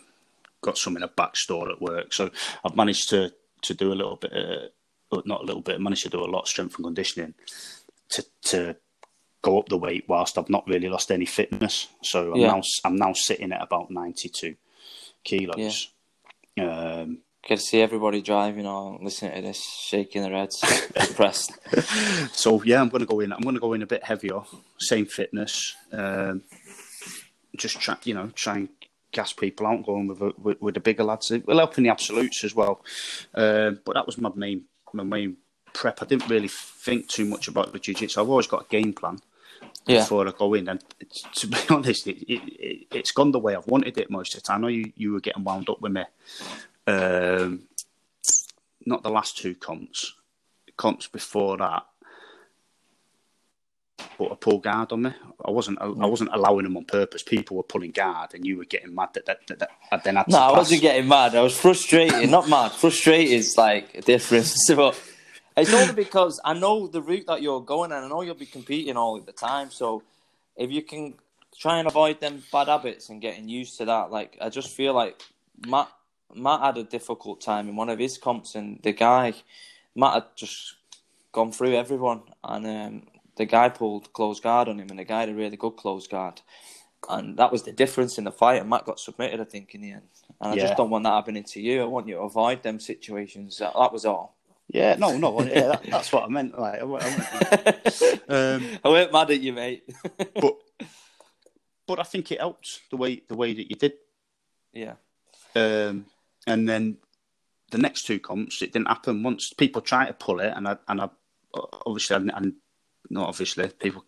got 0.62 0.78
some 0.78 0.96
in 0.96 1.04
a 1.04 1.08
back 1.10 1.36
store 1.36 1.70
at 1.70 1.82
work. 1.82 2.14
So 2.14 2.32
I've 2.64 2.76
managed 2.76 3.10
to 3.10 3.34
to 3.64 3.74
do 3.74 3.92
a 3.92 3.96
little 3.96 4.18
bit, 4.18 4.34
uh, 4.34 5.22
not 5.26 5.42
a 5.42 5.46
little 5.46 5.62
bit, 5.62 5.80
managed 5.80 6.04
to 6.04 6.10
do 6.10 6.24
a 6.24 6.26
lot 6.26 6.42
of 6.42 6.48
strength 6.48 6.76
and 6.76 6.86
conditioning 6.86 7.34
to 8.10 8.26
to 8.44 8.76
go 9.42 9.60
up 9.60 9.68
the 9.70 9.78
weight 9.78 10.06
whilst 10.08 10.38
I've 10.38 10.50
not 10.50 10.68
really 10.68 10.90
lost 10.90 11.12
any 11.12 11.26
fitness. 11.26 11.88
So 12.02 12.34
I'm 12.34 12.40
Yeah. 12.40 12.48
now 12.48 12.62
I'm 12.86 12.96
now 12.96 13.14
sitting 13.14 13.52
at 13.52 13.62
about 13.62 13.92
ninety 13.92 14.30
two 14.30 14.56
kilos. 15.24 15.90
Um, 16.60 17.20
Get 17.46 17.60
see 17.60 17.82
everybody 17.82 18.22
driving 18.22 18.66
or 18.66 18.98
listening 19.02 19.36
to 19.36 19.42
this, 19.42 19.62
shaking 19.62 20.22
their 20.22 20.32
heads, 20.32 20.62
depressed. 20.96 21.52
so 22.34 22.64
yeah, 22.64 22.80
I'm 22.80 22.88
going 22.88 23.02
to 23.02 23.06
go 23.06 23.20
in. 23.20 23.34
I'm 23.34 23.42
going 23.42 23.56
to 23.56 23.60
go 23.60 23.74
in 23.74 23.82
a 23.82 23.86
bit 23.86 24.06
heavier, 24.06 24.40
same 24.80 25.06
fitness. 25.06 25.76
Um, 25.92 26.44
just 27.58 27.82
try, 27.82 27.98
you 28.06 28.14
know, 28.14 28.32
try 28.34 28.56
and 28.60 28.70
gas 29.14 29.32
people 29.32 29.66
out, 29.68 29.86
going 29.86 30.08
with, 30.08 30.22
a, 30.22 30.34
with 30.38 30.62
with 30.62 30.74
the 30.74 30.80
bigger 30.82 31.04
lads. 31.04 31.32
It 31.32 31.48
will 31.48 31.58
help 31.58 31.78
in 31.78 31.86
the 31.86 31.90
absolutes 31.90 32.44
as 32.44 32.54
well. 32.54 32.82
Um, 33.34 33.80
but 33.86 33.94
that 33.94 34.06
was 34.06 34.18
my 34.18 34.32
main 34.36 34.66
my 34.92 35.04
main 35.04 35.38
prep. 35.74 36.02
I 36.02 36.06
didn't 36.06 36.30
really 36.30 36.50
think 36.50 37.08
too 37.08 37.26
much 37.26 37.48
about 37.48 37.72
the 37.74 37.80
jiu-jitsu. 37.80 38.20
I've 38.22 38.30
always 38.30 38.48
got 38.48 38.66
a 38.66 38.70
game 38.70 38.94
plan 38.94 39.20
Yeah. 39.88 40.00
before 40.02 40.28
I 40.28 40.32
go 40.32 40.54
in, 40.54 40.68
and 40.70 40.84
it's, 41.00 41.22
to 41.42 41.48
be 41.48 41.58
honest, 41.70 42.08
it, 42.08 42.22
it, 42.32 42.42
it, 42.48 42.88
it's 42.92 43.12
gone 43.12 43.32
the 43.32 43.40
way 43.40 43.56
I've 43.56 43.68
wanted 43.68 43.98
it 43.98 44.12
most 44.12 44.36
of 44.36 44.42
the 44.44 44.48
time. 44.48 44.58
I 44.60 44.62
know 44.62 44.68
you, 44.68 44.92
you 44.96 45.14
were 45.14 45.20
getting 45.22 45.44
wound 45.44 45.70
up 45.70 45.82
with 45.82 45.92
me. 45.94 46.04
Um, 46.86 47.64
not 48.86 49.02
the 49.04 49.10
last 49.10 49.38
two 49.38 49.56
comps, 49.56 50.14
comps 50.78 51.08
before 51.08 51.58
that. 51.58 51.84
But 54.18 54.32
a 54.32 54.36
pull 54.36 54.60
guard 54.60 54.92
on 54.92 55.04
me. 55.04 55.12
I 55.44 55.52
wasn't. 55.52 55.82
I 55.82 55.88
wasn't 55.88 56.30
allowing 56.34 56.64
them 56.64 56.78
on 56.78 56.86
purpose. 56.86 57.24
People 57.24 57.58
were 57.58 57.64
pulling 57.64 57.92
guard, 57.92 58.34
and 58.34 58.46
you 58.46 58.58
were 58.58 58.66
getting 58.66 58.94
mad 58.94 59.10
that 59.14 59.26
that, 59.26 59.46
that, 59.48 59.60
that 59.60 59.70
I 59.92 59.98
then 59.98 60.16
had 60.16 60.24
to 60.26 60.32
No, 60.32 60.38
I 60.40 60.52
wasn't 60.52 60.82
getting 60.82 61.08
mad. 61.08 61.36
I 61.36 61.42
was 61.42 61.58
frustrated. 61.58 62.30
Not 62.30 62.48
mad. 62.50 62.72
Frustrated 62.84 63.34
is 63.34 63.58
like 63.58 63.96
a 63.96 64.02
difference. 64.02 64.70
But 64.76 65.00
it's 65.56 65.74
only 65.74 65.94
because 65.94 66.40
I 66.44 66.54
know 66.54 66.88
the 66.88 67.02
route 67.02 67.28
that 67.28 67.42
you're 67.42 67.62
going 67.62 67.92
and 67.92 68.06
I 68.06 68.08
know 68.08 68.22
you'll 68.22 68.36
be 68.36 68.46
competing 68.46 68.98
all 68.98 69.20
the 69.20 69.32
time. 69.32 69.70
So 69.70 70.02
if 70.56 70.72
you 70.72 70.82
can 70.82 71.14
try 71.60 71.78
and 71.78 71.88
avoid 71.88 72.20
them 72.20 72.44
bad 72.52 72.68
habits 72.68 73.10
and 73.10 73.22
getting 73.22 73.48
used 73.48 73.78
to 73.78 73.86
that, 73.86 74.12
like 74.12 74.38
I 74.42 74.50
just 74.50 74.76
feel 74.76 74.94
like 74.94 75.22
Matt 75.68 75.90
Matt 76.36 76.62
had 76.62 76.78
a 76.78 76.84
difficult 76.84 77.42
time 77.42 77.70
in 77.70 77.76
one 77.76 77.90
of 77.90 78.00
his 78.00 78.18
comps 78.18 78.56
and 78.56 78.80
the 78.82 78.92
guy 78.92 79.34
Matt 79.96 80.14
had 80.14 80.24
just 80.36 80.76
gone 81.32 81.52
through 81.52 81.76
everyone 81.76 82.22
and 82.44 82.66
um, 82.66 83.04
the 83.36 83.46
guy 83.46 83.70
pulled 83.70 84.14
close 84.14 84.40
guard 84.40 84.68
on 84.68 84.80
him, 84.80 84.90
and 84.90 85.00
the 85.00 85.04
guy 85.04 85.22
had 85.22 85.30
a 85.30 85.34
really 85.34 85.58
good 85.58 85.72
close 85.78 86.08
guard, 86.08 86.42
and 87.10 87.38
that 87.38 87.52
was 87.52 87.64
the 87.64 87.72
difference 87.72 88.18
in 88.18 88.24
the 88.24 88.32
fight. 88.32 88.62
And 88.62 88.70
Matt 88.70 88.86
got 88.86 89.00
submitted, 89.00 89.40
I 89.42 89.46
think, 89.46 89.74
in 89.76 89.82
the 89.82 89.92
end. 89.92 90.08
And 90.42 90.52
I 90.52 90.56
Yeah. 90.56 90.62
just 90.68 90.78
don't 90.78 90.90
want 90.90 91.04
that 91.06 91.12
happening 91.14 91.44
to 91.44 91.62
you. 91.62 91.82
I 91.82 91.86
want 91.86 92.08
you 92.08 92.16
to 92.16 92.22
avoid 92.22 92.64
them 92.64 92.80
situations. 92.80 93.58
That, 93.58 93.74
that 93.78 93.92
was 93.94 94.06
all. 94.06 94.36
Yeah, 94.70 94.96
no, 94.96 95.18
no, 95.18 95.42
yeah, 95.44 95.68
that, 95.68 95.84
that's 95.92 96.12
what 96.14 96.24
I 96.24 96.28
meant. 96.30 96.58
Like, 96.58 96.80
I, 96.80 96.84
went- 96.84 97.04
I 97.06 98.20
um, 98.30 98.80
I 98.84 98.90
weren't 98.90 99.12
mad 99.12 99.30
at 99.32 99.42
you, 99.42 99.54
mate. 99.54 99.84
but 100.36 100.56
but 101.86 102.00
I 102.00 102.04
think 102.04 102.32
it 102.32 102.40
helped 102.40 102.80
the 102.90 102.98
way 102.98 103.22
the 103.28 103.36
way 103.36 103.54
that 103.54 103.70
you 103.70 103.76
did. 103.76 103.94
yeah, 104.72 104.94
Um, 105.56 106.06
and 106.48 106.68
then 106.68 106.98
the 107.72 107.78
next 107.78 108.04
two 108.08 108.20
comps, 108.20 108.62
it 108.62 108.72
didn't 108.72 108.88
happen. 108.88 109.22
Once 109.22 109.52
people 109.52 109.82
tried 109.82 110.08
to 110.08 110.14
pull 110.14 110.40
it, 110.40 110.54
and 110.56 110.68
I 110.68 110.78
and 110.88 111.02
I 111.02 111.10
obviously, 111.86 112.16
and, 112.16 112.32
and 112.34 112.54
not 113.14 113.30
obviously, 113.30 113.70
people 113.70 114.06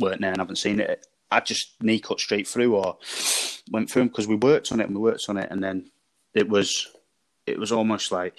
weren't 0.00 0.20
there 0.20 0.30
and 0.30 0.40
haven't 0.40 0.56
seen 0.56 0.80
it. 0.80 1.06
I 1.30 1.40
just 1.40 1.74
knee 1.82 2.00
cut 2.00 2.20
straight 2.20 2.48
through 2.48 2.74
or 2.74 2.96
went 3.70 3.90
through 3.90 4.04
because 4.04 4.26
we 4.26 4.36
worked 4.36 4.72
on 4.72 4.80
it 4.80 4.86
and 4.86 4.94
we 4.96 5.02
worked 5.02 5.28
on 5.28 5.36
it, 5.36 5.50
and 5.50 5.62
then 5.62 5.90
it 6.34 6.48
was 6.48 6.88
it 7.46 7.58
was 7.58 7.72
almost 7.72 8.12
like 8.12 8.38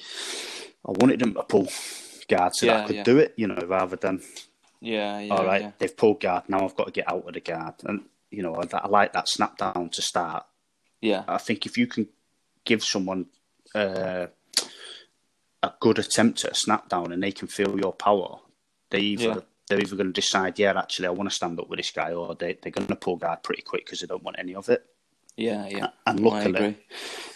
I 0.88 0.92
wanted 0.92 1.20
them 1.20 1.34
to 1.34 1.44
pull 1.44 1.68
guard 2.28 2.56
so 2.56 2.66
that 2.68 2.84
I 2.84 2.88
could 2.88 2.96
yeah. 2.98 3.04
do 3.04 3.18
it, 3.18 3.34
you 3.36 3.48
know, 3.48 3.62
rather 3.68 3.96
than 3.96 4.22
yeah, 4.82 5.20
yeah. 5.20 5.34
all 5.34 5.46
right, 5.46 5.62
yeah. 5.62 5.72
they've 5.78 5.96
pulled 5.96 6.22
guard 6.22 6.44
now. 6.48 6.64
I've 6.64 6.76
got 6.76 6.86
to 6.86 6.92
get 6.92 7.12
out 7.12 7.28
of 7.28 7.34
the 7.34 7.42
guard, 7.42 7.76
and 7.84 8.06
you 8.32 8.44
know, 8.44 8.56
I, 8.56 8.78
I 8.78 8.88
like 8.88 9.14
that 9.14 9.28
snap 9.28 9.58
down 9.58 9.90
to 9.90 10.02
start. 10.02 10.46
yeah. 11.02 11.24
I 11.28 11.38
think 11.38 11.66
if 11.66 11.78
you 11.78 11.88
can 11.88 12.08
give 12.66 12.84
someone 12.84 13.26
uh, 13.74 14.28
a 15.64 15.74
good 15.80 16.00
attempt 16.00 16.46
at 16.46 16.52
a 16.52 16.56
snap 16.56 16.90
down 16.90 17.12
and 17.12 17.22
they 17.22 17.32
can 17.32 17.48
feel 17.48 17.80
your 17.80 17.94
power, 17.94 18.40
they 18.90 19.00
either 19.00 19.24
Yeah. 19.24 19.40
They're 19.70 19.80
either 19.80 19.96
going 19.96 20.08
to 20.08 20.14
decide, 20.14 20.60
yeah, 20.60 20.78
actually, 20.78 21.08
I 21.08 21.12
want 21.12 21.30
to 21.30 21.36
stand 21.36 21.60
up 21.60 21.70
with 21.70 21.78
this 21.78 21.92
guy, 21.92 22.12
or 22.12 22.36
they, 22.36 22.58
they're 22.62 22.72
going 22.72 22.88
to 22.88 22.96
pull 22.96 23.16
guard 23.16 23.44
pretty 23.44 23.62
quick 23.62 23.86
because 23.86 24.02
they 24.02 24.08
don't 24.08 24.24
want 24.24 24.38
any 24.40 24.56
of 24.56 24.68
it. 24.68 24.86
Yeah, 25.38 25.68
yeah. 25.68 25.88
And 26.06 26.20
luckily, 26.20 26.78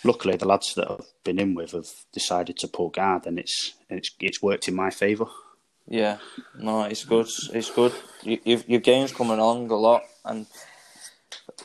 luckily, 0.04 0.36
the 0.36 0.48
lads 0.48 0.74
that 0.76 0.91
I've 0.91 1.06
been 1.24 1.39
in 1.39 1.54
with 1.54 1.72
have 1.72 1.88
decided 2.12 2.58
to 2.58 2.67
pull 2.67 2.89
guard, 2.89 3.26
and 3.26 3.39
it's 3.39 3.76
it's 3.89 4.12
it's 4.19 4.41
worked 4.41 4.67
in 4.67 4.76
my 4.76 4.89
favour. 4.89 5.28
Yeah, 5.88 6.17
no, 6.58 6.84
it's 6.84 7.06
good. 7.06 7.28
It's 7.54 7.72
good. 7.72 7.93
You, 8.24 8.62
your 8.67 8.82
game's 8.82 9.13
coming 9.13 9.39
along 9.39 9.72
a 9.72 9.76
lot, 9.76 10.04
and 10.26 10.48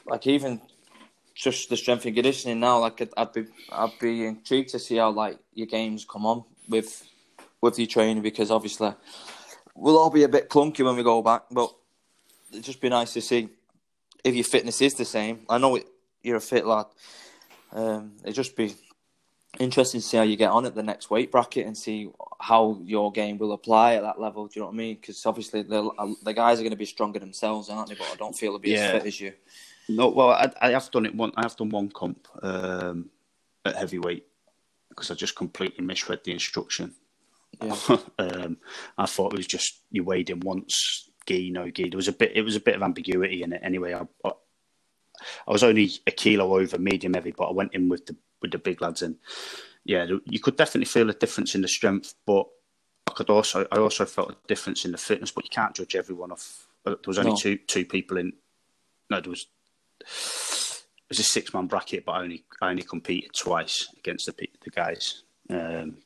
like 0.06 0.28
even 0.28 0.60
just 1.34 1.70
the 1.70 1.76
strength 1.76 2.04
and 2.04 2.14
conditioning 2.14 2.60
now, 2.60 2.80
like 2.80 3.00
I'd, 3.00 3.10
I'd 3.16 3.32
be, 3.32 3.46
I'd 3.72 3.98
be 4.00 4.26
intrigued 4.26 4.70
to 4.70 4.78
see 4.78 4.96
how 4.96 5.10
like 5.10 5.38
your 5.54 5.66
games 5.66 6.04
come 6.08 6.26
on 6.26 6.44
with 6.68 7.04
with 7.60 7.78
your 7.78 7.88
training 7.88 8.22
because 8.22 8.50
obviously 8.50 8.92
we'll 9.78 9.98
all 9.98 10.10
be 10.10 10.24
a 10.24 10.28
bit 10.28 10.48
clunky 10.50 10.84
when 10.84 10.96
we 10.96 11.02
go 11.02 11.22
back, 11.22 11.42
but 11.50 11.72
it'd 12.52 12.64
just 12.64 12.80
be 12.80 12.88
nice 12.88 13.12
to 13.14 13.20
see 13.20 13.48
if 14.24 14.34
your 14.34 14.44
fitness 14.44 14.80
is 14.82 14.94
the 14.94 15.04
same. 15.04 15.40
I 15.48 15.58
know 15.58 15.76
it, 15.76 15.86
you're 16.22 16.36
a 16.36 16.40
fit 16.40 16.66
lad. 16.66 16.86
Um, 17.72 18.12
it'd 18.24 18.34
just 18.34 18.56
be 18.56 18.74
interesting 19.58 20.00
to 20.00 20.06
see 20.06 20.16
how 20.16 20.22
you 20.24 20.36
get 20.36 20.50
on 20.50 20.66
at 20.66 20.74
the 20.74 20.82
next 20.82 21.10
weight 21.10 21.30
bracket 21.30 21.66
and 21.66 21.76
see 21.76 22.10
how 22.40 22.80
your 22.84 23.10
game 23.12 23.38
will 23.38 23.52
apply 23.52 23.94
at 23.94 24.02
that 24.02 24.20
level. 24.20 24.46
Do 24.46 24.52
you 24.56 24.62
know 24.62 24.66
what 24.66 24.74
I 24.74 24.76
mean? 24.76 24.96
Because 24.96 25.24
obviously 25.26 25.62
the 25.62 25.90
the 26.22 26.34
guys 26.34 26.58
are 26.58 26.62
going 26.62 26.70
to 26.70 26.76
be 26.76 26.84
stronger 26.84 27.18
themselves, 27.18 27.68
aren't 27.70 27.88
they? 27.88 27.94
But 27.94 28.10
I 28.12 28.16
don't 28.16 28.36
feel 28.36 28.52
they'll 28.52 28.58
be 28.60 28.70
Yeah. 28.70 28.86
as 28.86 28.90
fit 28.92 29.06
as 29.06 29.20
you. 29.20 29.32
No, 29.88 30.08
well, 30.08 30.30
I, 30.30 30.52
I 30.60 30.70
have 30.72 30.90
done 30.90 31.06
it 31.06 31.14
one. 31.14 31.32
I 31.36 31.42
have 31.42 31.56
done 31.56 31.70
one 31.70 31.88
comp 31.88 32.26
um, 32.42 33.08
at 33.64 33.76
heavyweight 33.76 34.26
because 34.90 35.10
I 35.10 35.14
just 35.14 35.34
completely 35.36 35.84
misread 35.84 36.20
the 36.24 36.32
instruction. 36.32 36.94
Yeah. 37.60 37.76
um, 38.18 38.58
I 38.96 39.06
thought 39.06 39.32
it 39.32 39.36
was 39.38 39.46
just 39.46 39.80
you 39.90 40.04
weighed 40.04 40.30
in 40.30 40.40
once, 40.40 41.10
gi 41.26 41.50
no 41.50 41.70
gi. 41.70 41.88
There 41.90 41.96
was 41.96 42.08
a 42.08 42.12
bit. 42.12 42.32
It 42.36 42.42
was 42.42 42.56
a 42.56 42.60
bit 42.60 42.76
of 42.76 42.82
ambiguity 42.82 43.42
in 43.42 43.52
it. 43.52 43.60
Anyway, 43.64 43.92
I, 43.94 44.02
I, 44.24 44.30
I 45.46 45.52
was 45.52 45.64
only 45.64 45.90
a 46.06 46.10
kilo 46.10 46.56
over 46.58 46.78
medium 46.78 47.14
heavy, 47.14 47.32
but 47.36 47.48
I 47.48 47.52
went 47.52 47.74
in 47.74 47.88
with 47.88 48.06
the 48.06 48.16
with 48.42 48.52
the 48.52 48.58
big 48.58 48.80
lads, 48.80 49.02
and 49.02 49.16
yeah, 49.84 50.06
you 50.26 50.38
could 50.40 50.56
definitely 50.56 50.84
feel 50.86 51.10
a 51.10 51.14
difference 51.14 51.54
in 51.54 51.62
the 51.62 51.68
strength, 51.68 52.14
but 52.26 52.46
I 53.08 53.12
could 53.12 53.30
also 53.30 53.66
I 53.72 53.78
also 53.78 54.04
felt 54.04 54.30
a 54.32 54.36
difference 54.46 54.84
in 54.84 54.92
the 54.92 54.98
fitness. 54.98 55.30
But 55.32 55.44
you 55.44 55.50
can't 55.50 55.74
judge 55.74 55.96
everyone 55.96 56.30
off. 56.32 56.66
uh, 56.86 56.90
There 56.90 56.98
was 57.06 57.18
only 57.18 57.32
No. 57.32 57.36
two 57.36 57.56
two 57.56 57.84
people 57.84 58.18
in. 58.18 58.32
No, 59.10 59.20
there 59.20 59.30
was 59.30 59.46
it 60.00 61.08
was 61.08 61.18
a 61.18 61.24
six 61.24 61.52
man 61.54 61.66
bracket, 61.66 62.04
but 62.04 62.12
I 62.12 62.22
only 62.22 62.44
I 62.60 62.70
only 62.70 62.82
competed 62.82 63.32
twice 63.34 63.88
against 63.98 64.26
the 64.26 64.34
the 64.62 64.70
guys. 64.70 65.22
Um, 65.50 65.96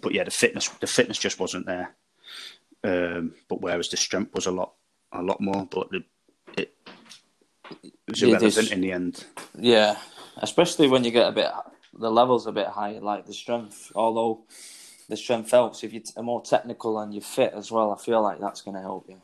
but 0.00 0.12
yeah, 0.12 0.24
the 0.24 0.30
fitness 0.30 0.68
the 0.68 0.86
fitness 0.86 1.18
just 1.18 1.38
wasn't 1.38 1.66
there. 1.66 1.94
Um, 2.84 3.34
but 3.48 3.60
whereas 3.60 3.88
the 3.88 3.96
strength 3.96 4.34
was 4.34 4.46
a 4.46 4.50
lot 4.50 4.74
a 5.12 5.22
lot 5.22 5.40
more, 5.40 5.68
but 5.70 5.90
the, 5.90 6.04
it, 6.56 6.74
it 7.82 7.92
was 8.08 8.22
irrelevant 8.22 8.72
in 8.72 8.80
the 8.80 8.92
end. 8.92 9.24
Yeah, 9.58 9.96
especially 10.38 10.88
when 10.88 11.04
you 11.04 11.10
get 11.10 11.28
a 11.28 11.32
bit 11.32 11.50
the 11.94 12.10
levels 12.10 12.46
a 12.46 12.52
bit 12.52 12.68
higher, 12.68 13.00
like 13.00 13.26
the 13.26 13.34
strength. 13.34 13.92
Although 13.94 14.44
the 15.08 15.16
strength 15.16 15.50
helps 15.50 15.84
if 15.84 15.92
you're 15.92 16.24
more 16.24 16.42
technical 16.42 16.98
and 16.98 17.12
you're 17.12 17.22
fit 17.22 17.52
as 17.54 17.70
well. 17.70 17.92
I 17.92 18.02
feel 18.02 18.22
like 18.22 18.40
that's 18.40 18.62
going 18.62 18.76
to 18.76 18.80
help 18.80 19.08
you. 19.08 19.20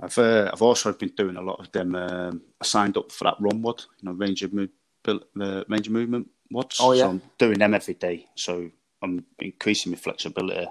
I've 0.00 0.16
uh, 0.18 0.50
I've 0.52 0.62
also 0.62 0.92
been 0.92 1.12
doing 1.16 1.36
a 1.36 1.42
lot 1.42 1.60
of 1.60 1.72
them. 1.72 1.94
Um, 1.94 2.42
I 2.60 2.64
signed 2.64 2.96
up 2.96 3.12
for 3.12 3.24
that 3.24 3.38
ROMWOD, 3.38 3.86
you 4.00 4.08
know, 4.08 4.12
range 4.12 4.42
of 4.42 4.52
move, 4.52 4.70
the 5.04 5.64
range 5.68 5.86
of 5.86 5.92
movement 5.92 6.28
wads. 6.50 6.78
Oh, 6.80 6.92
yeah. 6.92 7.02
So 7.02 7.10
I'm 7.10 7.22
doing 7.38 7.58
them 7.58 7.74
every 7.74 7.94
day. 7.94 8.26
So 8.34 8.70
I'm 9.06 9.24
increasing 9.38 9.92
my 9.92 9.98
flexibility 9.98 10.66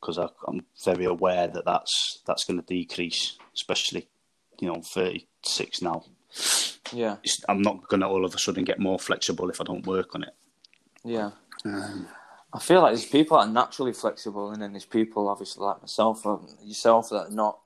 because 0.00 0.18
I'm 0.18 0.64
very 0.84 1.04
aware 1.04 1.48
that 1.48 1.64
that's 1.64 2.22
that's 2.26 2.44
going 2.44 2.60
to 2.60 2.66
decrease, 2.66 3.36
especially 3.54 4.08
you 4.60 4.68
know, 4.68 4.74
I'm 4.74 4.82
36 4.82 5.82
now. 5.82 6.04
Yeah, 6.92 7.16
It's, 7.22 7.42
I'm 7.48 7.62
not 7.62 7.88
going 7.88 8.00
to 8.00 8.06
all 8.06 8.24
of 8.24 8.34
a 8.34 8.38
sudden 8.38 8.64
get 8.64 8.78
more 8.78 8.98
flexible 8.98 9.48
if 9.48 9.60
I 9.60 9.64
don't 9.64 9.86
work 9.86 10.14
on 10.14 10.24
it. 10.24 10.34
yeah. 11.04 11.30
Um, 11.64 12.08
I 12.52 12.58
feel 12.58 12.80
like 12.80 12.94
there's 12.94 13.06
people 13.06 13.38
that 13.38 13.46
are 13.46 13.52
naturally 13.52 13.92
flexible, 13.92 14.50
and 14.50 14.60
then 14.60 14.72
there's 14.72 14.84
people, 14.84 15.28
obviously, 15.28 15.64
like 15.64 15.80
myself, 15.80 16.26
or 16.26 16.40
yourself, 16.64 17.10
that 17.10 17.28
are 17.28 17.30
not 17.30 17.60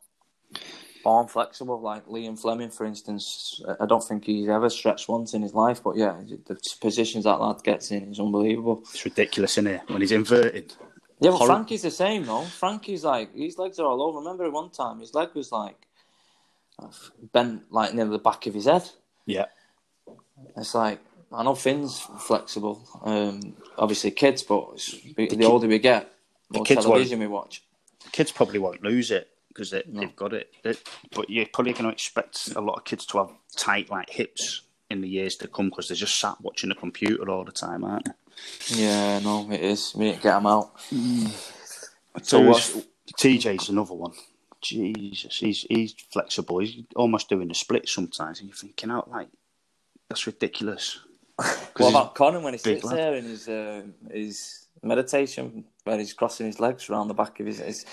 born 1.05 1.29
flexible. 1.29 1.81
Like 1.81 2.07
Liam 2.07 2.41
Fleming, 2.41 2.71
for 2.71 2.85
instance, 2.85 3.63
I 3.79 3.87
don't 3.87 4.03
think 4.03 4.25
he's 4.25 4.49
ever 4.49 4.69
stretched 4.71 5.09
once 5.09 5.35
in 5.35 5.43
his 5.43 5.55
life. 5.55 5.83
But 5.85 5.97
yeah, 5.97 6.21
the 6.47 6.59
positions 6.81 7.25
that 7.25 7.41
lad 7.41 7.63
gets 7.63 7.93
in 7.93 8.11
is 8.11 8.19
unbelievable. 8.19 8.81
it's 8.91 9.05
ridiculous, 9.05 9.53
isn't 9.53 9.69
it? 9.69 9.83
When 9.89 10.01
he's 10.01 10.11
inverted. 10.11 10.75
Yeah, 11.21 11.31
but 11.31 11.47
Frankie's 11.47 11.83
the 11.83 11.91
same, 11.91 12.25
though. 12.25 12.43
Frankie's 12.43 13.05
like 13.05 13.35
his 13.37 13.59
legs 13.59 13.79
are 13.79 13.87
all 13.87 14.03
over. 14.03 14.19
Remember 14.19 14.51
one 14.51 14.71
time 14.71 14.99
his 14.99 15.15
leg 15.15 15.29
was 15.35 15.53
like 15.53 15.87
bent 17.33 17.71
like 17.71 17.95
near 17.95 18.07
the 18.07 18.19
back 18.19 18.47
of 18.47 18.55
his 18.55 18.65
head. 18.65 18.89
Yeah. 19.27 19.47
It's 20.57 20.75
like 20.75 21.01
I 21.31 21.43
know 21.45 21.55
Finn's 21.55 22.01
flexible. 22.01 22.83
Um, 23.05 23.55
obviously 23.79 24.11
kids, 24.11 24.43
but 24.43 24.71
it's, 24.75 24.91
the, 25.15 25.27
ki- 25.27 25.45
older 25.45 25.69
we 25.69 25.79
get, 25.79 26.13
the 26.51 26.59
more 26.59 26.65
kids 26.65 26.85
television 26.85 27.21
we 27.21 27.27
watch. 27.27 27.63
The 28.05 28.11
kids 28.11 28.33
probably 28.33 28.59
won't 28.59 28.83
lose 28.83 29.11
it 29.11 29.29
because 29.55 29.71
they, 29.71 29.83
No. 29.89 30.01
they've 30.01 30.17
got 30.17 30.33
it. 30.35 30.53
They- 30.63 30.75
but 31.15 31.31
you're 31.31 31.47
probably 31.47 31.73
going 31.73 31.85
to 31.85 31.91
expect 31.93 32.49
a 32.57 32.61
lot 32.61 32.75
of 32.75 32.85
kids 32.85 33.07
to 33.07 33.19
have 33.19 33.31
tight 33.57 33.89
like 33.91 34.11
hips 34.11 34.63
in 34.91 35.01
the 35.01 35.09
years 35.09 35.37
to 35.37 35.49
come 35.49 35.71
because 35.71 35.89
they're 35.89 35.97
just 35.97 36.19
sat 36.19 36.41
watching 36.41 36.71
a 36.71 36.75
computer 36.75 37.31
all 37.31 37.45
the 37.45 37.53
time, 37.53 37.85
aren't 37.85 38.05
they? 38.07 38.13
Yeah, 38.83 39.21
no, 39.21 39.49
it 39.51 39.61
is. 39.61 39.93
To 39.93 39.99
get 39.99 40.23
them 40.23 40.47
out. 40.47 40.73
So 40.91 41.31
So 42.23 42.41
what's, 42.41 42.75
what's- 42.75 42.89
TJ's 43.19 43.69
another 43.69 43.95
one. 43.95 44.13
Jesus, 44.61 45.37
he's 45.39 45.67
he's 45.69 45.95
flexible. 46.11 46.59
He's 46.59 46.85
almost 46.97 47.29
doing 47.29 47.49
the 47.49 47.55
split 47.55 47.87
sometimes, 47.87 48.41
and 48.41 48.49
you're 48.49 48.57
thinking 48.57 48.91
out 48.91 49.11
like 49.11 49.29
that's 50.09 50.27
ridiculous. 50.27 50.99
What 51.77 51.91
about 51.91 52.15
Conan 52.15 52.43
when 52.43 52.55
he 52.55 52.59
sits 52.59 52.83
lad. 52.85 52.97
there 52.97 53.15
in 53.17 53.25
his 53.25 53.47
uh, 53.49 53.83
his 54.11 54.67
meditation 54.83 55.65
where 55.85 55.99
he's 55.99 56.15
crossing 56.15 56.47
his 56.47 56.61
legs 56.61 56.89
around 56.89 57.09
the 57.09 57.15
back 57.15 57.41
of 57.41 57.47
his? 57.47 57.59
his 57.59 57.85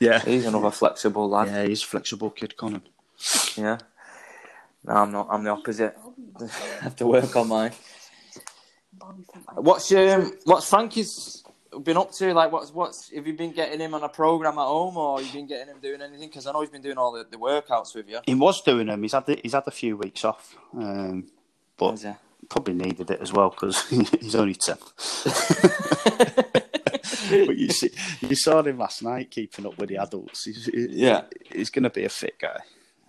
yeah, 0.00 0.18
he's 0.20 0.46
another 0.46 0.70
flexible 0.70 1.28
lad. 1.28 1.48
yeah, 1.48 1.66
he's 1.66 1.82
a 1.82 1.86
flexible 1.86 2.30
kid, 2.30 2.56
Conan. 2.56 2.82
Yeah. 3.56 3.78
No, 4.84 4.94
I'm 4.94 5.12
not. 5.12 5.28
I'm 5.30 5.44
the 5.44 5.50
opposite. 5.50 5.96
I 6.40 6.46
have 6.82 6.96
to 6.96 7.06
work 7.06 7.36
on 7.36 7.48
mine. 7.48 7.72
What's 9.54 9.92
um, 9.92 10.32
what's 10.44 10.68
Frankie's 10.68 11.44
been 11.82 11.96
up 11.96 12.12
to? 12.12 12.32
Like, 12.32 12.50
what's 12.50 12.72
what's 12.72 13.10
have 13.10 13.26
you 13.26 13.34
been 13.34 13.52
getting 13.52 13.80
him 13.80 13.94
on 13.94 14.02
a 14.02 14.08
program 14.08 14.58
at 14.58 14.64
home, 14.64 14.96
or 14.96 15.20
you 15.20 15.32
been 15.32 15.46
getting 15.46 15.68
him 15.68 15.80
doing 15.82 16.00
anything? 16.00 16.28
Because 16.28 16.46
I 16.46 16.52
know 16.52 16.60
he's 16.60 16.70
been 16.70 16.82
doing 16.82 16.98
all 16.98 17.12
the, 17.12 17.26
the 17.30 17.36
workouts 17.36 17.94
with 17.94 18.08
you. 18.08 18.20
He 18.24 18.34
was 18.34 18.62
doing 18.62 18.86
them. 18.86 19.02
He's 19.02 19.12
had 19.12 19.26
the, 19.26 19.38
he's 19.42 19.52
had 19.52 19.64
a 19.66 19.70
few 19.70 19.96
weeks 19.96 20.24
off, 20.24 20.56
um, 20.74 21.26
but 21.76 22.02
probably 22.48 22.74
needed 22.74 23.10
it 23.10 23.20
as 23.20 23.32
well 23.32 23.50
because 23.50 23.86
he's 24.20 24.34
only 24.34 24.54
ten. 24.54 24.78
but 27.46 27.56
you 27.56 27.68
see, 27.70 27.90
you 28.20 28.34
saw 28.36 28.62
him 28.62 28.78
last 28.78 29.02
night 29.02 29.30
keeping 29.30 29.66
up 29.66 29.78
with 29.78 29.88
the 29.88 29.96
adults. 29.98 30.44
He's, 30.44 30.66
he- 30.66 30.88
Yeah. 30.90 31.22
he's 31.52 31.70
going 31.70 31.84
to 31.84 31.90
be 31.90 32.04
a 32.04 32.08
fit 32.08 32.38
guy. 32.38 32.58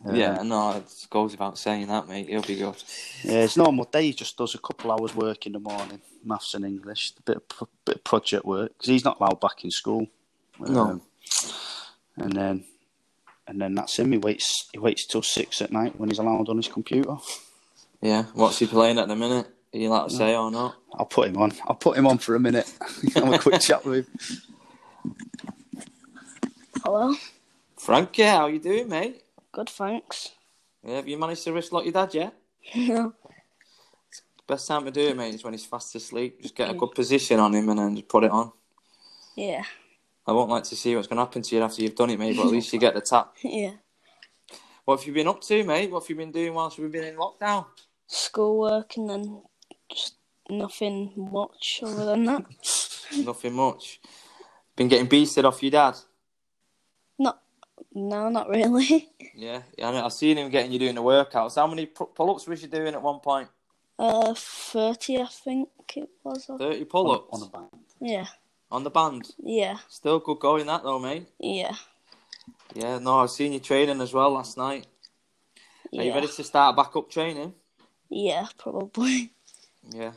Um, 0.04 0.16
yeah, 0.16 0.42
no, 0.42 0.72
it 0.78 0.92
goes 1.12 1.32
without 1.34 1.60
saying 1.60 1.86
that, 1.88 2.08
mate. 2.08 2.28
He'll 2.28 2.42
be 2.42 2.56
good. 2.56 2.76
yeah. 3.24 3.42
His 3.42 3.56
normal 3.56 3.86
day 3.86 4.06
he 4.08 4.14
just 4.14 4.36
does 4.36 4.56
a 4.56 4.60
couple 4.60 4.92
hours 4.92 5.14
work 5.16 5.46
in 5.46 5.52
the 5.52 5.60
morning, 5.60 6.02
maths 6.26 6.56
and 6.56 6.66
English, 6.66 7.14
a 7.20 7.22
bit 7.22 7.38
of, 7.38 7.48
pro- 7.48 7.70
bit 7.86 7.96
of 7.98 8.04
project 8.04 8.44
work 8.46 8.72
because 8.76 8.88
he's 8.90 9.06
not 9.06 9.20
allowed 9.20 9.40
back 9.40 9.64
in 9.64 9.70
school. 9.70 10.08
No. 10.60 11.02
and 12.18 12.34
then 12.34 12.64
and 13.48 13.62
then 13.62 13.76
that's 13.76 13.98
him. 14.00 14.12
He 14.12 14.18
waits 14.18 14.70
he 14.74 14.80
waits 14.80 15.06
till 15.06 15.22
six 15.22 15.62
at 15.62 15.72
night 15.72 16.00
when 16.00 16.10
he's 16.10 16.20
allowed 16.20 16.50
on 16.50 16.58
his 16.58 16.68
computer. 16.68 17.18
Yeah. 18.02 18.24
What's 18.34 18.58
he 18.60 18.66
playing 18.68 18.98
at 18.98 19.08
the 19.08 19.16
minute? 19.16 19.48
Are 19.74 19.78
you 19.78 19.90
allowed 19.90 20.10
to 20.10 20.16
mm. 20.16 20.18
say 20.18 20.36
or 20.36 20.52
not? 20.52 20.76
I'll 20.94 21.06
put 21.06 21.30
him 21.30 21.38
on. 21.38 21.54
I'll 21.66 21.76
put 21.76 21.98
him 21.98 22.08
on 22.08 22.18
for 22.18 22.36
a 22.36 22.40
minute. 22.40 22.72
Have 23.16 23.32
a 23.32 23.40
quick 23.40 23.62
chat 23.62 23.86
with 23.86 24.06
him. 24.06 24.08
Hello. 26.84 27.16
Frankie, 27.78 28.24
how 28.24 28.48
you 28.48 28.60
doing, 28.60 28.90
mate? 28.90 29.24
Good, 29.52 29.70
thanks. 29.70 30.32
Yeah, 30.84 30.96
have 30.96 31.08
you 31.08 31.18
managed 31.18 31.44
to 31.46 31.54
wrist 31.54 31.72
lock 31.72 31.84
your 31.86 31.94
dad 31.94 32.14
yet? 32.14 32.34
No. 32.76 33.14
Best 34.48 34.68
time 34.68 34.84
to 34.84 34.92
do 34.92 35.08
it, 35.08 35.16
mate, 35.16 35.34
is 35.36 35.44
when 35.44 35.54
he's 35.54 35.66
fast 35.66 35.96
asleep. 35.96 36.42
Just 36.42 36.56
get 36.56 36.70
a 36.70 36.74
good 36.74 36.92
position 36.92 37.40
on 37.40 37.54
him 37.56 37.70
and 37.70 37.80
then 37.80 37.96
just 37.96 38.10
put 38.10 38.24
it 38.26 38.32
on. 38.32 38.52
yeah. 39.36 39.64
I 40.28 40.34
won't 40.34 40.50
like 40.50 40.66
to 40.66 40.76
see 40.76 40.96
what's 40.96 41.08
going 41.08 41.18
to 41.18 41.24
happen 41.24 41.42
to 41.42 41.56
you 41.56 41.62
after 41.64 41.82
you've 41.82 41.96
done 41.96 42.10
it, 42.12 42.20
mate, 42.20 42.36
but 42.38 42.46
at 42.46 42.52
least 42.52 42.72
you 42.74 42.80
get 42.80 42.94
the 42.94 43.02
tap. 43.02 43.36
Yeah. 43.44 43.72
What 44.86 45.00
have 45.00 45.08
you 45.08 45.14
been 45.14 45.28
up 45.28 45.42
to, 45.42 45.64
mate? 45.64 45.92
What 45.92 46.04
have 46.04 46.10
you 46.10 46.16
been 46.16 46.32
doing 46.32 46.54
whilst 46.54 46.78
we've 46.80 46.92
been 46.92 47.04
in 47.04 47.16
lockdown? 47.16 47.66
Schoolwork 48.08 48.98
and 48.98 49.10
then 49.10 49.42
just 49.92 50.16
nothing 50.50 51.14
much 51.16 51.82
other 51.84 52.06
than 52.06 52.26
that. 52.26 52.46
Nothing 53.26 53.54
much. 53.54 54.00
Been 54.76 54.88
getting 54.88 55.08
beasted 55.08 55.44
off 55.44 55.62
your 55.62 55.72
dad? 55.72 55.98
Not. 57.20 57.42
No, 57.94 58.30
not 58.30 58.50
really. 58.50 59.10
Yeah, 59.34 59.62
yeah 59.78 59.88
I 59.88 59.92
mean, 59.94 60.04
I've 60.04 60.14
seen 60.14 60.38
him 60.38 60.50
getting 60.50 60.72
you 60.74 60.78
doing 60.80 60.94
the 60.94 61.02
workouts. 61.02 61.56
How 61.56 61.66
many 61.66 61.86
pu- 61.86 62.10
pull-ups 62.14 62.48
was 62.48 62.62
you 62.62 62.68
doing 62.68 62.94
at 62.94 63.02
one 63.02 63.20
point? 63.22 63.48
Uh, 63.98 64.34
thirty, 64.36 65.20
I 65.20 65.26
think 65.26 65.70
it 65.96 66.10
was. 66.24 66.46
30 66.46 66.84
pull-ups? 66.86 67.30
on 67.32 67.48
a 67.48 67.50
band. 67.50 67.84
Yeah. 68.02 68.26
On 68.70 68.84
the 68.84 68.90
band? 68.90 69.32
Yeah. 69.42 69.78
Still 69.88 70.20
good 70.20 70.40
going 70.40 70.66
that 70.68 70.84
though, 70.84 71.00
mate. 71.00 71.28
Yeah. 71.40 71.76
Yeah, 72.74 73.00
no, 73.00 73.20
I've 73.20 73.32
seen 73.32 73.54
you 73.54 73.60
training 73.60 74.02
as 74.02 74.14
well 74.14 74.32
last 74.32 74.58
night. 74.58 74.86
Are 75.98 76.04
you 76.04 76.14
ready 76.14 76.28
to 76.28 76.44
start 76.44 76.76
back 76.76 76.96
up 76.96 77.10
training? 77.10 77.54
Yeah, 78.10 78.48
probably. 78.58 79.34
Yeah. 79.90 80.12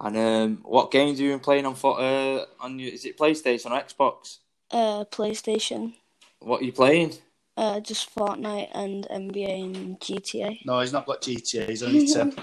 And 0.00 0.16
um, 0.16 0.58
what 0.62 0.90
games 0.90 1.18
have 1.18 1.24
you 1.24 1.30
been 1.32 1.40
playing 1.40 1.66
on? 1.66 1.74
For, 1.74 2.00
uh, 2.00 2.44
on 2.60 2.78
your, 2.78 2.92
is 2.92 3.04
it 3.04 3.16
PlayStation 3.16 3.70
or 3.70 3.80
Xbox? 3.80 4.38
Uh, 4.70 5.04
PlayStation. 5.04 5.94
What 6.40 6.62
are 6.62 6.64
you 6.64 6.72
playing? 6.72 7.14
Uh, 7.56 7.80
just 7.80 8.14
Fortnite 8.14 8.70
and 8.74 9.06
NBA 9.10 9.64
and 9.64 10.00
GTA. 10.00 10.64
No, 10.64 10.80
he's 10.80 10.92
not 10.92 11.06
got 11.06 11.20
GTA. 11.22 11.68
He's 11.68 11.82
only 11.82 12.06
ten. 12.12 12.34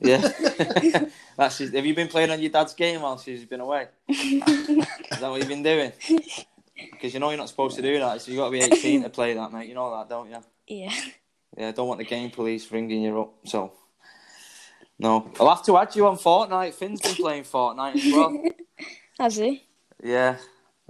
Yeah. 0.00 0.20
That's 1.36 1.58
his, 1.58 1.72
have 1.72 1.86
you 1.86 1.94
been 1.94 2.08
playing 2.08 2.30
on 2.30 2.40
your 2.40 2.50
dad's 2.50 2.74
game 2.74 3.00
while 3.00 3.18
she's 3.18 3.44
been 3.44 3.60
away? 3.60 3.88
Is 4.08 4.40
that 4.44 5.30
what 5.30 5.38
you've 5.38 5.48
been 5.48 5.62
doing? 5.62 5.92
Because 6.92 7.14
you 7.14 7.20
know 7.20 7.30
you're 7.30 7.38
not 7.38 7.48
supposed 7.48 7.76
to 7.76 7.82
do 7.82 7.98
that. 7.98 8.20
So 8.20 8.30
you 8.30 8.38
have 8.40 8.52
got 8.52 8.58
to 8.58 8.70
be 8.70 8.76
18 8.76 9.02
to 9.02 9.08
play 9.08 9.34
that, 9.34 9.52
mate. 9.52 9.68
You 9.68 9.74
know 9.74 9.96
that, 9.96 10.08
don't 10.08 10.30
you? 10.30 10.38
Yeah. 10.66 10.94
Yeah, 11.56 11.72
don't 11.72 11.88
want 11.88 11.98
the 11.98 12.04
game 12.04 12.30
police 12.30 12.70
ringing 12.70 13.02
you 13.02 13.20
up. 13.20 13.32
So, 13.44 13.72
no, 15.00 15.30
I'll 15.40 15.48
have 15.48 15.64
to 15.64 15.76
add 15.78 15.96
you 15.96 16.06
on 16.06 16.16
Fortnite. 16.16 16.74
Finn's 16.74 17.00
been 17.00 17.14
playing 17.14 17.44
Fortnite 17.44 17.96
as 17.96 18.12
well. 18.12 18.44
Has 19.18 19.36
he? 19.36 19.64
Yeah, 20.02 20.36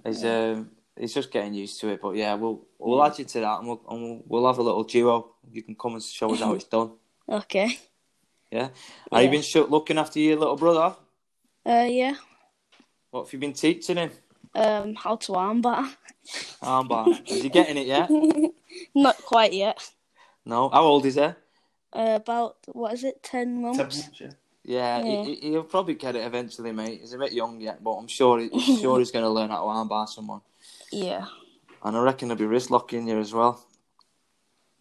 he's 0.04 0.24
um, 0.24 0.70
he's 0.98 1.14
just 1.14 1.30
getting 1.32 1.54
used 1.54 1.80
to 1.80 1.88
it. 1.88 2.00
But 2.02 2.16
yeah, 2.16 2.34
we'll 2.34 2.62
we'll 2.78 3.02
add 3.04 3.18
you 3.18 3.24
to 3.24 3.40
that, 3.40 3.58
and 3.58 3.68
we'll 3.68 3.82
and 3.88 4.02
we'll, 4.02 4.22
we'll 4.26 4.46
have 4.46 4.58
a 4.58 4.62
little 4.62 4.84
duo. 4.84 5.32
You 5.50 5.62
can 5.62 5.74
come 5.74 5.94
and 5.94 6.02
show 6.02 6.32
us 6.32 6.40
how 6.40 6.54
it's 6.54 6.64
done. 6.76 6.92
Okay. 7.28 7.78
Yeah. 8.52 8.68
Have 9.12 9.22
you 9.22 9.26
Yeah. 9.26 9.30
been 9.30 9.42
sh- 9.42 9.56
looking 9.68 9.98
after 9.98 10.18
your 10.18 10.36
little 10.36 10.56
brother? 10.56 10.96
Uh, 11.64 11.86
yeah. 11.88 12.14
What 13.10 13.24
have 13.26 13.32
you 13.32 13.38
been 13.38 13.52
teaching 13.52 13.96
him? 13.96 14.10
Um, 14.54 14.94
how 14.96 15.16
to 15.16 15.32
armbar? 15.32 15.88
Armbar. 16.62 17.28
Is 17.30 17.42
he 17.42 17.48
getting 17.48 17.76
it 17.76 17.86
yet? 17.86 18.10
Not 18.94 19.16
quite 19.18 19.52
yet. 19.52 19.88
No. 20.44 20.68
How 20.68 20.82
old 20.82 21.06
is 21.06 21.14
he? 21.14 21.28
Uh, 21.92 22.14
about 22.16 22.56
what 22.72 22.92
is 22.94 23.04
it? 23.04 23.22
Ten 23.22 23.62
months. 23.62 24.08
yeah. 24.20 24.30
Yeah, 24.62 25.02
Yeah. 25.04 25.24
He, 25.24 25.34
he- 25.34 25.50
he'll 25.50 25.64
probably 25.64 25.94
get 25.94 26.14
it 26.16 26.24
eventually, 26.24 26.70
mate. 26.72 27.00
He's 27.00 27.14
a 27.14 27.18
bit 27.18 27.32
young 27.32 27.60
yet, 27.60 27.82
but 27.82 27.92
I'm 27.92 28.06
sure 28.08 28.38
he, 28.38 28.76
sure 28.76 28.98
he's 28.98 29.10
going 29.10 29.24
to 29.24 29.30
learn 29.30 29.50
how 29.50 29.62
to 29.64 29.68
armbar 29.68 30.06
someone. 30.08 30.42
Yeah. 30.92 31.26
And 31.82 31.96
I 31.96 32.00
reckon 32.02 32.28
he'll 32.28 32.36
be 32.36 32.44
wrist 32.44 32.70
locking 32.70 33.08
you 33.08 33.18
as 33.18 33.32
well. 33.32 33.64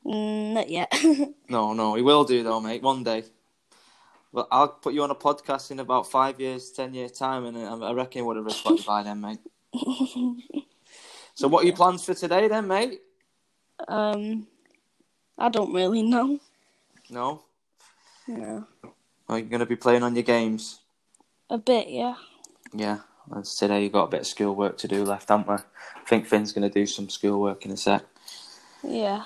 Mm, 0.05 0.53
not 0.53 0.70
yet. 0.70 0.93
No, 1.49 1.74
no, 1.74 1.95
he 1.95 2.03
will 2.03 2.26
do 2.26 2.43
though, 2.43 2.60
mate. 2.60 2.84
One 2.84 3.03
day. 3.03 3.24
But 4.32 4.47
I'll 4.51 4.68
put 4.68 4.93
you 4.93 5.01
on 5.01 5.10
a 5.10 5.16
podcast 5.16 5.72
in 5.72 5.80
about 5.80 6.05
five 6.12 6.39
years, 6.39 6.70
ten 6.72 6.93
years 6.93 7.12
time, 7.14 7.45
and 7.45 7.57
I 7.57 7.88
I 7.89 7.93
reckon 7.93 8.20
he 8.20 8.22
would 8.22 8.36
have 8.36 8.45
wrist 8.45 8.64
locked 8.66 8.82
you 8.82 8.86
by 8.86 9.01
then, 9.01 9.20
mate. 9.22 9.39
So, 11.34 11.47
what 11.47 11.64
are 11.64 11.68
your 11.68 11.76
plans 11.76 12.03
for 12.03 12.14
today, 12.14 12.47
then, 12.49 12.68
mate? 12.68 12.99
um, 13.88 14.45
I 15.38 15.47
don't 15.49 15.74
really 15.74 16.03
know. 16.03 16.38
No, 17.10 17.41
No. 18.28 18.66
Oh, 18.84 18.93
are 19.30 19.39
you 19.39 19.45
going 19.45 19.60
to 19.60 19.66
be 19.66 19.76
playing 19.76 20.03
on 20.03 20.16
your 20.16 20.24
games? 20.24 20.80
A 21.49 21.57
bit, 21.57 21.88
yeah. 21.89 22.16
Yeah, 22.74 22.99
and 23.32 23.43
today 23.45 23.84
you've 23.84 23.93
got 23.93 24.05
a 24.05 24.10
bit 24.10 24.22
of 24.22 24.28
schoolwork 24.28 24.78
to 24.80 24.88
do 24.88 25.03
left, 25.03 25.30
haven't 25.30 25.47
we? 25.47 25.55
I 25.55 26.05
think 26.07 26.28
Finn's 26.28 26.51
going 26.53 26.68
to 26.70 26.74
do 26.74 26.86
some 26.86 27.10
schoolwork 27.10 27.66
in 27.66 27.72
a 27.72 27.78
sec. 27.78 28.03
Yeah. 28.84 29.24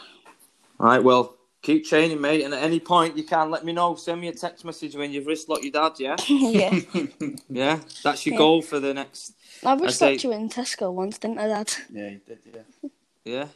All 0.80 0.88
right, 0.88 1.04
well, 1.04 1.36
keep 1.62 1.86
training, 1.86 2.22
mate. 2.22 2.44
And 2.44 2.54
at 2.54 2.64
any 2.64 2.80
point, 2.80 3.18
you 3.18 3.24
can 3.24 3.52
let 3.52 3.66
me 3.66 3.74
know. 3.74 3.96
Send 3.96 4.22
me 4.22 4.30
a 4.30 4.34
text 4.34 4.64
message 4.64 4.96
when 4.96 5.12
you've 5.12 5.28
wrist 5.28 5.50
locked 5.50 5.64
your 5.64 5.72
dad. 5.74 5.94
Yeah, 6.00 6.16
yeah. 6.30 6.80
yeah. 7.50 7.80
That's 8.04 8.26
your 8.26 8.34
Yeah. 8.34 8.38
goal 8.40 8.62
for 8.62 8.80
the 8.80 8.94
next. 8.94 9.34
I 9.66 9.74
was 9.74 9.98
say- 9.98 10.16
you 10.22 10.32
in 10.32 10.50
Tesco 10.50 10.92
once, 10.94 11.18
didn't 11.18 11.40
I, 11.40 11.48
Dad? 11.48 11.74
Yeah, 11.92 12.10
he 12.10 12.20
did. 12.26 12.40
Yeah. 12.54 12.90
Yeah, 13.26 13.48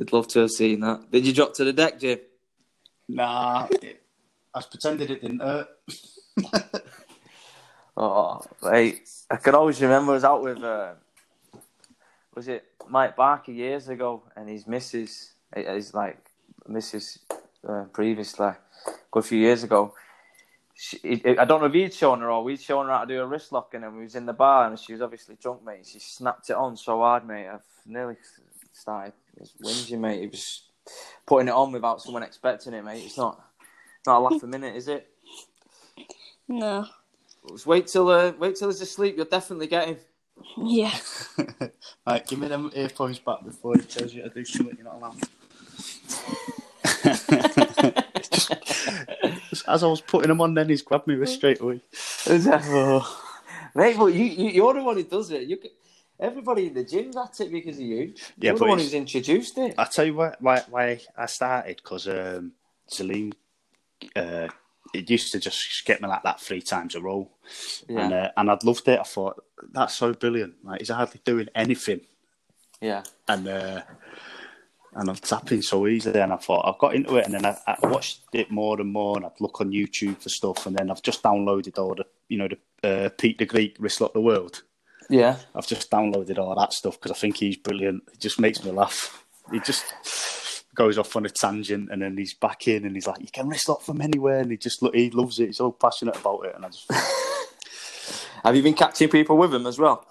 I'd 0.00 0.14
love 0.14 0.28
to 0.28 0.38
have 0.40 0.50
seen 0.50 0.80
that. 0.80 1.10
Did 1.10 1.26
you 1.26 1.34
drop 1.34 1.52
to 1.54 1.64
the 1.64 1.74
deck, 1.74 2.00
Jim? 2.00 2.20
Nah, 3.08 3.68
it, 3.70 4.02
I 4.54 4.58
was 4.58 4.66
pretended 4.66 5.10
it 5.10 5.22
didn't 5.22 5.40
hurt. 5.40 5.68
Oh, 7.96 8.40
mate, 8.62 9.08
I 9.30 9.36
can 9.36 9.54
always 9.54 9.80
remember 9.82 10.12
I 10.12 10.14
was 10.14 10.24
out 10.24 10.42
with, 10.42 10.62
uh, 10.62 10.94
was 12.34 12.48
it 12.48 12.64
Mike 12.88 13.16
Barker 13.16 13.52
years 13.52 13.88
ago, 13.88 14.22
and 14.34 14.48
his 14.48 14.66
missus, 14.66 15.34
his 15.54 15.92
like 15.92 16.30
missus 16.66 17.18
uh, 17.68 17.84
previously, 17.92 18.46
a 18.46 18.56
good 19.10 19.24
few 19.24 19.38
years 19.38 19.62
ago. 19.62 19.94
She, 20.74 21.22
I 21.38 21.44
don't 21.44 21.60
know 21.60 21.66
if 21.66 21.74
he'd 21.74 21.92
shown 21.92 22.20
her 22.20 22.30
or 22.30 22.42
we'd 22.42 22.60
shown 22.60 22.86
her 22.86 22.92
how 22.92 23.04
to 23.04 23.14
do 23.14 23.20
a 23.20 23.26
wrist 23.26 23.52
lock, 23.52 23.74
and 23.74 23.84
then 23.84 23.94
we 23.94 24.04
was 24.04 24.14
in 24.14 24.24
the 24.24 24.32
bar, 24.32 24.66
and 24.66 24.78
she 24.78 24.92
was 24.92 25.02
obviously 25.02 25.36
drunk, 25.40 25.62
mate. 25.62 25.86
She 25.86 25.98
snapped 25.98 26.48
it 26.48 26.56
on 26.56 26.78
so 26.78 27.00
hard, 27.00 27.26
mate. 27.26 27.46
I've 27.46 27.60
nearly 27.84 28.16
started 28.72 29.12
whinging, 29.62 30.00
mate. 30.00 30.22
It 30.22 30.30
was 30.30 30.62
putting 31.26 31.48
it 31.48 31.54
on 31.54 31.72
without 31.72 32.02
someone 32.02 32.22
expecting 32.22 32.74
it, 32.74 32.84
mate. 32.84 33.04
It's 33.04 33.18
not, 33.18 33.44
not 34.06 34.18
a 34.18 34.20
laugh 34.20 34.42
a 34.42 34.46
minute, 34.46 34.76
is 34.76 34.88
it? 34.88 35.08
No. 36.48 36.86
Just 37.48 37.66
wait 37.66 37.86
till 37.86 38.08
uh, 38.08 38.32
wait 38.38 38.56
till 38.56 38.68
he's 38.68 38.80
asleep. 38.80 39.16
You'll 39.16 39.26
definitely 39.26 39.66
get 39.66 39.88
him. 39.88 39.96
Yeah. 40.56 40.96
right, 42.06 42.26
give 42.26 42.38
me 42.38 42.48
them 42.48 42.70
earphones 42.74 43.18
back 43.18 43.44
before 43.44 43.74
he 43.74 43.82
tells 43.82 44.14
you 44.14 44.22
to 44.22 44.28
do 44.28 44.44
something 44.44 44.76
you're 44.76 44.84
not 44.84 44.96
allowed. 44.96 45.18
just, 48.22 48.52
just 49.50 49.68
as 49.68 49.82
I 49.82 49.86
was 49.86 50.00
putting 50.00 50.28
them 50.28 50.40
on, 50.40 50.54
then 50.54 50.68
he's 50.68 50.82
grabbed 50.82 51.06
me 51.06 51.14
wrist 51.14 51.34
straight 51.34 51.60
away. 51.60 51.80
Oh. 52.28 53.18
Mate, 53.74 53.96
but 53.98 54.06
you, 54.06 54.24
you 54.24 54.50
you're 54.50 54.74
the 54.74 54.82
one 54.82 54.96
who 54.96 55.02
does 55.02 55.30
it. 55.30 55.48
You 55.48 55.56
can, 55.56 55.70
everybody 56.22 56.68
in 56.68 56.74
the 56.74 56.84
gym's 56.84 57.16
at 57.16 57.40
it 57.40 57.50
because 57.50 57.76
of 57.76 57.82
you. 57.82 58.14
Yeah, 58.38 58.50
you're 58.50 58.58
the 58.58 58.64
one 58.64 58.78
who's 58.78 58.94
introduced 58.94 59.58
it. 59.58 59.74
I 59.76 59.84
tell 59.84 60.06
you 60.06 60.14
why 60.14 60.34
why, 60.40 60.62
why 60.70 61.00
I 61.16 61.26
started 61.26 61.76
because 61.76 62.08
um, 62.08 62.52
Celine, 62.86 63.34
uh, 64.16 64.48
it 64.94 65.10
used 65.10 65.32
to 65.32 65.40
just 65.40 65.84
get 65.84 66.00
me 66.00 66.08
like 66.08 66.22
that 66.22 66.40
three 66.40 66.62
times 66.62 66.94
a 66.94 67.00
row, 67.00 67.28
Yeah, 67.88 68.04
and 68.04 68.12
uh, 68.14 68.30
and 68.36 68.50
I'd 68.50 68.64
loved 68.64 68.88
it. 68.88 69.00
I 69.00 69.04
thought 69.04 69.42
that's 69.72 69.94
so 69.94 70.12
brilliant. 70.12 70.54
Like 70.64 70.80
he's 70.80 70.90
hardly 70.90 71.20
doing 71.24 71.48
anything, 71.54 72.02
yeah, 72.80 73.02
and 73.28 73.48
uh, 73.48 73.82
and 74.94 75.08
I'm 75.08 75.16
tapping 75.16 75.62
so 75.62 75.86
easily. 75.86 76.20
And 76.20 76.32
I 76.32 76.36
thought 76.36 76.66
I've 76.66 76.78
got 76.78 76.94
into 76.94 77.16
it, 77.16 77.26
and 77.26 77.34
then 77.34 77.46
I, 77.46 77.56
I 77.66 77.76
watched 77.86 78.20
it 78.32 78.50
more 78.50 78.80
and 78.80 78.92
more, 78.92 79.16
and 79.16 79.26
I'd 79.26 79.40
look 79.40 79.60
on 79.60 79.72
YouTube 79.72 80.18
for 80.18 80.28
stuff, 80.28 80.66
and 80.66 80.76
then 80.76 80.90
I've 80.90 81.02
just 81.02 81.22
downloaded 81.22 81.78
all 81.78 81.94
the 81.94 82.06
you 82.28 82.38
know 82.38 82.48
the 82.48 83.06
uh, 83.06 83.08
Pete 83.10 83.38
the 83.38 83.46
Greek 83.46 83.76
Wrist 83.78 84.00
Lock 84.00 84.12
the 84.12 84.20
World. 84.20 84.62
Yeah. 85.12 85.36
I've 85.54 85.66
just 85.66 85.90
downloaded 85.90 86.38
all 86.38 86.54
that 86.56 86.72
stuff 86.72 86.94
because 87.00 87.12
I 87.16 87.20
think 87.20 87.36
he's 87.36 87.56
brilliant. 87.56 88.02
It 88.12 88.20
just 88.20 88.40
makes 88.40 88.64
me 88.64 88.70
laugh. 88.72 89.24
He 89.52 89.60
just 89.60 89.84
goes 90.74 90.96
off 90.96 91.14
on 91.16 91.26
a 91.26 91.28
tangent 91.28 91.90
and 91.92 92.00
then 92.00 92.16
he's 92.16 92.32
back 92.34 92.66
in 92.66 92.84
and 92.86 92.94
he's 92.96 93.06
like, 93.06 93.20
"You 93.20 93.28
can 93.32 93.48
wrist 93.48 93.68
lock 93.68 93.82
from 93.82 94.00
anywhere," 94.00 94.38
and 94.40 94.50
he 94.50 94.56
just 94.56 94.82
he 94.94 95.10
loves 95.10 95.38
it. 95.38 95.46
He's 95.48 95.58
so 95.58 95.70
passionate 95.72 96.16
about 96.16 96.46
it, 96.46 96.54
and 96.56 96.64
I 96.64 96.68
just 96.68 96.90
Have 98.44 98.56
you 98.56 98.62
been 98.62 98.74
catching 98.74 99.08
people 99.08 99.36
with 99.36 99.54
him 99.54 99.66
as 99.66 99.78
well? 99.78 100.06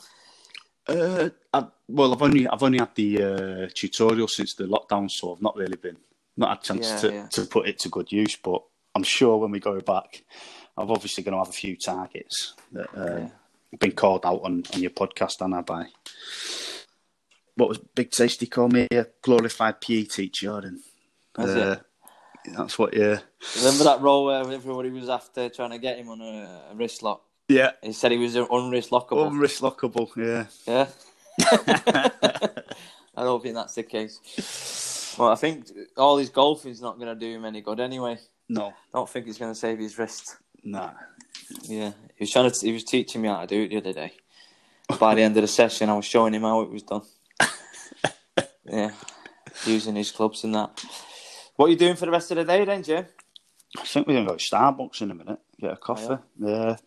uh, 0.87 1.29
I, 1.53 1.67
well, 1.87 2.13
I've 2.13 2.21
only 2.21 2.47
I've 2.47 2.63
only 2.63 2.79
had 2.79 2.95
the 2.95 3.23
uh, 3.23 3.69
tutorial 3.73 4.27
since 4.27 4.55
the 4.55 4.65
lockdown, 4.65 5.09
so 5.11 5.33
I've 5.33 5.41
not 5.41 5.55
really 5.55 5.77
been 5.77 5.97
not 6.37 6.49
had 6.49 6.57
a 6.59 6.61
chance 6.61 6.89
Yeah, 6.89 6.97
to, 6.97 7.13
yeah. 7.13 7.27
to 7.31 7.45
put 7.45 7.67
it 7.67 7.79
to 7.79 7.89
good 7.89 8.11
use. 8.11 8.35
But 8.37 8.61
I'm 8.95 9.03
sure 9.03 9.37
when 9.37 9.51
we 9.51 9.59
go 9.59 9.79
back, 9.81 10.23
I'm 10.77 10.89
obviously 10.91 11.23
going 11.23 11.33
to 11.33 11.39
have 11.39 11.49
a 11.49 11.51
few 11.51 11.75
targets 11.75 12.53
that 12.71 12.89
uh, 12.95 13.17
Yeah. 13.17 13.29
Been 13.79 13.91
called 13.93 14.25
out 14.25 14.41
on, 14.43 14.63
on 14.73 14.81
your 14.81 14.91
podcast, 14.91 15.41
and 15.41 15.55
I 15.55 15.61
by. 15.61 15.85
what 17.55 17.69
was 17.69 17.77
Big 17.95 18.11
Tasty 18.11 18.47
called 18.47 18.73
me 18.73 18.87
a 18.91 19.07
glorified 19.21 19.81
PE 19.81 20.03
teacher, 20.03 20.57
and 20.59 20.79
uh, 21.37 21.77
that's 22.57 22.77
what. 22.77 22.93
Yeah, 22.95 23.19
Remember 23.57 23.83
that 23.85 24.01
role 24.01 24.25
where 24.25 24.41
everybody 24.41 24.89
was 24.89 25.09
after 25.09 25.49
trying 25.49 25.71
to 25.71 25.77
get 25.79 25.97
him 25.97 26.09
on 26.09 26.21
a, 26.21 26.71
a 26.71 26.75
wrist 26.75 27.01
lock? 27.03 27.23
yeah, 27.47 27.71
He 27.81 27.91
said 27.93 28.11
he 28.11 28.17
was 28.17 28.35
unwrist 28.35 28.89
lockable. 28.91 29.27
unwrist 29.27 29.61
lockable. 29.61 30.09
Yeah, 30.15 30.45
Yeah. 30.67 30.87
I 33.15 33.23
don't 33.23 33.41
think 33.43 33.55
that's 33.55 33.75
the 33.75 33.83
case. 33.83 35.15
Well, 35.19 35.29
I 35.29 35.35
think 35.35 35.65
all 35.97 36.17
his 36.17 36.29
golfing's 36.29 36.81
not 36.81 36.97
going 36.97 37.07
to 37.13 37.19
do 37.19 37.33
him 37.35 37.43
any 37.45 37.61
good 37.61 37.79
anyway. 37.79 38.17
no, 38.47 38.67
I 38.67 38.73
don't 38.97 39.09
think 39.09 39.25
he's 39.25 39.37
going 39.37 39.51
to 39.51 39.59
save 39.59 39.79
his 39.79 39.97
wrist. 39.97 40.37
Nah. 40.63 40.91
Yeah, 41.63 41.91
he 42.15 42.23
was 42.23 42.31
trying 42.31 42.49
to. 42.49 42.65
He 42.65 42.71
was 42.71 42.83
teaching 42.83 43.21
me 43.21 43.27
how 43.27 43.41
to 43.41 43.47
do 43.47 43.63
it 43.63 43.69
the 43.69 43.77
other 43.77 43.93
day. 43.93 44.13
By 44.99 45.15
the 45.15 45.21
end 45.21 45.37
of 45.37 45.41
the 45.41 45.47
session, 45.47 45.89
I 45.89 45.95
was 45.95 46.05
showing 46.05 46.33
him 46.33 46.41
how 46.43 46.61
it 46.61 46.69
was 46.69 46.83
done. 46.83 47.01
yeah, 48.65 48.91
using 49.65 49.95
his 49.95 50.11
clubs 50.11 50.43
and 50.43 50.55
that. 50.55 50.83
What 51.55 51.67
are 51.67 51.69
you 51.69 51.77
doing 51.77 51.95
for 51.95 52.05
the 52.05 52.11
rest 52.11 52.31
of 52.31 52.37
the 52.37 52.43
day 52.45 52.65
then, 52.65 52.83
Jim? 52.83 53.05
I 53.77 53.83
think 53.83 54.07
we're 54.07 54.15
gonna 54.15 54.27
go 54.27 54.35
to 54.35 54.43
Starbucks 54.55 55.01
in 55.01 55.11
a 55.11 55.15
minute. 55.15 55.39
Get 55.59 55.73
a 55.73 55.77
coffee. 55.77 56.17
yeah. 56.39 56.77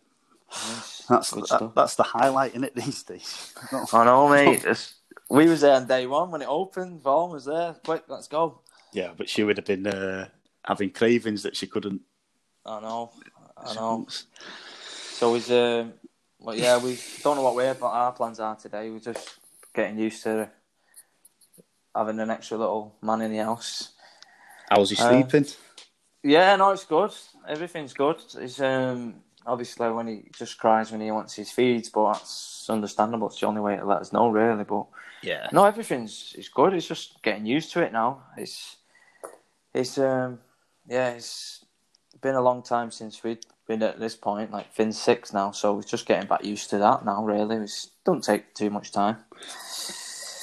Nice. 0.51 1.03
That's 1.09 1.31
that, 1.31 1.71
that's 1.75 1.95
the 1.95 2.03
highlight 2.03 2.55
in 2.55 2.63
it 2.63 2.75
these 2.75 3.03
days. 3.03 3.53
I 3.93 4.05
know, 4.05 4.29
mate. 4.29 4.59
It's- 4.59 4.95
we 5.29 5.47
was 5.47 5.61
there 5.61 5.75
on 5.75 5.87
day 5.87 6.05
one 6.05 6.29
when 6.29 6.43
it 6.43 6.47
opened. 6.47 7.01
Vaughan 7.01 7.31
was 7.31 7.45
there. 7.45 7.75
Quick, 7.83 8.03
let's 8.07 8.27
go. 8.27 8.59
Yeah, 8.93 9.11
but 9.17 9.27
she 9.27 9.43
would 9.43 9.57
have 9.57 9.65
been 9.65 9.87
uh, 9.87 10.27
having 10.63 10.91
cravings 10.91 11.41
that 11.43 11.55
she 11.55 11.65
couldn't. 11.65 12.01
I 12.65 12.79
know. 12.81 13.11
I 13.65 13.73
know. 13.73 14.07
So 15.13 15.35
is 15.35 15.49
um, 15.51 15.93
well, 16.39 16.55
yeah, 16.55 16.77
we 16.77 16.97
don't 17.23 17.37
know 17.37 17.43
what 17.43 17.55
we're, 17.55 17.73
but 17.73 17.87
our 17.87 18.11
plans 18.11 18.39
are 18.39 18.55
today. 18.55 18.89
We're 18.89 18.99
just 18.99 19.39
getting 19.73 19.97
used 19.97 20.23
to 20.23 20.49
having 21.95 22.19
an 22.19 22.29
extra 22.29 22.57
little 22.57 22.95
man 23.01 23.21
in 23.21 23.31
the 23.31 23.43
house. 23.43 23.93
How's 24.69 24.89
he 24.89 24.95
Uh, 24.97 25.09
sleeping? 25.09 25.45
Yeah, 26.23 26.55
no, 26.55 26.71
it's 26.71 26.85
good. 26.85 27.11
Everything's 27.47 27.93
good. 27.93 28.21
It's 28.37 28.59
um 28.59 29.21
obviously 29.45 29.89
when 29.91 30.07
he 30.07 30.23
just 30.35 30.57
cries 30.57 30.91
when 30.91 31.01
he 31.01 31.11
wants 31.11 31.35
his 31.35 31.51
feeds, 31.51 31.89
but 31.89 32.13
that's 32.13 32.69
understandable. 32.69 33.27
It's 33.27 33.39
the 33.39 33.47
only 33.47 33.61
way 33.61 33.77
to 33.77 33.85
let 33.85 34.01
us 34.01 34.11
know, 34.11 34.29
really. 34.29 34.63
But 34.63 34.87
yeah. 35.21 35.47
no, 35.51 35.65
everything's 35.65 36.33
it's 36.37 36.49
good. 36.49 36.73
It's 36.73 36.87
just 36.87 37.21
getting 37.21 37.45
used 37.45 37.71
to 37.73 37.81
it 37.81 37.93
now. 37.93 38.23
It's 38.37 38.77
it's 39.73 39.97
um 39.97 40.39
yeah, 40.87 41.11
it's 41.11 41.63
been 42.21 42.35
a 42.35 42.41
long 42.41 42.63
time 42.63 42.91
since 42.91 43.23
we'd 43.23 43.45
been 43.67 43.83
at 43.83 43.99
this 43.99 44.15
point. 44.15 44.51
Like 44.51 44.73
Finn's 44.73 44.99
six 45.01 45.33
now, 45.33 45.51
so 45.51 45.73
we're 45.73 45.83
just 45.83 46.05
getting 46.05 46.27
back 46.27 46.43
used 46.43 46.69
to 46.71 46.77
that 46.79 47.05
now. 47.05 47.23
Really, 47.23 47.57
it 47.57 47.85
don't 48.05 48.23
take 48.23 48.53
too 48.53 48.69
much 48.69 48.91
time. 48.91 49.17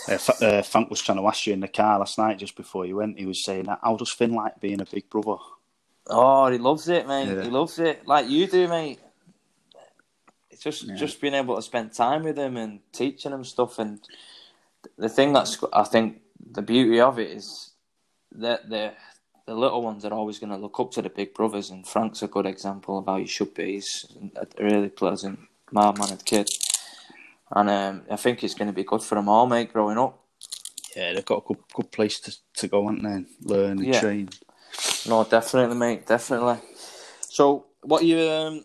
Uh, 0.09 0.15
F- 0.15 0.43
uh, 0.43 0.63
Frank 0.63 0.91
was 0.91 1.01
trying 1.01 1.19
to 1.19 1.27
ask 1.29 1.47
you 1.47 1.53
in 1.53 1.61
the 1.61 1.69
car 1.69 1.99
last 1.99 2.19
night 2.19 2.39
just 2.39 2.57
before 2.57 2.85
you 2.87 2.97
went. 2.97 3.19
He 3.19 3.27
was 3.27 3.45
saying, 3.45 3.67
"How 3.83 3.97
does 3.97 4.11
Finn 4.11 4.33
like 4.33 4.61
being 4.61 4.81
a 4.81 4.85
big 4.87 5.09
brother?" 5.09 5.37
Oh, 6.09 6.49
he 6.49 6.59
loves 6.59 6.89
it, 6.89 7.07
mate. 7.07 7.29
Yeah. 7.29 7.43
He 7.43 7.51
loves 7.51 7.79
it 7.79 8.07
like 8.07 8.29
you 8.29 8.47
do, 8.49 8.67
mate. 8.67 8.99
It's 10.51 10.63
just 10.63 10.83
Yeah. 10.85 10.97
just 10.97 11.21
being 11.21 11.35
able 11.35 11.57
to 11.57 11.63
spend 11.63 11.93
time 11.93 12.25
with 12.25 12.37
him 12.37 12.57
and 12.57 12.81
teaching 12.93 13.33
him 13.33 13.45
stuff. 13.45 13.79
And 13.79 14.01
the 14.99 15.09
thing 15.09 15.33
that's 15.33 15.63
I 15.73 15.85
think 15.85 16.21
the 16.45 16.63
beauty 16.63 17.01
of 17.01 17.19
it 17.21 17.31
is 17.31 17.71
that 18.33 18.69
the 18.69 18.95
the 19.47 19.55
little 19.55 19.83
ones 19.83 20.05
are 20.05 20.13
always 20.13 20.39
going 20.39 20.51
to 20.51 20.57
look 20.57 20.79
up 20.81 20.93
to 20.93 21.03
the 21.03 21.11
big 21.11 21.35
brothers. 21.35 21.71
And 21.71 21.87
Frank's 21.87 22.23
a 22.23 22.29
good 22.29 22.47
example 22.47 22.99
of 22.99 23.07
how 23.07 23.17
you 23.17 23.27
should 23.27 23.55
be. 23.55 23.73
He's 23.75 24.07
a 24.37 24.47
really 24.63 24.89
pleasant, 24.89 25.41
mild 25.71 25.99
mannered 25.99 26.25
kid. 26.25 26.51
And 27.51 27.69
um, 27.69 28.03
I 28.11 28.17
think 28.17 28.43
it's 28.43 28.55
going 28.55 28.69
to 28.69 28.75
be 28.75 28.85
good 28.85 29.03
for 29.03 29.15
them 29.17 29.29
all, 29.29 29.47
mate, 29.47 29.73
growing 29.73 29.99
up. 29.99 30.19
Yeah, 30.97 31.13
they've 31.13 31.25
got 31.25 31.45
a 31.45 31.47
good, 31.47 31.59
good 31.75 31.91
place 31.93 32.21
to, 32.21 32.37
to 32.57 32.69
go, 32.69 32.87
haven't 32.87 33.03
they? 33.03 33.11
and 33.11 33.27
Learn 33.43 33.79
and 33.79 33.87
Yeah. 33.87 34.01
train. 34.01 34.29
No, 35.07 35.25
definitely, 35.25 35.77
mate, 35.77 36.07
definitely. 36.07 36.59
So, 37.21 37.67
what 37.83 38.05
you 38.05 38.19
um 38.31 38.65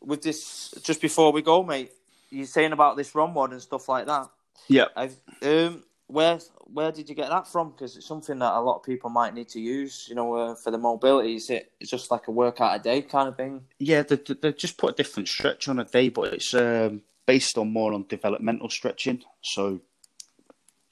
with 0.00 0.22
this? 0.22 0.72
Just 0.82 1.00
before 1.00 1.32
we 1.32 1.42
go, 1.42 1.62
mate, 1.62 1.92
you 2.30 2.44
saying 2.44 2.72
about 2.72 2.96
this 2.96 3.12
ROMWOD 3.12 3.52
and 3.52 3.62
stuff 3.62 3.88
like 3.88 4.06
that. 4.06 4.28
Yeah. 4.68 4.86
I've 4.96 5.16
um 5.42 5.84
where 6.08 6.38
where 6.60 6.92
did 6.92 7.08
you 7.08 7.14
get 7.14 7.28
that 7.30 7.48
from? 7.48 7.70
Because 7.70 7.96
it's 7.96 8.06
something 8.06 8.38
that 8.38 8.54
a 8.54 8.60
lot 8.60 8.76
of 8.76 8.82
people 8.82 9.10
might 9.10 9.34
need 9.34 9.48
to 9.50 9.60
use. 9.60 10.06
You 10.08 10.14
know, 10.14 10.34
uh, 10.34 10.54
for 10.54 10.70
the 10.70 10.78
mobility, 10.78 11.36
is 11.36 11.50
it? 11.50 11.72
It's 11.80 11.90
just 11.90 12.10
like 12.10 12.28
a 12.28 12.30
workout 12.30 12.78
a 12.78 12.82
day 12.82 13.02
kind 13.02 13.28
of 13.28 13.36
thing. 13.36 13.62
Yeah, 13.78 14.02
they, 14.02 14.16
they, 14.16 14.52
just 14.52 14.78
put 14.78 14.92
a 14.92 14.96
different 14.96 15.28
stretch 15.28 15.68
on 15.68 15.78
a 15.78 15.84
day, 15.84 16.08
but 16.08 16.32
it's 16.34 16.54
um, 16.54 17.02
based 17.26 17.58
on 17.58 17.72
more 17.72 17.92
on 17.92 18.06
developmental 18.08 18.70
stretching. 18.70 19.22
So 19.42 19.80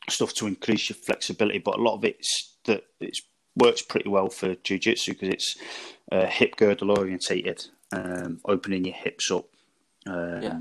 stuff 0.09 0.35
to 0.35 0.47
increase 0.47 0.89
your 0.89 0.97
flexibility, 0.97 1.59
but 1.59 1.79
a 1.79 1.83
lot 1.83 1.95
of 1.95 2.05
it's 2.05 2.57
that 2.65 2.85
it's 3.01 3.23
works 3.57 3.83
pretty 3.83 4.09
well 4.09 4.29
for 4.29 4.55
jiu-jitsu 4.57 5.13
because 5.13 5.29
it's 5.29 5.57
uh, 6.11 6.27
hip 6.27 6.57
girdle 6.57 6.91
orientated, 6.91 7.67
um, 7.93 8.41
opening 8.45 8.85
your 8.85 8.95
hips 8.95 9.31
up. 9.31 9.47
Um, 10.07 10.43
Yeah. 10.43 10.59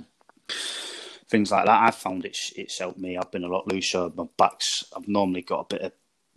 Things 1.33 1.49
like 1.49 1.65
that. 1.65 1.81
I've 1.81 1.95
found 1.95 2.25
it's 2.25 2.53
it's 2.55 2.77
helped 2.77 2.99
me. 2.99 3.17
I've 3.17 3.31
been 3.31 3.43
a 3.43 3.47
lot 3.47 3.67
looser. 3.67 4.07
My 4.13 4.25
back's. 4.37 4.83
I've 4.95 5.07
normally 5.07 5.41
got 5.41 5.61
a 5.61 5.75
bit 5.75 5.81
of 5.81 5.91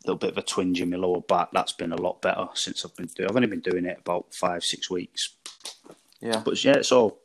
little 0.07 0.17
bit 0.17 0.31
of 0.31 0.39
a 0.39 0.43
twinge 0.43 0.81
in 0.81 0.89
my 0.89 0.97
lower 0.97 1.21
back. 1.21 1.51
That's 1.53 1.73
been 1.73 1.93
a 1.93 2.01
lot 2.01 2.23
better 2.23 2.47
since 2.55 2.83
I've 2.83 2.97
been 2.97 3.11
doing. 3.15 3.29
I've 3.29 3.37
only 3.37 3.47
been 3.47 3.61
doing 3.61 3.85
it 3.85 3.99
about 4.01 4.33
five 4.35 4.65
six 4.65 4.91
weeks. 4.91 5.37
Yeah. 6.23 6.41
But 6.43 6.65
yeah, 6.65 6.77
it's 6.77 6.93
all 6.93 7.21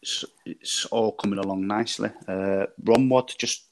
it's, 0.00 0.24
it's 0.46 0.86
all 0.86 1.12
coming 1.12 1.38
along 1.38 1.66
nicely. 1.66 2.12
Uh, 2.26 2.64
ROMWOD, 2.82 3.36
just 3.36 3.66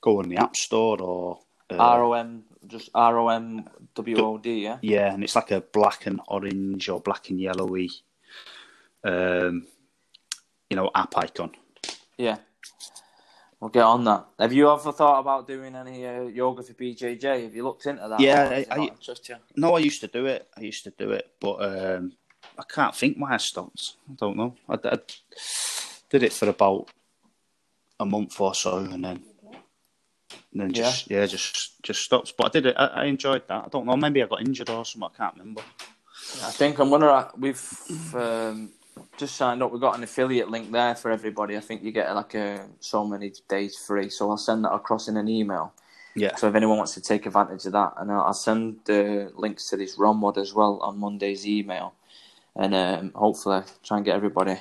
go 0.00 0.20
on 0.20 0.28
the 0.28 0.36
App 0.36 0.54
Store 0.54 1.02
or 1.02 1.40
uh, 1.72 1.76
R 1.76 2.04
O 2.04 2.12
M, 2.12 2.44
just 2.68 2.88
R 2.94 3.18
O 3.18 3.30
M 3.30 3.68
W 3.96 4.16
O 4.18 4.38
D. 4.38 4.62
Yeah. 4.62 4.78
yeah, 4.80 5.12
and 5.12 5.24
it's 5.24 5.34
like 5.34 5.50
a 5.50 5.60
black 5.60 6.06
and 6.06 6.20
orange 6.28 6.88
or 6.88 7.00
black 7.00 7.30
and 7.30 7.40
yellowy, 7.40 7.90
um, 9.02 9.66
you 10.70 10.76
know, 10.76 10.92
app 10.94 11.18
icon. 11.18 11.50
Yeah. 12.18 12.38
We'll 13.60 13.70
get 13.70 13.82
on 13.84 14.04
that. 14.04 14.26
Have 14.38 14.52
you 14.52 14.70
ever 14.70 14.92
thought 14.92 15.20
about 15.20 15.46
doing 15.46 15.74
any 15.74 16.06
uh, 16.06 16.22
yoga 16.22 16.62
for 16.62 16.74
BJJ? 16.74 17.44
Have 17.44 17.54
you 17.54 17.64
looked 17.64 17.86
into 17.86 18.06
that? 18.08 18.20
Yeah, 18.20 18.46
Or 18.46 18.50
does 18.50 18.58
it 18.64 18.68
I- 18.70 18.76
I- 18.76 18.86
interest 18.86 19.28
you? 19.28 19.36
No, 19.56 19.74
I 19.74 19.78
used 19.78 20.00
to 20.02 20.06
do 20.06 20.26
it. 20.26 20.48
I 20.56 20.60
used 20.60 20.84
to 20.84 20.90
do 20.90 21.12
it, 21.12 21.30
but 21.40 21.54
um, 21.62 22.12
I 22.58 22.62
can't 22.68 22.94
think 22.94 23.16
why 23.16 23.32
I 23.34 23.36
stopped. 23.38 23.94
I 24.10 24.14
don't 24.14 24.36
know. 24.36 24.54
I, 24.68 24.74
I 24.84 24.98
did 26.10 26.22
it 26.22 26.32
for 26.32 26.48
about 26.48 26.90
a 27.98 28.04
month 28.04 28.38
or 28.40 28.54
so, 28.54 28.78
and 28.78 29.02
then 29.04 29.22
and 30.52 30.60
then 30.60 30.72
just 30.72 31.10
yeah, 31.10 31.24
just 31.26 31.82
just 31.82 32.02
stopped. 32.02 32.34
But 32.36 32.46
I 32.46 32.50
did 32.50 32.66
it. 32.66 32.76
I, 32.76 32.86
I 32.86 33.04
enjoyed 33.04 33.48
that. 33.48 33.64
I 33.64 33.68
don't 33.68 33.86
know. 33.86 33.96
Maybe 33.96 34.22
I 34.22 34.26
got 34.26 34.42
injured 34.42 34.68
or 34.68 34.84
something. 34.84 35.08
I 35.14 35.16
can't 35.16 35.38
remember. 35.38 35.62
I 36.42 36.50
think 36.50 36.78
I'm 36.80 36.90
gonna. 36.90 37.30
We've 37.38 38.14
um, 38.14 38.72
just 39.16 39.36
signed 39.36 39.62
up. 39.62 39.72
We've 39.72 39.80
got 39.80 39.96
an 39.96 40.02
affiliate 40.02 40.50
link 40.50 40.72
there 40.72 40.94
for 40.94 41.10
everybody. 41.10 41.56
I 41.56 41.60
think 41.60 41.82
you 41.82 41.92
get 41.92 42.14
like 42.14 42.34
a 42.34 42.66
so 42.80 43.06
many 43.06 43.32
days 43.48 43.76
free. 43.76 44.10
So 44.10 44.30
I'll 44.30 44.36
send 44.36 44.64
that 44.64 44.72
across 44.72 45.08
in 45.08 45.16
an 45.16 45.28
email. 45.28 45.72
Yeah, 46.16 46.36
So 46.36 46.48
if 46.48 46.54
anyone 46.54 46.76
wants 46.76 46.94
to 46.94 47.00
take 47.00 47.26
advantage 47.26 47.66
of 47.66 47.72
that, 47.72 47.94
and 47.96 48.10
I'll 48.12 48.22
I'll 48.22 48.34
send 48.34 48.80
the 48.84 49.32
links 49.34 49.68
to 49.70 49.76
this 49.76 49.96
ROMWOD 49.96 50.38
as 50.38 50.54
well 50.54 50.78
on 50.80 50.98
Monday's 50.98 51.44
email, 51.46 51.94
and 52.54 52.72
um, 52.72 53.12
hopefully 53.14 53.62
try 53.82 53.96
and 53.96 54.06
get 54.06 54.14
everybody 54.14 54.56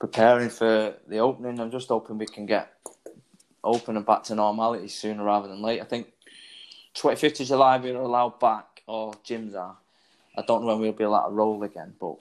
preparing 0.00 0.50
for 0.50 0.94
the 1.06 1.18
opening. 1.18 1.60
I'm 1.60 1.70
just 1.70 1.88
hoping 1.88 2.18
we 2.18 2.26
can 2.26 2.44
get 2.44 2.72
open 3.62 3.96
and 3.96 4.04
back 4.04 4.24
to 4.24 4.34
normality 4.34 4.88
sooner 4.88 5.22
rather 5.22 5.46
than 5.46 5.62
late. 5.62 5.80
I 5.80 5.84
think 5.84 6.12
25th 6.96 7.40
of 7.40 7.46
July 7.46 7.76
we're 7.78 7.96
allowed 7.96 8.40
back, 8.40 8.82
or 8.88 9.12
gyms 9.24 9.54
are. 9.54 9.76
I 10.36 10.42
don't 10.42 10.62
know 10.62 10.66
when 10.66 10.80
we'll 10.80 10.92
be 10.92 11.04
allowed 11.04 11.28
to 11.28 11.34
roll 11.34 11.62
again, 11.62 11.94
but 12.00 12.16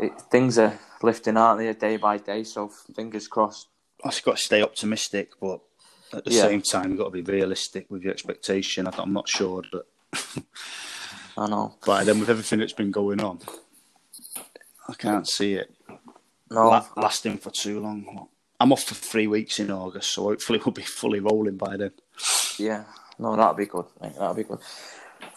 it, 0.00 0.12
things 0.30 0.58
are 0.58 0.78
lifting, 1.02 1.36
aren't 1.36 1.60
they, 1.60 1.72
day 1.74 1.96
by 1.96 2.18
day? 2.18 2.44
So 2.44 2.68
fingers 2.94 3.28
crossed. 3.28 3.68
I've 4.04 4.22
got 4.22 4.36
to 4.36 4.42
stay 4.42 4.62
optimistic, 4.62 5.30
but 5.40 5.60
at 6.12 6.24
the 6.24 6.32
Yeah. 6.32 6.42
same 6.42 6.62
time, 6.62 6.90
you've 6.90 6.98
got 6.98 7.12
to 7.12 7.22
be 7.22 7.22
realistic 7.22 7.86
with 7.90 8.02
your 8.02 8.12
expectation. 8.12 8.86
I'm 8.86 9.12
not 9.12 9.28
sure 9.28 9.62
but 9.72 9.86
I 11.36 11.48
know. 11.48 11.74
by 11.84 12.04
then, 12.04 12.20
with 12.20 12.30
everything 12.30 12.58
that's 12.60 12.72
been 12.72 12.90
going 12.90 13.20
on, 13.20 13.40
I 14.88 14.94
can't 14.94 15.28
see 15.28 15.54
it 15.54 15.74
No, 16.50 16.68
la- 16.68 16.86
lasting 16.96 17.38
for 17.38 17.50
too 17.50 17.80
long. 17.80 18.28
I'm 18.60 18.72
off 18.72 18.84
for 18.84 18.94
three 18.94 19.26
weeks 19.26 19.58
in 19.58 19.70
August, 19.70 20.12
so 20.12 20.22
hopefully 20.24 20.60
we'll 20.64 20.72
be 20.72 20.82
fully 20.82 21.20
rolling 21.20 21.56
by 21.56 21.76
then. 21.76 21.92
Yeah, 22.58 22.84
no, 23.18 23.36
that'll 23.36 23.54
be 23.54 23.66
good. 23.66 23.86
Mate. 24.00 24.14
That'll 24.14 24.34
be 24.34 24.44
good. 24.44 24.60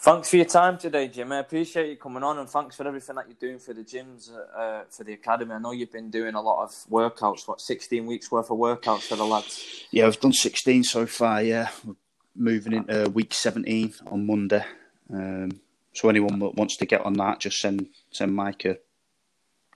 Thanks 0.02 0.30
for 0.30 0.38
your 0.38 0.46
time 0.46 0.78
today, 0.78 1.08
Jim. 1.08 1.32
I 1.32 1.40
appreciate 1.40 1.90
you 1.90 1.98
coming 1.98 2.24
on, 2.24 2.40
and 2.40 2.50
thanks 2.50 2.76
for 2.76 2.88
everything 2.88 3.16
that 3.18 3.28
you're 3.28 3.36
doing 3.40 3.60
for 3.60 3.74
the 3.74 3.84
gyms, 3.84 4.32
uh, 4.32 4.58
uh, 4.58 4.84
for 4.90 5.04
the 5.04 5.14
academy. 5.14 5.54
I 5.54 5.60
know 5.60 5.72
you've 5.72 5.92
been 5.92 6.10
doing 6.10 6.36
a 6.36 6.42
lot 6.42 6.64
of 6.64 6.70
workouts. 6.90 7.48
What, 7.48 7.62
16 7.62 8.06
weeks 8.06 8.32
worth 8.32 8.50
of 8.50 8.58
workouts 8.58 9.08
for 9.08 9.16
the 9.16 9.26
lads? 9.26 9.86
Yeah, 9.92 10.06
we've 10.06 10.20
done 10.20 10.34
16 10.34 10.84
so 10.84 11.06
far. 11.06 11.44
Yeah, 11.44 11.70
we're 11.86 11.96
moving 12.36 12.74
into 12.74 13.10
week 13.10 13.34
17 13.34 13.94
on 14.08 14.26
Monday. 14.26 14.66
Um, 15.14 15.60
so 15.94 16.08
anyone 16.08 16.40
that 16.40 16.56
wants 16.56 16.78
to 16.78 16.86
get 16.86 17.02
on 17.02 17.14
that, 17.14 17.40
just 17.40 17.60
send 17.60 17.88
send 18.12 18.34
Mike 18.34 18.66
a, 18.66 18.78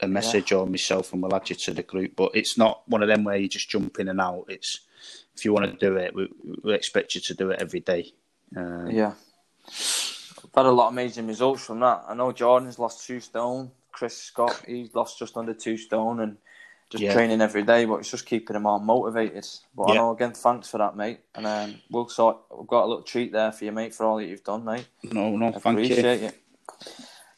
a 0.02 0.08
message 0.08 0.52
or 0.52 0.66
myself, 0.66 1.12
and 1.12 1.22
we'll 1.22 1.36
add 1.36 1.50
you 1.50 1.56
to 1.58 1.74
the 1.74 1.84
group. 1.84 2.16
But 2.16 2.32
it's 2.34 2.58
not 2.58 2.88
one 2.88 3.04
of 3.04 3.10
them 3.10 3.24
where 3.24 3.38
you 3.38 3.50
just 3.50 3.70
jump 3.70 4.00
in 4.00 4.08
and 4.08 4.22
out. 4.22 4.46
It's 4.48 4.80
if 5.36 5.44
you 5.44 5.54
want 5.54 5.66
to 5.72 5.86
do 5.86 5.98
it, 5.98 6.16
we, 6.16 6.30
we 6.64 6.74
expect 6.74 7.16
you 7.16 7.22
to 7.22 7.34
do 7.34 7.50
it 7.50 7.62
every 7.62 7.82
day. 7.82 8.14
Um, 8.56 8.90
Yeah. 8.90 9.14
I've 9.68 10.50
had 10.56 10.66
a 10.66 10.72
lot 10.72 10.88
of 10.88 10.94
amazing 10.94 11.28
results 11.28 11.66
from 11.66 11.80
that. 11.80 12.04
I 12.08 12.14
know 12.14 12.32
Jordan's 12.32 12.80
lost 12.80 13.06
two 13.06 13.20
stone. 13.20 13.72
Chris 13.92 14.18
Scott, 14.18 14.64
he's 14.68 14.94
lost 14.96 15.20
just 15.20 15.38
under 15.38 15.54
two 15.54 15.78
stone 15.78 16.20
and 16.20 16.38
just 16.90 17.04
Yeah. 17.04 17.14
training 17.14 17.42
every 17.42 17.64
day, 17.64 17.86
but 17.86 17.96
it's 17.96 18.10
just 18.12 18.26
keeping 18.26 18.56
him 18.56 18.66
all 18.68 18.80
motivated. 18.80 19.48
But 19.76 19.84
I 19.84 19.94
know 19.96 20.12
again, 20.12 20.34
thanks 20.34 20.70
for 20.70 20.78
that, 20.80 20.96
mate. 20.96 21.20
And 21.36 21.46
um, 21.48 21.82
we'll 21.90 22.08
sort. 22.10 22.38
We've 22.56 22.68
got 22.68 22.84
a 22.84 22.88
little 22.88 23.04
treat 23.04 23.32
there 23.32 23.52
for 23.52 23.66
you, 23.66 23.72
mate, 23.72 23.94
for 23.96 24.06
all 24.06 24.18
that 24.18 24.26
you've 24.26 24.44
done, 24.44 24.64
mate. 24.66 24.88
No, 25.12 25.36
no, 25.36 25.48
I 25.48 25.52
thank 25.54 25.66
you. 25.80 25.86
appreciate 25.86 26.22
you. 26.22 26.32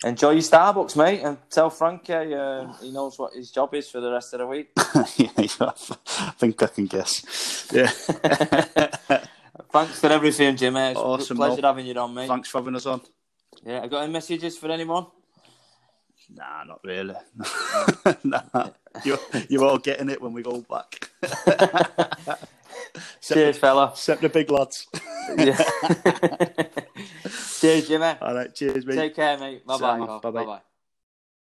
Enjoy 0.04 0.32
your 0.32 0.42
Starbucks, 0.42 0.96
mate, 0.98 1.22
and 1.24 1.38
tell 1.50 1.70
Frankie 1.70 2.14
uh, 2.14 2.72
he 2.82 2.92
knows 2.92 3.18
what 3.18 3.34
his 3.34 3.50
job 3.50 3.74
is 3.74 3.90
for 3.90 4.02
the 4.02 4.12
rest 4.12 4.34
of 4.34 4.40
the 4.40 4.48
week. 4.48 4.70
yeah, 5.16 5.30
yeah, 5.38 5.48
I 5.60 6.32
think 6.38 6.62
I 6.62 6.68
can 6.68 6.86
guess. 6.86 7.68
Yeah. 7.74 7.92
Thanks 9.76 10.00
for 10.00 10.08
everything, 10.08 10.56
Jimmy. 10.56 10.80
It's 10.80 10.98
Awesome, 10.98 11.36
a 11.36 11.38
pleasure 11.38 11.62
having 11.62 11.86
you 11.86 11.96
on, 11.96 12.14
mate. 12.14 12.30
Thanks 12.30 12.48
for 12.48 12.60
having 12.60 12.78
us 12.78 12.86
on. 12.86 13.02
Yeah, 13.66 13.82
I 13.84 13.88
got 13.88 14.04
any 14.04 14.14
messages 14.14 14.58
for 14.58 14.72
anyone? 14.72 15.08
Nah, 16.34 16.64
not 16.64 16.80
really. 16.86 17.16
nah, 18.24 18.70
you're, 19.04 19.20
you're 19.50 19.66
all 19.66 19.78
getting 19.78 20.10
it 20.10 20.22
when 20.22 20.32
we 20.32 20.44
go 20.44 20.62
back. 20.62 21.10
Cheers, 23.22 23.58
fella. 23.58 23.90
Except 23.92 24.22
the 24.22 24.30
big 24.30 24.50
lads. 24.50 24.88
Yeah. 25.38 25.58
Cheers, 27.60 27.90
Jimmy. 27.90 28.14
All 28.22 28.34
right, 28.34 28.56
cheers, 28.56 28.86
mate. 28.86 28.96
Take 28.96 29.16
care, 29.16 29.38
mate. 29.38 29.66
Bye 29.66 29.78
bye. 29.78 30.20
Bye 30.22 30.32
bye. 30.32 30.62